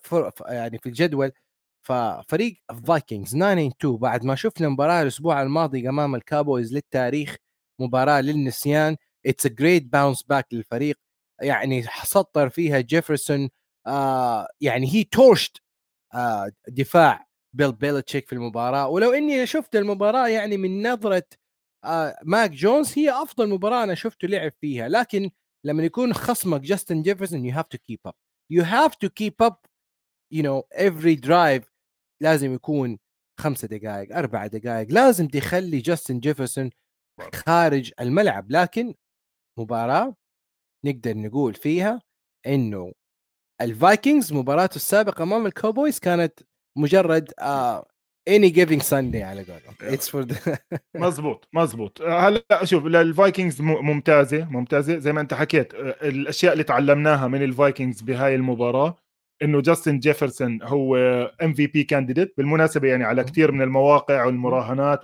يعني 0.48 0.78
في 0.78 0.86
الجدول 0.88 1.32
ففريق 1.86 2.56
الفايكنجز 2.70 3.30
9 3.36 3.52
2 3.68 3.96
بعد 3.96 4.24
ما 4.24 4.34
شفنا 4.34 4.68
مباراة 4.68 5.02
الأسبوع 5.02 5.42
الماضي 5.42 5.88
أمام 5.88 6.14
الكاوبويز 6.14 6.74
للتاريخ 6.74 7.36
مباراة 7.80 8.20
للنسيان 8.20 8.96
it's 9.26 9.46
great 9.46 9.82
bounce 9.92 10.22
back 10.22 10.46
للفريق. 10.54 10.96
يعني 11.42 11.82
سطر 12.04 12.48
فيها 12.48 12.80
جيفرسون 12.80 13.48
آه 13.86 14.48
يعني 14.60 14.94
he 14.94 15.04
torched 15.04 15.56
آه 16.14 16.50
دفاع 16.68 17.26
بيل 17.54 17.72
بيلتشيك 17.72 18.26
في 18.28 18.32
المباراة. 18.34 18.88
ولو 18.88 19.12
إني 19.12 19.46
شفت 19.46 19.76
المباراة 19.76 20.28
يعني 20.28 20.56
من 20.56 20.88
نظرة 20.92 21.24
ماك 22.22 22.50
جونز 22.50 22.98
هي 22.98 23.10
أفضل 23.10 23.48
مباراة 23.48 23.84
أنا 23.84 23.94
شفته 23.94 24.28
لعب 24.28 24.52
فيها 24.60 24.88
لكن 24.88 25.30
لما 25.66 25.82
يكون 25.84 26.14
خصمك 26.14 26.60
جاستن 26.60 27.02
جيفرسون 27.02 27.44
you 27.44 27.52
have 27.52 27.66
to 27.68 27.78
keep 27.78 28.00
up 28.06 28.14
you 28.50 28.62
have 28.62 28.94
to 28.94 29.08
keep 29.08 29.42
up 29.42 29.56
you 30.32 30.42
know 30.42 30.60
every 30.72 31.14
drive 31.14 31.70
لازم 32.22 32.54
يكون 32.54 32.98
خمسة 33.40 33.68
دقائق 33.68 34.16
أربعة 34.16 34.46
دقائق 34.46 34.88
لازم 34.92 35.28
تخلي 35.28 35.78
جاستن 35.78 36.20
جيفرسون 36.20 36.70
خارج 37.34 37.92
الملعب 38.00 38.50
لكن 38.50 38.94
مباراة 39.58 40.16
نقدر 40.86 41.16
نقول 41.18 41.54
فيها 41.54 42.02
إنه 42.46 42.92
الفايكنجز 43.60 44.32
مباراته 44.32 44.76
السابقة 44.76 45.22
أمام 45.22 45.46
الكاوبويز 45.46 45.98
كانت 46.00 46.40
مجرد 46.78 47.32
آه 47.40 47.88
any 48.28 48.48
given 48.48 48.82
Sunday 48.82 49.22
على 49.22 49.42
قولهم. 49.42 49.74
it's 49.82 50.08
for 50.08 50.26
مزبوط 50.94 51.48
مزبوط. 51.52 52.02
هلا 52.02 52.44
شوف 52.64 52.86
الفايكنجز 52.86 53.60
ممتازة 53.60 54.44
ممتازة. 54.50 54.98
زي 54.98 55.12
ما 55.12 55.20
انت 55.20 55.34
حكيت 55.34 55.74
الأشياء 56.02 56.52
اللي 56.52 56.64
تعلمناها 56.64 57.28
من 57.28 57.42
الفايكنجز 57.42 58.00
بهاي 58.00 58.34
المباراة 58.34 58.96
إنه 59.42 59.60
جاستن 59.60 59.98
جيفرسون 59.98 60.62
هو 60.62 60.96
MVP 61.42 61.84
candidate 61.84 62.34
بالمناسبة 62.36 62.88
يعني 62.88 63.04
على 63.04 63.24
كثير 63.24 63.52
من 63.52 63.62
المواقع 63.62 64.24
والمراهنات 64.24 65.00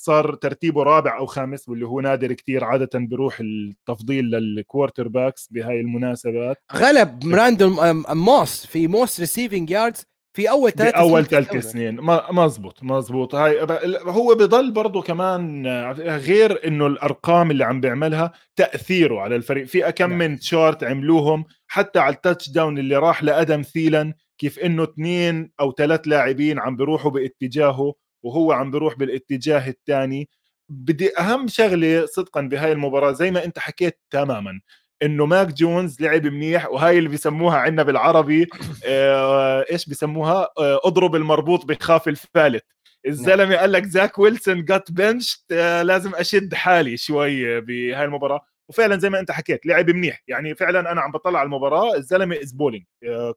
صار 0.00 0.34
ترتيبه 0.34 0.82
رابع 0.82 1.18
أو 1.18 1.26
خامس 1.26 1.68
واللي 1.68 1.86
هو 1.86 2.00
نادر 2.00 2.32
كثير 2.32 2.64
عادة 2.64 2.98
بيروح 2.98 3.40
التفضيل 3.40 4.24
لل 4.24 5.08
quarterbacks 5.08 5.48
بهاي 5.50 5.80
المناسبات. 5.80 6.56
غلب 6.72 7.34
راندي 7.34 8.04
موس 8.08 8.66
في 8.66 8.86
most 8.88 9.20
receiving 9.20 9.70
yards 9.70 10.06
في 10.32 10.50
أول 10.50 10.72
ثلاث 10.72 10.94
أول 10.94 11.26
ثلاث 11.26 11.66
سنين. 11.66 11.96
مزبوط 12.30 12.82
مزبوط 12.82 13.34
هاي 13.34 13.60
هو 14.02 14.34
بضل 14.34 14.72
برضه 14.72 15.02
كمان 15.02 15.66
غير 16.00 16.66
إنه 16.66 16.86
الأرقام 16.86 17.50
اللي 17.50 17.64
عم 17.64 17.80
بيعملها 17.80 18.32
تأثيره 18.56 19.20
على 19.20 19.36
الفريق. 19.36 19.64
في 19.66 19.92
كم 19.92 20.10
نعم. 20.10 20.18
من 20.18 20.40
شارت 20.40 20.84
عملوهم 20.84 21.44
حتى 21.66 21.98
على 21.98 22.14
ال 22.14 22.50
touchdown 22.50 22.78
اللي 22.78 22.96
راح 22.96 23.22
لأدم 23.22 23.62
ثيلن 23.62 24.14
كيف 24.38 24.58
إنه 24.58 24.82
اثنين 24.82 25.52
أو 25.60 25.72
ثلاث 25.72 26.00
لاعبين 26.08 26.58
عم 26.58 26.76
بيروحوا 26.76 27.10
باتجاهه 27.10 27.94
وهو 28.22 28.52
عم 28.52 28.70
بيروح 28.70 28.94
بالاتجاه 28.96 29.68
الثاني. 29.68 30.28
بدي 30.68 31.18
أهم 31.18 31.48
شغلة 31.48 32.06
صدقا 32.06 32.40
بهاي 32.40 32.72
المباراة 32.72 33.12
زي 33.12 33.30
ما 33.30 33.44
أنت 33.44 33.58
حكيت 33.58 34.00
تماما 34.10 34.60
إنه 35.02 35.26
ماك 35.26 35.46
جونز 35.52 36.00
لعب 36.02 36.26
منيح 36.26 36.70
وهاي 36.70 36.98
اللي 36.98 37.08
بيسموها 37.08 37.58
عندنا 37.58 37.82
بالعربي 37.82 38.46
آه 38.86 39.64
إيش 39.70 39.88
بيسموها؟ 39.88 40.48
آه 40.58 40.80
اضرب 40.84 41.16
المربوط 41.16 41.64
بخاف 41.66 42.08
الفالت. 42.08 42.64
الزلمة 43.06 43.56
قال 43.56 43.72
لك 43.72 43.84
زاك 43.86 44.18
ويلسون 44.18 44.64
got 44.64 44.92
benched 44.92 45.44
آه 45.52 45.82
لازم 45.82 46.14
أشد 46.14 46.54
حالي 46.54 46.96
شوي 46.96 47.60
بهاي 47.60 48.04
المباراة. 48.04 48.40
وفعلا 48.68 48.98
زي 48.98 49.10
ما 49.10 49.20
أنت 49.20 49.30
حكيت 49.30 49.66
لعب 49.66 49.90
منيح. 49.90 50.22
يعني 50.28 50.54
فعلا 50.54 50.92
أنا 50.92 51.00
عم 51.00 51.12
بطلع 51.12 51.38
على 51.38 51.46
المباراة 51.46 51.96
الزلمة 51.96 52.36
is 52.42 52.52
balling 52.52 52.84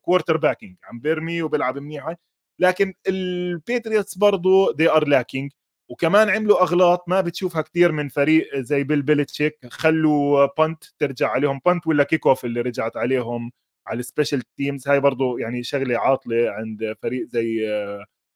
quarterbacking 0.01 0.75
عم 0.83 0.99
بيرمي 0.99 1.41
وبيلعب 1.41 1.77
منيح 1.77 2.15
لكن 2.59 2.93
الباتريوتس 3.07 4.17
برضه 4.17 4.73
they 4.73 4.89
are 4.91 5.07
lacking 5.07 5.51
وكمان 5.93 6.29
عملوا 6.29 6.61
أغلاط 6.61 7.09
ما 7.09 7.21
بتشوفها 7.21 7.61
كثير 7.61 7.91
من 7.91 8.09
فريق 8.09 8.57
زي 8.57 8.83
بيل 8.83 9.01
بيلتشيك 9.01 9.57
خلوا 9.69 10.45
punt 10.57 10.83
ترجع 10.99 11.29
عليهم 11.29 11.59
punt 11.65 11.87
ولا 11.87 12.03
kick 12.03 12.27
off 12.27 12.45
اللي 12.45 12.61
رجعت 12.61 12.97
عليهم 12.97 13.51
على 13.87 13.99
ال 13.99 14.05
special 14.05 14.41
teams 14.57 14.87
هاي 14.87 14.99
برضه 14.99 15.39
يعني 15.39 15.63
شغلة 15.63 15.97
عاطلة 15.99 16.51
عند 16.51 16.95
فريق 17.01 17.27
زي 17.27 17.67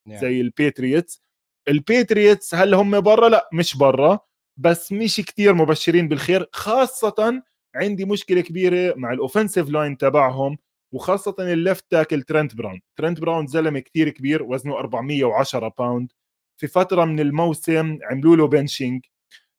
زي 0.07 0.41
الباتريوتس 0.41 1.21
الباتريوتس 1.67 2.55
هل 2.55 2.73
هم 2.73 3.01
برا؟ 3.01 3.29
لا 3.29 3.49
مش 3.53 3.77
برا 3.77 4.19
بس 4.57 4.91
مش 4.91 5.21
كثير 5.21 5.53
مبشرين 5.53 6.07
بالخير 6.07 6.49
خاصة 6.51 7.41
عندي 7.75 8.05
مشكلة 8.05 8.41
كبيرة 8.41 8.93
مع 8.95 9.13
ال 9.13 9.19
offensive 9.19 9.69
line 9.69 9.97
تبعهم 9.97 10.57
وخاصة 10.93 11.35
ال 11.39 11.49
left 11.49 11.85
tackle 11.91 12.21
ترنت 12.21 12.55
براون 12.55 12.81
ترنت 12.95 13.19
براون 13.19 13.47
زلمة 13.47 13.79
كثير 13.79 14.09
كبير 14.09 14.43
وزنه 14.43 14.79
410 14.79 15.67
pound 15.77 16.11
في 16.57 16.67
فترة 16.67 17.05
من 17.05 17.19
الموسم 17.19 17.99
عملوا 18.03 18.35
له 18.35 18.47
benching 18.47 19.05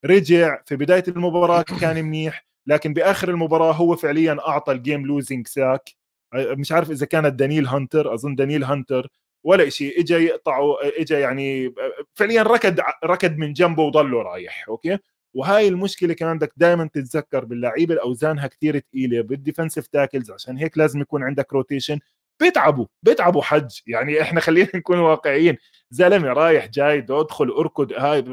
رجع 0.05 0.63
في 0.67 0.77
بداية 0.77 1.05
المباراة 1.09 1.63
كان 1.81 2.05
منيح 2.05 2.47
لكن 2.67 2.93
بآخر 2.93 3.29
المباراة 3.29 3.73
هو 3.73 3.97
فعليا 3.97 4.39
أعطى 4.49 4.73
ال 4.73 4.80
game 4.80 5.07
losing 5.07 5.47
sack 5.47 5.91
مش 6.35 6.73
عارف 6.73 6.91
إذا 6.91 7.07
كانت 7.07 7.35
دانيل 7.35 7.67
هانتر 7.67 8.15
أظن 8.15 8.35
دانيل 8.35 8.65
هانتر 8.65 9.09
ولا 9.45 9.69
شيء 9.69 10.01
اجى 10.01 10.15
يقطعه 10.15 10.77
اجى 10.99 11.15
يعني 11.15 11.75
فعليا 12.15 12.43
ركض 12.43 12.81
ركض 13.05 13.37
من 13.37 13.53
جنبه 13.53 13.83
وضله 13.83 14.23
رايح 14.23 14.69
okay؟ 14.69 14.99
وهاي 15.35 15.69
المشكلة 15.69 16.15
كمان 16.15 16.39
بدك 16.39 16.53
دائما 16.57 16.89
تتذكر 16.93 17.45
باللعيبه 17.45 17.95
الأوزانها 17.95 18.47
كثير 18.47 18.79
ثقيله 18.79 19.21
بال 19.23 19.34
defensive 19.34 19.87
tackles 19.87 20.31
عشان 20.31 20.57
هيك 20.59 20.79
لازم 20.79 21.01
يكون 21.01 21.23
عندك 21.23 21.53
rotation 21.53 21.99
بيتعبوا 22.41 22.87
بيتعبوا 23.03 23.43
حج. 23.43 23.81
يعني 23.87 24.23
إحنا 24.23 24.41
خلينا 24.41 24.69
نكون 24.75 24.99
واقعيين. 24.99 25.57
زلمة 25.91 26.29
رايح 26.29 26.67
جاي 26.67 27.07
أدخل 27.11 27.49
أركض 27.49 27.93
هاي 27.93 28.25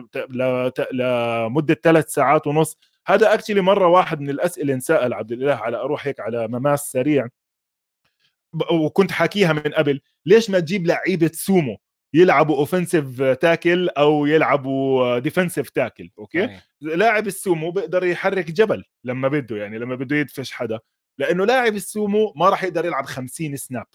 لمدة 0.92 1.74
ثلاث 1.84 2.14
ساعات 2.14 2.48
ونص. 2.48 2.78
هذا 3.08 3.34
actually 3.34 3.62
مرة 3.62 3.88
واحد 3.88 4.20
من 4.20 4.30
الأسئلة 4.30 4.74
انسأل 4.74 5.14
عبد 5.14 5.32
الإله 5.32 5.56
على 5.56 5.78
أروح 5.78 6.08
هيك 6.08 6.20
على 6.20 6.48
مماس 6.48 6.92
سريع. 6.92 7.28
وكنت 8.72 9.12
حاكيها 9.12 9.54
من 9.54 9.74
قبل. 9.74 10.02
ليش 10.26 10.50
ما 10.50 10.60
تجيب 10.60 10.88
لعيبة 10.88 11.32
سومو 11.34 11.78
يلعبوا 12.14 12.58
offensive 12.58 13.22
tackle 13.22 13.90
أو 13.90 14.26
يلعبوا 14.26 15.20
defensive 15.20 15.70
tackle 15.70 16.10
okay؟ 16.20 16.42
أيه. 16.42 16.64
لاعب 16.82 17.28
السومو 17.28 17.72
بيقدر 17.72 18.04
يحرك 18.06 18.52
جبل 18.52 18.84
لما 19.04 19.28
بده 19.28 19.58
يعني 19.58 19.78
لما 19.80 19.96
بده 19.96 20.16
يدفش 20.16 20.52
حدا. 20.52 20.80
لأنه 21.18 21.46
لاعب 21.46 21.76
السومو 21.76 22.34
ما 22.36 22.50
راح 22.50 22.64
يقدر 22.64 22.86
يلعب 22.86 23.06
50 23.06 23.56
snap. 23.56 23.88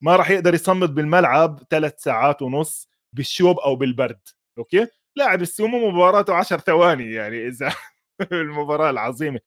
ما 0.00 0.16
راح 0.16 0.30
يقدر 0.30 0.54
يصمد 0.54 0.94
بالملعب 0.94 1.62
ثلاث 1.70 2.02
ساعات 2.02 2.42
ونص 2.42 2.88
بالشوب 3.12 3.58
أو 3.58 3.76
بالبرد. 3.76 4.20
okay؟ 4.58 4.86
لاعب 5.16 5.42
السومو 5.42 5.90
مباراته 5.90 6.34
10 6.34 6.56
ثواني 6.56 7.12
يعني 7.12 7.48
إذا 7.48 7.74
المباراة 8.32 8.90
العظيمة. 8.90 9.40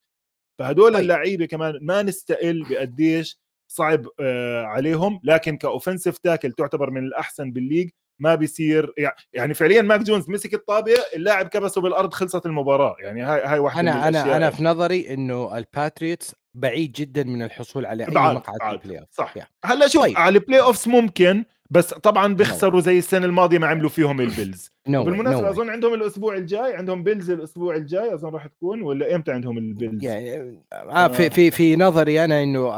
فهدول 0.59 0.93
طيب. 0.93 1.01
اللعيبة 1.01 1.45
كمان 1.45 1.79
ما 1.81 2.01
نستقل 2.01 2.65
بقديش 2.69 3.39
صعب 3.67 4.07
آه، 4.19 4.63
عليهم 4.63 5.19
لكن 5.23 5.57
ك 5.57 5.63
offensive 5.63 6.17
tackle 6.17 6.51
تعتبر 6.51 6.89
من 6.89 7.03
الأحسن 7.03 7.51
بال 7.51 7.60
league. 7.60 7.89
ما 8.19 8.35
بيصير 8.35 8.93
يعني 9.33 9.53
فعليا 9.53 9.81
ماك 9.81 10.01
جونز 10.01 10.29
مسك 10.29 10.53
الطابة 10.53 10.93
اللاعب 11.15 11.47
كبسه 11.47 11.81
بالأرض 11.81 12.13
خلصت 12.13 12.45
المباراة. 12.45 12.95
يعني 12.99 13.21
هاي 13.21 13.41
هاي 13.45 13.59
واحدة 13.59 13.79
أنا 13.79 14.07
أنا 14.07 14.37
أنا 14.37 14.49
في 14.49 14.63
نظري 14.63 15.13
إنه 15.13 15.57
الباتريوتس 15.57 16.35
بعيد 16.53 16.91
جدا 16.91 17.23
من 17.23 17.41
الحصول 17.41 17.85
على 17.85 18.03
أي 18.03 18.13
مقعد 18.13 18.43
في 18.61 18.69
ال 18.71 18.99
playoff 18.99 19.07
صح. 19.11 19.37
يعني. 19.37 19.49
هلأ 19.65 19.87
شوف 19.87 20.03
طيب. 20.03 20.17
على 20.17 20.37
ال 20.37 20.61
playoffs 20.61 20.87
ممكن 20.87 21.45
بس 21.69 21.93
طبعا 21.93 22.33
بيخسروا 22.33 22.81
زي 22.81 22.97
السنة 22.97 23.25
الماضية 23.25 23.57
ما 23.57 23.67
عملوا 23.67 23.89
فيهم 23.89 24.21
البيلز 24.21 24.71
no 24.89 24.91
بالمناسبة 24.91 25.41
no 25.41 25.45
أظن 25.45 25.69
عندهم 25.69 25.93
الأسبوع 25.93 26.35
الجاي 26.35 26.75
عندهم 26.75 27.03
بيلز 27.03 27.31
الأسبوع 27.31 27.75
الجاي 27.75 28.13
أظن 28.13 28.29
راح 28.29 28.47
تكون 28.47 28.81
ولا 28.81 29.15
إمتى 29.15 29.31
عندهم 29.31 29.57
البيلز 29.57 30.03
يعني 30.03 30.59
آه 30.73 31.07
في 31.07 31.29
في 31.29 31.51
في 31.51 31.75
نظري 31.75 32.25
أنا 32.25 32.43
إنه 32.43 32.71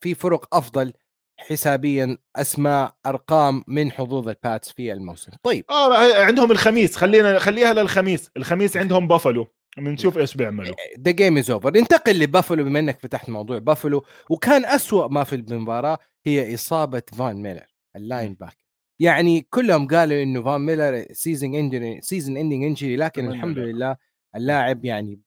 في 0.00 0.14
فرق 0.14 0.56
أفضل 0.56 0.92
حسابيا 1.36 2.18
أسماء 2.36 2.94
أرقام 3.06 3.64
من 3.66 3.92
حظوظ 3.92 4.28
الباتس 4.28 4.72
في 4.72 4.92
الموسم. 4.92 5.32
طيب. 5.42 5.64
آه 5.70 6.24
عندهم 6.24 6.50
الخميس. 6.50 6.96
خلينا 6.96 7.38
خليها 7.38 7.72
للخميس. 7.72 8.30
الخميس 8.36 8.76
عندهم 8.76 9.08
بافلو. 9.08 9.46
بنشوف 9.76 10.18
إيش 10.18 10.34
بيعملوا. 10.34 10.74
the 11.00 11.10
game 11.10 11.38
is 11.38 11.50
over 11.50 11.70
ننتقل 11.70 12.18
لبافلو 12.18 12.64
بما 12.64 12.78
إنك 12.78 12.98
فتحت 13.00 13.30
موضوع 13.30 13.58
بافلو 13.58 14.04
وكان 14.30 14.64
أسوأ 14.64 15.08
ما 15.08 15.24
في 15.24 15.34
المباراة 15.36 15.98
هي 16.26 16.54
إصابة 16.54 17.02
فون 17.18 17.42
ميلر 17.42 17.66
ال 17.96 18.34
linebacker. 18.34 18.56
يعني 19.00 19.46
كلهم 19.50 19.88
قالوا 19.88 20.22
إنه 20.22 20.42
فون 20.42 20.60
ميلر 20.60 21.06
season 21.12 21.54
ending 21.54 22.00
season 22.00 22.36
ending 22.36 22.64
injury 22.64 22.96
لكن 22.96 23.28
الحمد 23.28 23.58
لله 23.58 23.96
اللاعب 24.36 24.84
يعني 24.84 25.20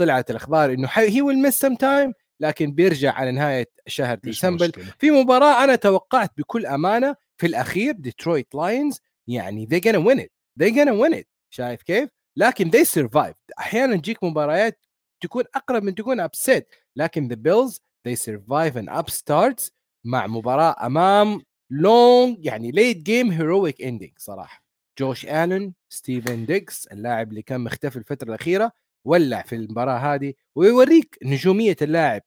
طلعت 0.00 0.30
الأخبار 0.30 0.72
إنه 0.72 0.88
هي 0.92 1.22
will 1.22 1.42
miss 1.42 1.60
some 1.60 1.74
time 1.74 2.12
لكن 2.42 2.72
بيرجع 2.72 3.12
على 3.12 3.32
نهاية 3.32 3.68
شهر 3.86 4.14
ديسمبر. 4.18 4.70
في 4.98 5.10
مباراة 5.10 5.64
أنا 5.64 5.76
توقعت 5.76 6.30
بكل 6.38 6.66
أمانة 6.66 7.16
في 7.36 7.46
الأخير 7.46 7.92
ديترويت 7.92 8.54
لاينز 8.54 9.00
يعني 9.28 9.66
they 9.72 9.80
gonna 9.80 10.04
win 10.06 10.18
it 10.20 10.28
they 10.62 10.70
gonna 10.74 10.94
win 11.04 11.14
it 11.20 11.24
شايف 11.50 11.82
كيف؟ 11.82 12.10
لكن 12.36 12.70
they 12.70 12.84
survived. 13.00 13.58
أحيانا 13.58 13.96
تجيك 13.96 14.24
مباريات 14.24 14.86
تكون 15.20 15.44
أقرب 15.54 15.82
من 15.82 15.94
تكون 15.94 16.20
upset 16.20 16.68
لكن 16.96 17.28
the 17.28 17.36
Bills 17.36 17.78
they 18.08 18.16
survive 18.16 18.74
and 18.76 19.02
upstarts 19.02 19.70
مع 20.04 20.26
مباراة 20.26 20.86
أمام 20.86 21.42
لونج 21.70 22.46
يعني 22.46 22.70
late 22.70 22.96
game 22.96 23.30
heroic 23.30 23.82
ending 23.82 24.12
صراحة. 24.16 24.64
جوش 24.98 25.26
آلن 25.26 25.72
ستيفن 25.88 26.46
ديجز 26.46 26.86
اللاعب 26.86 27.30
اللي 27.30 27.42
كان 27.42 27.60
مختفي 27.60 27.96
الفترة 27.96 28.28
الأخيرة 28.28 28.72
ولع 29.04 29.42
في 29.42 29.54
المباراة 29.54 29.98
هذه 30.14 30.34
ويوريك 30.54 31.18
نجومية 31.22 31.76
اللاعب. 31.82 32.22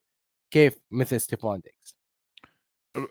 كيف 0.55 0.79
مثل 0.91 1.21
ستيفان 1.21 1.59
ديجز؟ 1.59 1.97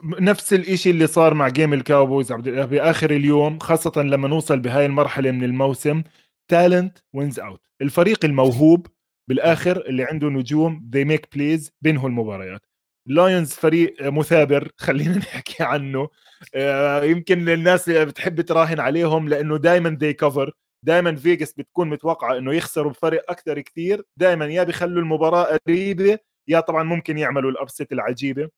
نفس 0.05 0.53
الشيء 0.53 0.93
اللي 0.93 1.07
صار 1.07 1.35
مع 1.35 1.49
game 1.49 1.73
الكاوبويز 1.73 2.33
عبد 2.33 2.49
الله 2.49 2.65
باخر 2.65 3.11
اليوم 3.11 3.59
خاصة 3.59 4.03
لما 4.03 4.29
نوصل 4.29 4.61
بهاي 4.61 4.87
المرحلة 4.87 5.31
من 5.31 5.45
الموسم 5.45 6.03
talent 6.49 6.99
wins 7.12 7.41
out 7.41 7.61
الفريق 7.83 8.25
الموهوب 8.25 8.87
بالآخر 9.29 9.87
اللي 9.87 10.05
عنده 10.05 10.29
نجوم 10.29 10.91
they 10.97 11.09
make 11.09 11.25
plays 11.37 11.71
بينهوا 11.81 12.09
المباريات. 12.09 12.67
Lions 13.07 13.53
فريق 13.53 14.03
مثابر 14.03 14.73
خلينا 14.77 15.19
نحكي 15.19 15.63
عنه. 15.63 16.09
آه، 16.55 17.03
يمكن 17.05 17.49
الناس 17.49 17.91
بتحب 17.91 18.41
تراهن 18.41 18.81
عليهم 18.81 19.29
لأنه 19.29 19.57
دائما 19.59 19.99
they 20.03 20.27
cover. 20.27 20.51
دائما 20.83 21.17
فيجاس 21.17 21.53
بتكون 21.53 21.89
متوقعة 21.89 22.39
إنه 22.39 22.55
يخسروا 22.55 22.93
بفرق 22.93 23.31
أكثر 23.31 23.61
كثير. 23.61 24.03
دائما 24.17 24.47
يا 24.47 24.65
بيخلوا 24.65 25.03
المباراة 25.03 25.59
قريبة 25.67 26.19
يا 26.49 26.61
طبعا 26.61 26.83
ممكن 26.83 27.19
يعملوا 27.19 27.51
ال 27.51 27.58
upset 27.58 27.93
العجيبة. 27.93 28.51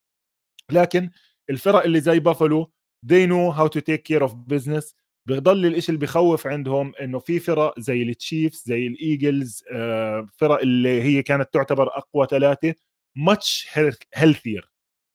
لكن 0.71 1.09
الفرق 1.49 1.83
اللي 1.83 2.01
زي 2.01 2.19
Buffalo 2.19 2.71
they 3.05 3.27
know 3.29 3.51
how 3.57 3.67
to 3.67 3.81
take 3.81 4.03
care 4.09 4.27
of 4.29 4.31
business. 4.53 4.93
بضل 5.27 5.65
الإشي 5.65 5.91
اللي 5.91 6.05
بخوف 6.05 6.47
عندهم 6.47 6.93
إنه 7.01 7.19
في 7.19 7.39
فرق 7.39 7.79
زي 7.79 8.03
ال 8.03 8.12
Chiefs 8.12 8.63
زي 8.65 8.87
ال 8.87 8.98
Eagles 8.98 9.63
آه، 9.71 10.27
فرق 10.37 10.61
اللي 10.61 11.01
هي 11.01 11.23
كانت 11.23 11.53
تعتبر 11.53 11.87
أقوى 11.87 12.27
ثلاثة 12.29 12.75
much 13.19 13.67
healthier 14.17 14.63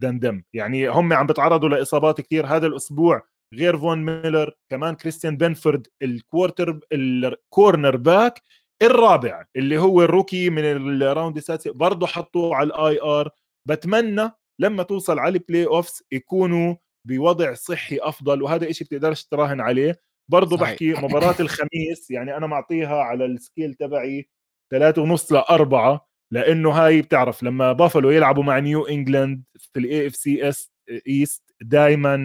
than 0.04 0.20
them. 0.24 0.42
يعني 0.52 0.88
هم 0.88 1.12
عم 1.12 1.26
بتعرضوا 1.26 1.68
لإصابات 1.68 2.20
كثير 2.20 2.46
هذا 2.46 2.66
الأسبوع. 2.66 3.22
غير 3.54 3.78
Von 3.78 4.04
Miller 4.04 4.52
كمان 4.70 4.94
Christian 4.94 5.36
Benford 5.36 5.86
ال 6.02 6.11
quarter 6.11 6.72
ال 6.72 6.80
cornerback 6.92 8.42
الرابع 8.82 9.44
اللي 9.56 9.78
هو 9.78 10.02
ال 10.02 10.09
rookie 10.09 10.50
من 10.50 10.64
ال 10.64 10.76
round 10.76 11.36
السادس 11.36 11.68
برضه 11.68 12.06
حطوه 12.06 12.56
على 12.56 12.66
ال 12.66 13.02
IR 13.02 13.30
بتمنى 13.68 14.30
لما 14.58 14.82
توصل 14.82 15.18
على 15.18 15.38
ال 15.38 15.66
playoffs 15.66 16.02
يكونوا 16.12 16.74
بوضع 17.08 17.54
صحي 17.54 17.98
أفضل 17.98 18.42
وهذا 18.42 18.70
إشي 18.70 18.84
بتقدرش 18.84 19.24
تراهن 19.24 19.60
عليه. 19.60 20.00
برضه 20.30 20.56
بحكي 20.56 20.92
مباراة 20.92 21.34
الخميس 21.40 22.10
يعني 22.10 22.36
أنا 22.36 22.46
معطيها 22.46 23.02
على 23.02 23.24
ال 23.24 23.33
scale 23.33 23.74
تبعي 23.74 24.28
ثلاثة 24.70 25.02
ونص 25.02 25.32
لأربعة 25.32 26.06
لأنه 26.32 26.70
هاي 26.70 27.02
بتعرف 27.02 27.42
لما 27.42 27.72
بافلو 27.72 28.10
يلعبوا 28.10 28.42
مع 28.42 28.58
New 28.58 28.86
England 28.86 29.42
في 29.58 29.80
ال 29.80 30.06
AFC 30.06 30.16
East 30.16 31.54
دائما 31.62 32.16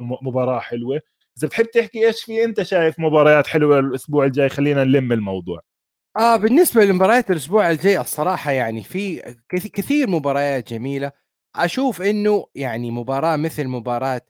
مباراة 0.00 0.58
حلوة. 0.58 1.00
إذا 1.38 1.48
بتحب 1.48 1.64
تحكي 1.64 2.06
إيش 2.06 2.24
في 2.24 2.44
أنت 2.44 2.62
شايف 2.62 2.98
مباريات 2.98 3.46
حلوة 3.46 3.78
الأسبوع 3.78 4.24
الجاي؟ 4.24 4.48
خلينا 4.48 4.84
نلم 4.84 5.12
الموضوع. 5.12 5.60
آه 6.16 6.36
بالنسبة 6.36 6.84
لمباريات 6.84 7.30
الأسبوع 7.30 7.70
الجاي 7.70 8.00
الصراحة 8.00 8.50
يعني 8.50 8.82
في 8.82 9.34
كثير 9.72 10.10
مباريات 10.10 10.72
جميلة. 10.72 11.12
أشوف 11.56 12.02
إنه 12.02 12.46
يعني 12.54 12.90
مباراة 12.90 13.36
مثل 13.36 13.68
مباراة 13.68 14.20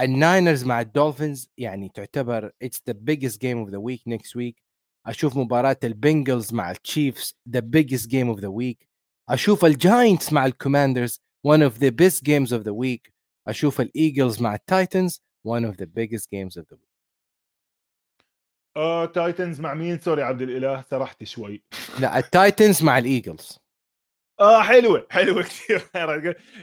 ال 0.00 0.09
Niners 0.09 0.64
مع 0.64 0.80
ال 0.80 0.88
Dolphins 0.88 1.50
يعني 1.58 1.88
تعتبر 1.88 2.52
it's 2.62 2.82
the 2.86 2.92
biggest 2.92 3.40
game 3.40 3.58
of 3.58 3.68
the 3.68 3.78
week 3.78 4.02
next 4.06 4.36
week 4.36 4.62
أشوف 5.06 5.36
مباراة 5.36 5.76
ال 5.84 5.93
Bengals 5.93 6.54
مع 6.54 6.70
ال 6.70 6.79
Chiefs 6.79 7.36
the 7.48 7.60
biggest 7.60 8.08
game 8.10 8.28
of 8.28 8.40
the 8.40 8.48
week 8.48 8.88
أشوف 9.28 9.64
ال 9.64 9.74
Giants 9.74 10.32
مع 10.32 10.46
ال 10.46 10.53
Commanders 10.53 11.22
one 11.46 11.60
of 11.60 11.80
the 11.80 11.90
best 11.90 12.22
games 12.22 12.52
of 12.52 12.64
the 12.64 12.74
week. 12.74 13.12
أشوف 13.48 13.80
ال 13.80 13.89
Eagles 13.89 14.42
مع 14.42 14.54
ال 14.54 14.64
Titans 14.64 15.22
one 15.48 15.62
of 15.64 15.74
the 15.76 15.86
biggest 15.86 16.26
games 16.34 16.56
of 16.62 16.64
the 16.64 16.76
week. 16.76 16.92
آه 18.76 19.04
Titans 19.06 19.60
مع 19.60 19.74
مين؟ 19.74 19.98
sorry 19.98 20.22
عبد 20.22 20.42
الإله 20.42 20.82
سرحت 20.82 21.24
شوي. 21.24 21.62
لا 22.00 22.18
ال 22.18 22.27
Titans 22.27 22.82
مع 22.82 22.98
ال 22.98 23.07
Eagles 23.07 23.58
آه 24.40 24.62
حلوة 24.62 25.06
حلوة 25.10 25.42
كثير. 25.48 25.82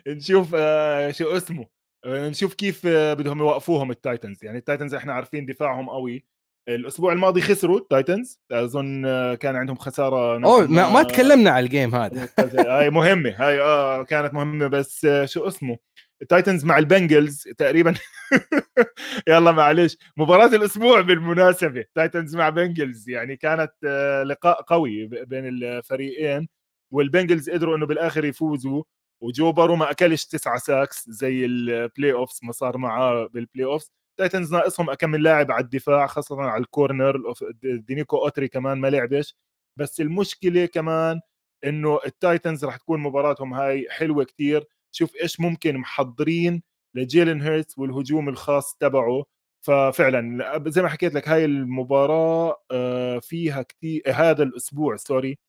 نشوف 0.08 0.52
آه 0.56 1.12
شو 1.12 1.38
اسمه 1.38 1.68
آه 2.06 2.30
نشوف 2.30 2.54
كيف 2.54 2.86
آه 2.86 3.14
بدهم 3.14 3.40
يوقفوهم 3.40 3.92
ال 3.92 3.99
Titans 3.99 4.44
يعني 4.46 4.58
ال 4.58 4.63
Titans 4.63 4.94
إحنا 4.94 5.14
عارفين 5.14 5.46
دفاعهم 5.46 5.90
قوي. 5.90 6.26
الأسبوع 6.70 7.14
الماضي 7.14 7.42
خسروا 7.42 7.80
ال 7.80 7.88
Titans 7.88 8.40
أظن 8.52 9.06
آه، 9.06 9.36
كان 9.36 9.56
عندهم 9.56 9.76
خسارة 9.76 10.46
أوه 10.46 10.68
ما, 10.68 10.90
ما 10.90 11.04
تكلمنا 11.04 11.50
على 11.50 11.66
ال 11.66 11.72
game 11.72 11.96
هذا. 11.96 12.30
هاي 12.40 12.90
مهمة 12.90 13.30
هاي 13.38 13.62
آه 13.62 14.04
كانت 14.04 14.34
مهمة. 14.34 14.68
بس 14.68 15.08
شو 15.26 15.48
اسمه؟ 15.48 15.78
ال 16.22 16.28
Titans 16.28 16.66
مع 16.66 16.78
ال 16.78 16.86
Bengals 16.86 17.44
تقريبا. 17.58 17.94
يلا 19.28 19.52
معلش 19.52 19.98
مباراة 20.18 20.48
الأسبوع 20.56 21.02
بالمناسبة. 21.02 21.86
Titans 21.96 22.36
مع 22.36 22.50
Bengals 22.50 23.10
يعني 23.10 23.36
كانت 23.36 23.72
آه، 23.88 24.24
لقاء 24.24 24.62
قوي 24.62 25.08
بين 25.08 25.46
الفريقين 25.48 26.48
وال 26.92 27.05
Bengals 27.05 27.50
قدروا 27.50 27.78
إنه 27.78 27.86
بالآخر 27.86 28.26
يفوزوا 28.26 28.84
و 29.22 29.29
Joe 29.29 29.52
Burrow 29.52 29.76
ما 29.76 29.92
أكلش 29.92 30.26
تسعة 30.26 30.58
sacks 30.58 31.10
زي 31.10 31.46
ال 31.46 32.14
playoffs 32.14 32.40
ما 32.44 32.52
صار 32.52 32.78
معاه 32.78 33.28
بال 33.34 33.66
playoffs 33.66 33.92
Titans 34.20 34.54
ناقصهم 34.54 34.94
كم 34.94 35.16
لاعب 35.16 35.52
على 35.52 35.64
الدفاع 35.64 36.08
خاصة 36.08 36.42
على 36.42 36.62
ال 36.62 36.72
corner 36.72 37.34
Denico 37.64 38.18
Autry 38.18 38.48
كمان 38.48 38.78
ما 38.78 38.88
لعبش. 38.88 39.36
بس 39.78 40.02
المشكلة 40.02 40.66
كمان 40.66 41.22
إنه 41.66 42.00
ال 42.06 42.14
Titans 42.14 42.66
راح 42.66 42.78
تكون 42.78 43.00
مباراتهم 43.02 43.54
هاي 43.54 43.88
حلوة 43.92 44.24
كتير. 44.24 44.66
شوف 44.92 45.16
إيش 45.22 45.40
ممكن 45.40 45.78
محضرين 45.78 46.64
ل 46.96 47.03
Jalen 47.03 47.42
Hurts 47.42 47.78
والهجوم 47.80 48.30
الخاص 48.30 48.76
تبعه. 48.76 49.26
ففعلا 49.66 50.64
زي 50.68 50.82
ما 50.82 50.90
حكيت 50.90 51.14
لك 51.14 51.30
هاي 51.30 51.46
المباراة 51.46 52.64
آه، 52.72 53.20
فيها 53.20 53.62
كثير 53.62 54.02
هذا 54.08 54.44
الأسبوع 54.44 54.96
sorry 54.96 55.40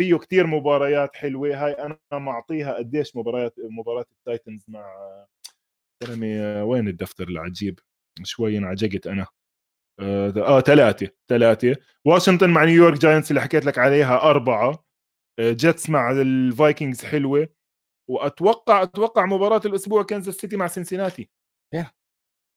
فيه 0.00 0.16
كثير 0.16 0.46
مباريات 0.46 1.16
حلوة. 1.16 1.66
هاي 1.66 1.72
أنا 1.72 1.98
معطيها 2.12 2.74
قديش 2.74 3.16
مباريات 3.16 3.54
مباراة 3.58 4.04
ال 4.12 4.19
Titans 4.19 4.64
مع 4.68 4.86
كلمي 6.02 6.40
وين 6.62 6.88
الدفتر 6.88 7.28
العجيب؟ 7.28 7.78
شوي 8.24 8.58
انعجقت 8.58 9.06
أنا. 9.06 9.26
آه 10.00 10.60
ثلاثة 10.60 11.08
ثلاثة 11.28 11.76
واشنطن 12.04 12.50
مع 12.50 12.64
نيويورك 12.64 12.98
Giants 13.00 13.30
اللي 13.30 13.40
حكيت 13.40 13.64
لك 13.66 13.78
عليها 13.78 14.22
أربعة. 14.30 14.84
Jets 15.40 15.90
مع 15.90 16.10
ال 16.10 16.22
Vikings 16.22 17.04
حلوة. 17.04 17.48
وأتوقع 18.10 18.82
أتوقع 18.82 19.26
مباراة 19.26 19.60
الأسبوع 19.64 20.02
Kansas 20.02 20.34
City 20.34 20.56
مع 20.56 20.66
Cincinnati 20.66 21.28
yeah. 21.76 21.86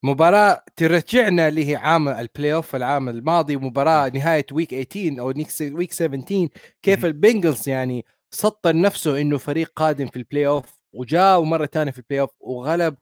مباراة 0.04 0.64
ترجعنا 0.76 1.48
اللي 1.48 1.70
هي 1.70 1.76
عام 1.76 2.08
ال 2.10 2.54
playoff 2.54 2.76
العام 2.76 3.10
الماضي 3.10 3.58
مباراة 3.58 4.10
نهاية 4.10 4.46
week 4.52 4.94
18 4.94 5.22
أو 5.22 5.34
week 5.78 5.92
17 5.92 6.48
كيف 6.82 7.06
ال 7.06 7.14
Bengals 7.14 7.70
يعني 7.70 8.06
سطر 8.32 8.76
نفسه 8.76 9.22
إنه 9.22 9.38
فريق 9.38 9.72
قادم 9.76 10.08
في 10.08 10.16
ال 10.16 10.48
playoff 10.48 10.84
وجاء 10.94 11.42
مرة 11.42 11.66
ثانية 11.66 11.92
في 11.92 11.98
ال 11.98 12.22
playoff 12.22 12.30
وغلب 12.40 12.96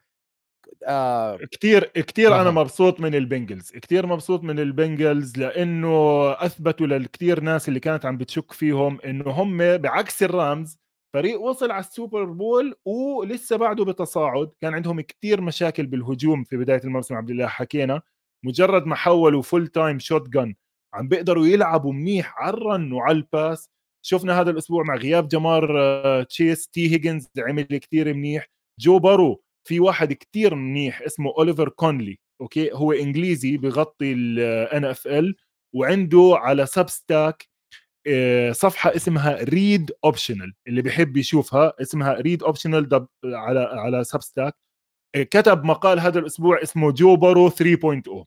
آه 0.88 1.38
كثير 1.52 1.84
كثير 1.84 2.34
آه. 2.34 2.42
أنا 2.42 2.52
مبسوط 2.52 3.00
من 3.00 3.16
البنجلز 3.16 3.72
كثير 3.72 4.08
مبسوط 4.08 4.44
من 4.44 4.60
ال 4.60 4.69
Bengals 4.69 5.38
لأنه 5.38 6.32
أثبتوا 6.32 6.88
للكثير 6.88 7.40
ناس 7.40 7.68
اللي 7.68 7.80
كانت 7.80 8.06
عم 8.06 8.18
بتشك 8.18 8.52
فيهم 8.52 9.00
إنه 9.06 9.32
هم 9.32 9.78
بعكس 9.78 10.24
ال 10.24 10.34
Rams 10.34 10.78
فريق 11.14 11.42
وصل 11.42 11.72
على 11.72 11.80
ال 11.80 11.87
Super 11.87 12.24
Bowl 12.26 12.76
ولسه 12.86 13.58
بعده 13.58 13.86
بتصاعد. 13.86 14.52
كان 14.62 14.74
عندهم 14.74 15.02
كثير 15.02 15.42
مشاكل 15.42 15.86
بالهجوم 15.88 16.44
في 16.44 16.58
بداية 16.58 16.82
الموسم 16.84 17.16
عبد 17.16 17.30
الله 17.30 17.48
حكينا. 17.48 18.02
مجرد 18.46 18.86
ما 18.86 18.96
حولوا 18.96 19.42
full 19.42 19.68
time 19.68 20.00
shotgun 20.00 20.56
عم 20.94 21.08
بيقدروا 21.08 21.48
يلعبوا 21.48 21.94
منيح 21.94 22.36
على 22.38 22.54
ال 22.54 22.64
run 22.64 22.94
وعلى 22.94 23.18
ال 23.18 23.26
pass. 23.26 23.70
شفنا 24.06 24.42
هذا 24.42 24.52
الأسبوع 24.52 24.84
مع 24.84 24.96
غياب 24.96 25.28
Ja'Marr 25.28 25.80
آه، 25.82 26.24
Chase 26.24 26.68
Tee 26.68 26.92
Higgins 26.94 27.28
عمل 27.38 27.64
كثير 27.64 28.14
منيح. 28.14 28.48
Joe 28.80 29.00
Burrow 29.00 29.44
في 29.68 29.80
واحد 29.80 30.14
كتير 30.14 30.56
منيح 30.56 31.02
اسمه 31.02 31.34
Oliver 31.38 31.70
Connolly 31.70 32.20
okay؟ 32.42 32.72
هو 32.74 32.92
إنجليزي 32.92 33.58
بغطي 33.58 34.14
ال 34.14 34.86
NFL 34.86 35.36
وعنده 35.76 36.34
على 36.36 36.66
Substack 36.66 37.44
آه، 37.44 37.51
صفحة 38.52 38.96
اسمها 38.96 39.44
Read 39.44 39.92
Optional 40.04 40.54
اللي 40.68 40.82
بيحب 40.82 41.18
يشوفها 41.18 41.74
اسمها 41.82 42.14
Read 42.14 42.44
Optional 42.44 43.08
على 43.26 43.60
على 43.60 44.04
Substack 44.04 44.56
آه، 45.16 45.24
كتب 45.24 45.64
مقال 45.64 46.00
هذا 46.00 46.20
الأسبوع 46.20 46.64
اسمه 46.64 46.92
Joe 46.92 47.16
Burrow 47.16 47.50
3.0 47.50 48.26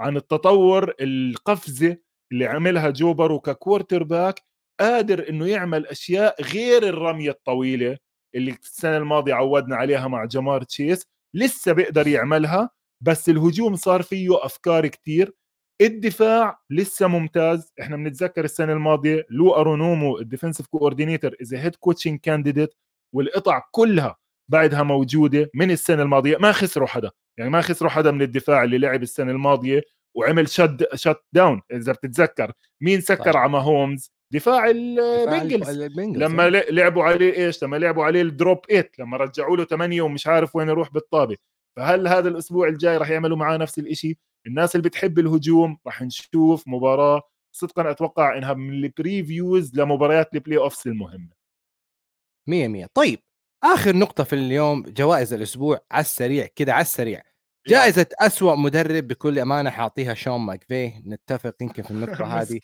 عن 0.00 0.16
التطور 0.16 0.94
القفزة 1.00 1.96
اللي 2.32 2.46
عملها 2.46 2.90
Joe 2.90 3.14
Burrow 3.14 3.40
ك 3.40 4.02
quarterback 4.02 4.42
قادر 4.80 5.28
إنه 5.28 5.46
يعمل 5.48 5.86
أشياء 5.86 6.42
غير 6.42 6.82
الرمية 6.88 7.30
الطويلة 7.30 7.98
اللي 8.34 8.50
السنة 8.50 8.96
الماضية 8.96 9.34
عودنا 9.34 9.76
عليها 9.76 10.08
مع 10.08 10.24
Ja'Marr 10.24 10.62
Chase 10.62 11.02
لسه 11.34 11.72
بيقدر 11.72 12.06
يعملها 12.08 12.70
بس 13.00 13.28
الهجوم 13.28 13.76
صار 13.76 14.02
فيه 14.02 14.44
أفكار 14.46 14.86
كتير. 14.86 15.34
الدفاع 15.80 16.58
لسه 16.70 17.06
ممتاز. 17.06 17.72
إحنا 17.80 17.96
بنتذكر 17.96 18.44
السنة 18.44 18.72
الماضية 18.72 19.26
Lou 19.30 19.54
Anarumo 19.54 20.18
ال 20.18 20.23
defensive 20.23 20.66
coordinator 20.66 21.34
as 21.42 21.54
head 21.54 21.76
coaching 21.76 22.20
candidate 22.20 22.74
والقطع 23.14 23.62
كلها 23.70 24.16
بعدها 24.50 24.82
موجودة 24.82 25.50
من 25.54 25.70
السنة 25.70 26.02
الماضية. 26.02 26.36
ما 26.36 26.52
خسروا 26.52 26.88
حدا. 26.88 27.10
يعني 27.38 27.50
ما 27.50 27.60
خسروا 27.60 27.90
حدا 27.90 28.10
من 28.10 28.22
الدفاع 28.22 28.64
اللي 28.64 28.78
لعب 28.78 29.02
السنة 29.02 29.30
الماضية 29.30 29.82
وعمل 30.16 30.48
شد 30.48 30.86
shutdown 30.94 31.60
إذا 31.72 31.92
بتتذكر 31.92 32.52
مين 32.82 33.00
سكر 33.00 33.36
على 33.36 33.56
Mahomes 33.56 34.12
دفاع 34.32 34.70
ال 34.70 34.84
Bengals 34.84 35.82
لما 35.98 36.50
لعبوا 36.50 37.04
عليه 37.04 37.32
إيش؟ 37.46 37.64
لما 37.64 37.76
لعبوا 37.76 38.04
عليه 38.04 38.22
ال 38.22 38.29
drop 38.29 38.58
8 38.66 38.90
لما 38.98 39.16
رجعوا 39.16 39.56
له 39.56 39.64
8 39.64 40.02
ومش 40.02 40.26
عارف 40.26 40.56
وين 40.56 40.68
يروح 40.68 40.92
بالطابة. 40.92 41.36
فهل 41.76 42.08
هذا 42.08 42.28
الأسبوع 42.28 42.68
الجاي 42.68 42.96
راح 42.96 43.10
يعملوا 43.10 43.36
معاه 43.36 43.56
نفس 43.56 43.78
الشيء 43.78 44.16
الناس 44.46 44.76
اللي 44.76 44.88
بتحب 44.88 45.18
الهجوم 45.18 45.78
راح 45.86 46.02
نشوف 46.02 46.64
مباراة. 46.68 47.22
صدقا 47.52 47.90
أتوقع 47.90 48.38
إنها 48.38 48.54
من 48.54 48.72
ال 48.84 48.94
previews 48.94 49.74
لمباريات 49.74 50.34
ال 50.34 50.58
playoffs 50.58 50.86
المهمة. 50.86 51.28
100 52.46 52.68
100 52.68 52.86
طيب 52.94 53.18
آخر 53.64 53.96
نقطة 53.96 54.24
في 54.24 54.32
اليوم 54.32 54.82
جوائز 54.82 55.32
الأسبوع 55.32 55.80
على 55.90 56.00
السريع 56.00 56.46
كده 56.56 56.72
على 56.74 56.82
السريع. 56.82 57.22
جائزة 57.68 58.06
أسوأ 58.20 58.54
مدرب 58.54 59.08
بكل 59.08 59.38
أمانة 59.38 59.70
حاعطيها 59.70 60.14
Sean 60.14 60.40
McVay. 60.40 60.92
نتفق 61.06 61.54
يمكن 61.60 61.82
في 61.82 61.90
النقطة 61.90 62.24
هذه. 62.40 62.60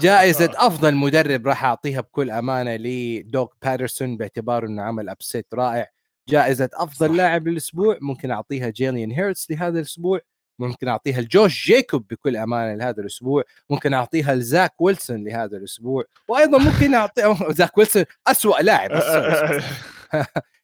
جائزة 0.00 0.50
أفضل 0.66 0.94
مدرب 0.94 1.46
راح 1.46 1.64
أعطيها 1.64 2.00
بكل 2.00 2.30
أمانة 2.30 2.76
ل 2.76 2.90
Doug 2.90 3.46
Pederson 3.62 4.16
باعتباره 4.16 4.66
أنه 4.66 4.82
عمل 4.82 5.08
upset 5.08 5.46
رائع. 5.54 5.86
جائزة 6.28 6.70
أفضل 6.74 7.16
لاعب 7.16 7.48
للأسبوع 7.48 7.98
ممكن 8.00 8.30
أعطيها 8.30 8.68
جيلين 8.70 9.10
هيرتس 9.12 9.50
لهذا 9.50 9.78
الأسبوع. 9.78 10.20
ممكن 10.58 10.88
أعطيها 10.88 11.20
لجوش 11.20 11.66
جيكوب 11.66 12.06
بكل 12.10 12.36
أمانة 12.36 12.74
لهذا 12.74 13.00
الأسبوع 13.00 13.42
ممكن 13.70 13.94
أعطيها 13.94 14.34
لزاك 14.34 14.80
ويلسون 14.80 15.24
لهذا 15.24 15.56
الأسبوع 15.56 16.04
وأيضا 16.28 16.58
ممكن 16.58 16.94
أعطي 16.94 17.36
زاك 17.50 17.78
ويلسون 17.78 18.04
أسوأ 18.26 18.62
لاعب 18.62 18.90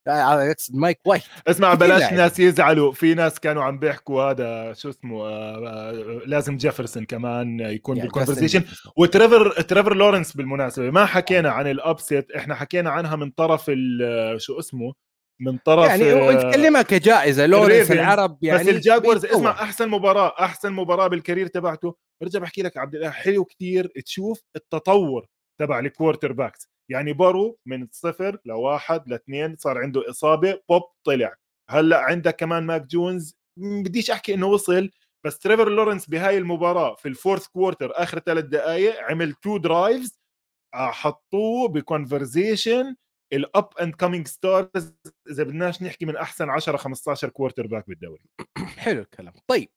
اقصد 0.07 0.74
مايك 0.76 1.01
وايت 1.05 1.22
اسمع 1.49 1.74
بلاش 1.74 2.12
ناس 2.12 2.38
يزعلوا 2.40 2.92
في 2.92 3.14
ناس 3.14 3.40
كانوا 3.40 3.64
عم 3.64 3.78
بيحكوا 3.78 4.22
هذا 4.22 4.72
شو 4.72 4.90
اسمه 4.90 5.26
آه 5.26 5.68
آه 5.68 5.92
لازم 6.26 6.57
جيفرسون 6.57 7.05
كمان 7.05 7.61
يكون 7.61 7.97
يعني 7.97 8.09
بال 8.09 8.16
conversation 8.16 8.64
وتريفر 8.97 9.61
تريفر 9.61 9.95
لورنس 9.95 10.32
بالمناسبة 10.32 10.90
ما 10.90 11.07
حكينا 11.07 11.51
عن 11.51 11.66
ال 11.66 11.77
upset 11.77 12.32
إحنا 12.32 12.55
حكينا 12.55 12.90
عنها 12.90 13.16
من 13.16 13.30
طرف 13.30 13.70
شو 14.36 14.59
اسمه 14.59 14.95
من 15.41 15.59
طرف 15.59 15.89
يعني 15.89 16.37
تكلمها 16.37 16.82
كجائزة 16.82 17.47
لورنس 17.47 17.91
العرب 17.91 18.39
يعني 18.43 18.59
بس 18.59 18.68
الجاكوارز 18.68 19.24
اسمع 19.26 19.51
أحسن 19.51 19.89
مباراة 19.89 20.35
أحسن 20.41 20.72
مباراة 20.72 21.07
بال 21.09 21.18
career 21.18 21.46
تبعته. 21.47 21.97
برجع 22.22 22.39
بحكي 22.39 22.62
لك 22.62 22.76
عبد 22.76 22.95
الله 22.95 23.11
حلو 23.11 23.45
كثير 23.45 23.93
تشوف 24.05 24.43
التطور 24.57 25.26
تبع 25.61 25.78
ال 25.78 26.32
quarterbacks 26.32 26.68
يعني 26.91 27.12
بارو 27.12 27.59
من 27.66 27.89
صفر 27.93 28.39
لواحد 28.45 29.09
لاثنين 29.09 29.57
صار 29.57 29.78
عنده 29.78 30.11
إصابة 30.11 30.61
بوب 30.68 30.82
طلع. 31.07 31.35
هلأ 31.70 31.99
عندك 31.99 32.37
كمان 32.37 32.62
ماك 32.62 32.87
جونز. 32.87 33.37
بديش 33.57 34.11
أحكي 34.11 34.35
إنه 34.35 34.47
وصل 34.47 34.91
بس 35.26 35.39
تريفر 35.39 35.68
لورنس 35.68 36.07
بهاي 36.07 36.39
المباراة 36.39 36.95
في 36.95 37.09
ال 37.09 37.14
fourth 37.14 37.46
quarter 37.46 37.90
آخر 37.95 38.18
ثلاث 38.18 38.45
دقائق 38.45 39.01
عمل 39.03 39.32
two 39.32 39.57
drives 39.57 40.18
حطوه 40.74 41.68
ب 41.68 41.78
conversation 41.78 42.96
ال 43.34 43.46
up 43.46 43.68
and 43.80 43.94
coming 43.94 44.28
stars 44.28 44.94
إذا 45.30 45.43
بدناش 45.43 45.82
نحكي 45.82 46.07
من 46.07 46.16
أحسن 46.16 46.51
10 46.51 46.76
15 46.76 47.28
quarterback 47.28 47.88
بالدوري. 47.89 48.24
حلو 48.78 49.01
الكلام. 49.01 49.35
طيب 49.47 49.68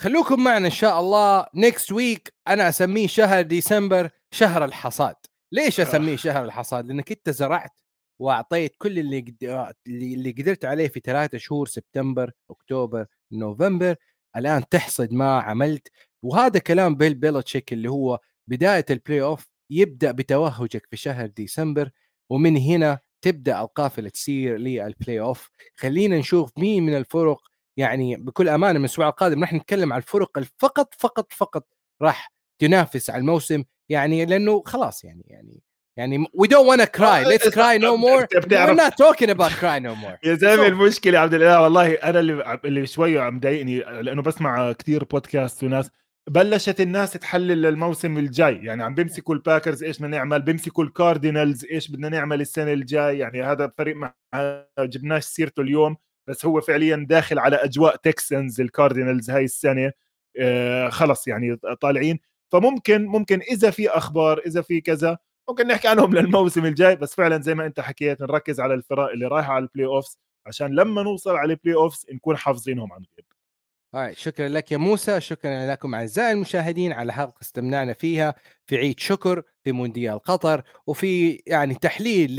خلوكم 0.00 0.44
معنا 0.44 0.66
إن 0.66 0.72
شاء 0.72 1.00
الله 1.00 1.46
next 1.54 1.92
week 1.92 2.34
أنا 2.48 2.68
أسميه 2.68 3.06
شهر 3.06 3.42
ديسمبر 3.42 4.10
شهر 4.30 4.64
الحصاد. 4.64 5.16
ليش 5.52 5.80
أسميه 5.80 6.16
شهر 6.16 6.44
الحصاد؟ 6.44 6.86
لأنك 6.86 7.12
أنت 7.12 7.30
زرعت 7.30 7.80
وأعطيت 8.20 8.76
كل 8.78 8.98
اللي 8.98 9.20
قد... 9.20 9.72
اللي 9.86 10.30
قدرت 10.30 10.64
عليه 10.64 10.88
في 10.88 11.00
ثلاثة 11.00 11.38
شهور 11.38 11.66
سبتمبر 11.66 12.30
أكتوبر 12.50 13.06
نوفمبر. 13.32 13.96
الآن 14.36 14.68
تحصد 14.68 15.12
ما 15.12 15.40
عملت. 15.40 15.88
وهذا 16.22 16.58
كلام 16.58 16.94
بيل 16.94 17.14
بيلتشيك 17.14 17.72
اللي 17.72 17.90
هو 17.90 18.20
بداية 18.46 18.86
ال 18.90 19.22
playoff 19.22 19.46
يبدأ 19.70 20.12
بتوهجك 20.12 20.86
في 20.90 20.96
شهر 20.96 21.26
ديسمبر. 21.26 21.90
ومن 22.30 22.56
هنا 22.56 22.98
تبدأ 23.22 23.60
القافله 23.60 24.08
تسير 24.08 24.56
لل 24.56 25.20
playoff 25.20 25.50
خلينا 25.76 26.18
نشوف 26.18 26.58
مين 26.58 26.86
من 26.86 26.96
الفرق 26.96 27.40
يعني 27.76 28.16
بكل 28.16 28.48
أمانة 28.48 28.78
من 28.78 28.84
الأسبوع 28.84 29.08
القادم 29.08 29.40
راح 29.40 29.52
نتكلم 29.52 29.92
عن 29.92 29.98
الفرق 29.98 30.38
فقط 30.58 30.94
فقط 30.98 31.32
فقط 31.32 31.68
راح 32.02 32.32
تنافس 32.58 33.10
على 33.10 33.20
الموسم. 33.20 33.64
يعني 33.88 34.26
لأنه 34.26 34.62
خلاص 34.66 35.04
يعني 35.04 35.24
يعني 35.28 35.62
يعني 35.96 36.24
we 36.24 36.46
don't 36.46 36.66
want 36.66 36.80
to 36.80 36.86
cry. 36.86 37.24
Let's 37.24 37.50
cry 37.58 37.78
no 37.78 37.96
more. 37.96 38.26
we're 38.50 38.74
not 38.74 38.96
talking 38.96 39.30
about 39.30 39.52
cry 39.52 39.78
no 39.78 39.94
more. 39.94 40.18
يا 40.28 40.34
زلمة 40.34 40.66
المشكلة 40.66 41.18
عبد 41.18 41.34
الإله 41.34 41.62
والله 41.62 41.92
أنا 41.92 42.20
اللي 42.20 42.60
اللي 42.64 42.86
شوية 42.86 43.20
عم 43.20 43.40
ضايقني 43.40 43.78
لأنه 43.78 44.22
بسمع 44.22 44.72
كثير 44.72 45.04
بودكاست 45.04 45.64
وناس 45.64 45.90
بلشت 46.30 46.80
الناس 46.80 47.12
تحلل 47.12 47.66
الموسم 47.66 48.18
الجاي. 48.18 48.64
يعني 48.64 48.82
عم 48.82 48.94
بيمسكوا 48.94 49.34
الباكرز 49.34 49.82
إيش 49.84 49.98
بدنا 49.98 50.08
نعمل 50.08 50.42
بيمسكوا 50.42 50.84
الكاردينالز 50.84 51.64
إيش 51.64 51.90
بدنا 51.90 52.08
نعمل 52.08 52.40
السنة 52.40 52.72
الجاي. 52.72 53.18
يعني 53.18 53.42
هذا 53.42 53.72
فريق 53.78 53.96
ما 53.96 54.12
جبناش 54.78 55.24
سيرته 55.24 55.60
اليوم 55.60 55.96
بس 56.26 56.46
هو 56.46 56.60
فعليا 56.60 57.06
داخل 57.08 57.38
على 57.38 57.56
أجواء 57.56 57.96
تكسنز 57.96 58.60
الكاردينالز 58.60 59.30
هاي 59.30 59.44
السنة. 59.44 59.92
آه 60.38 60.88
خلص 60.88 61.28
يعني 61.28 61.56
طالعين. 61.80 62.18
فممكن 62.52 63.06
ممكن 63.06 63.40
إذا 63.40 63.70
في 63.70 63.88
أخبار 63.90 64.38
إذا 64.46 64.62
في 64.62 64.80
كذا 64.80 65.18
ممكن 65.48 65.66
نحكي 65.66 65.88
عنهم 65.88 66.14
للموسم 66.16 66.66
الجاي. 66.66 66.96
بس 66.96 67.14
فعلا 67.14 67.42
زي 67.42 67.54
ما 67.54 67.66
أنت 67.66 67.80
حكيت 67.80 68.22
نركز 68.22 68.60
على 68.60 68.74
الفرق 68.74 69.10
اللي 69.10 69.26
رايحة 69.26 69.52
على 69.52 69.62
ال 69.62 69.86
playoffs 69.86 70.18
عشان 70.46 70.74
لما 70.74 71.02
نوصل 71.02 71.36
على 71.36 71.52
ال 71.52 71.74
playoffs 71.74 72.06
نكون 72.12 72.36
حافظينهم 72.36 72.92
عن 72.92 73.00
غيب 73.16 73.39
هاي 73.94 74.14
شكرا 74.14 74.48
لك 74.48 74.72
يا 74.72 74.76
موسى 74.76 75.20
شكرا 75.20 75.66
لكم 75.72 75.94
أعزائي 75.94 76.32
المشاهدين 76.32 76.92
على 76.92 77.12
حلقة 77.12 77.40
استمتعنا 77.42 77.92
فيها 77.92 78.34
في 78.66 78.76
عيد 78.76 79.00
شكر 79.00 79.42
في 79.64 79.72
مونديال 79.72 80.18
قطر 80.18 80.62
وفي 80.86 81.42
يعني 81.46 81.74
تحليل 81.74 82.30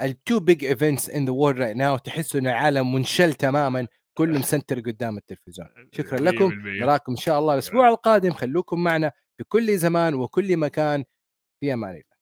لل 0.00 0.16
two 0.16 0.40
big 0.40 0.64
events 0.64 1.10
in 1.10 1.24
the 1.24 1.30
world 1.30 1.60
right 1.60 1.76
now 1.76 1.96
تحسوا 1.98 2.40
ان 2.40 2.46
العالم 2.46 2.94
منشل 2.94 3.34
تماما 3.34 3.86
كله 4.14 4.38
مسنتر 4.38 4.80
قدام 4.80 5.16
التلفزيون. 5.16 5.68
شكرا 5.92 6.18
لكم 6.18 6.52
نراكم 6.80 7.12
إن 7.12 7.16
شاء 7.16 7.38
الله 7.38 7.54
الأسبوع 7.54 7.88
القادم 7.88 8.32
خلوكم 8.32 8.84
معنا 8.84 9.12
في 9.38 9.44
كل 9.44 9.78
زمان 9.78 10.14
وكل 10.14 10.56
مكان 10.56 11.04
في 11.60 11.72
أمان 11.74 11.90
الله. 11.90 12.15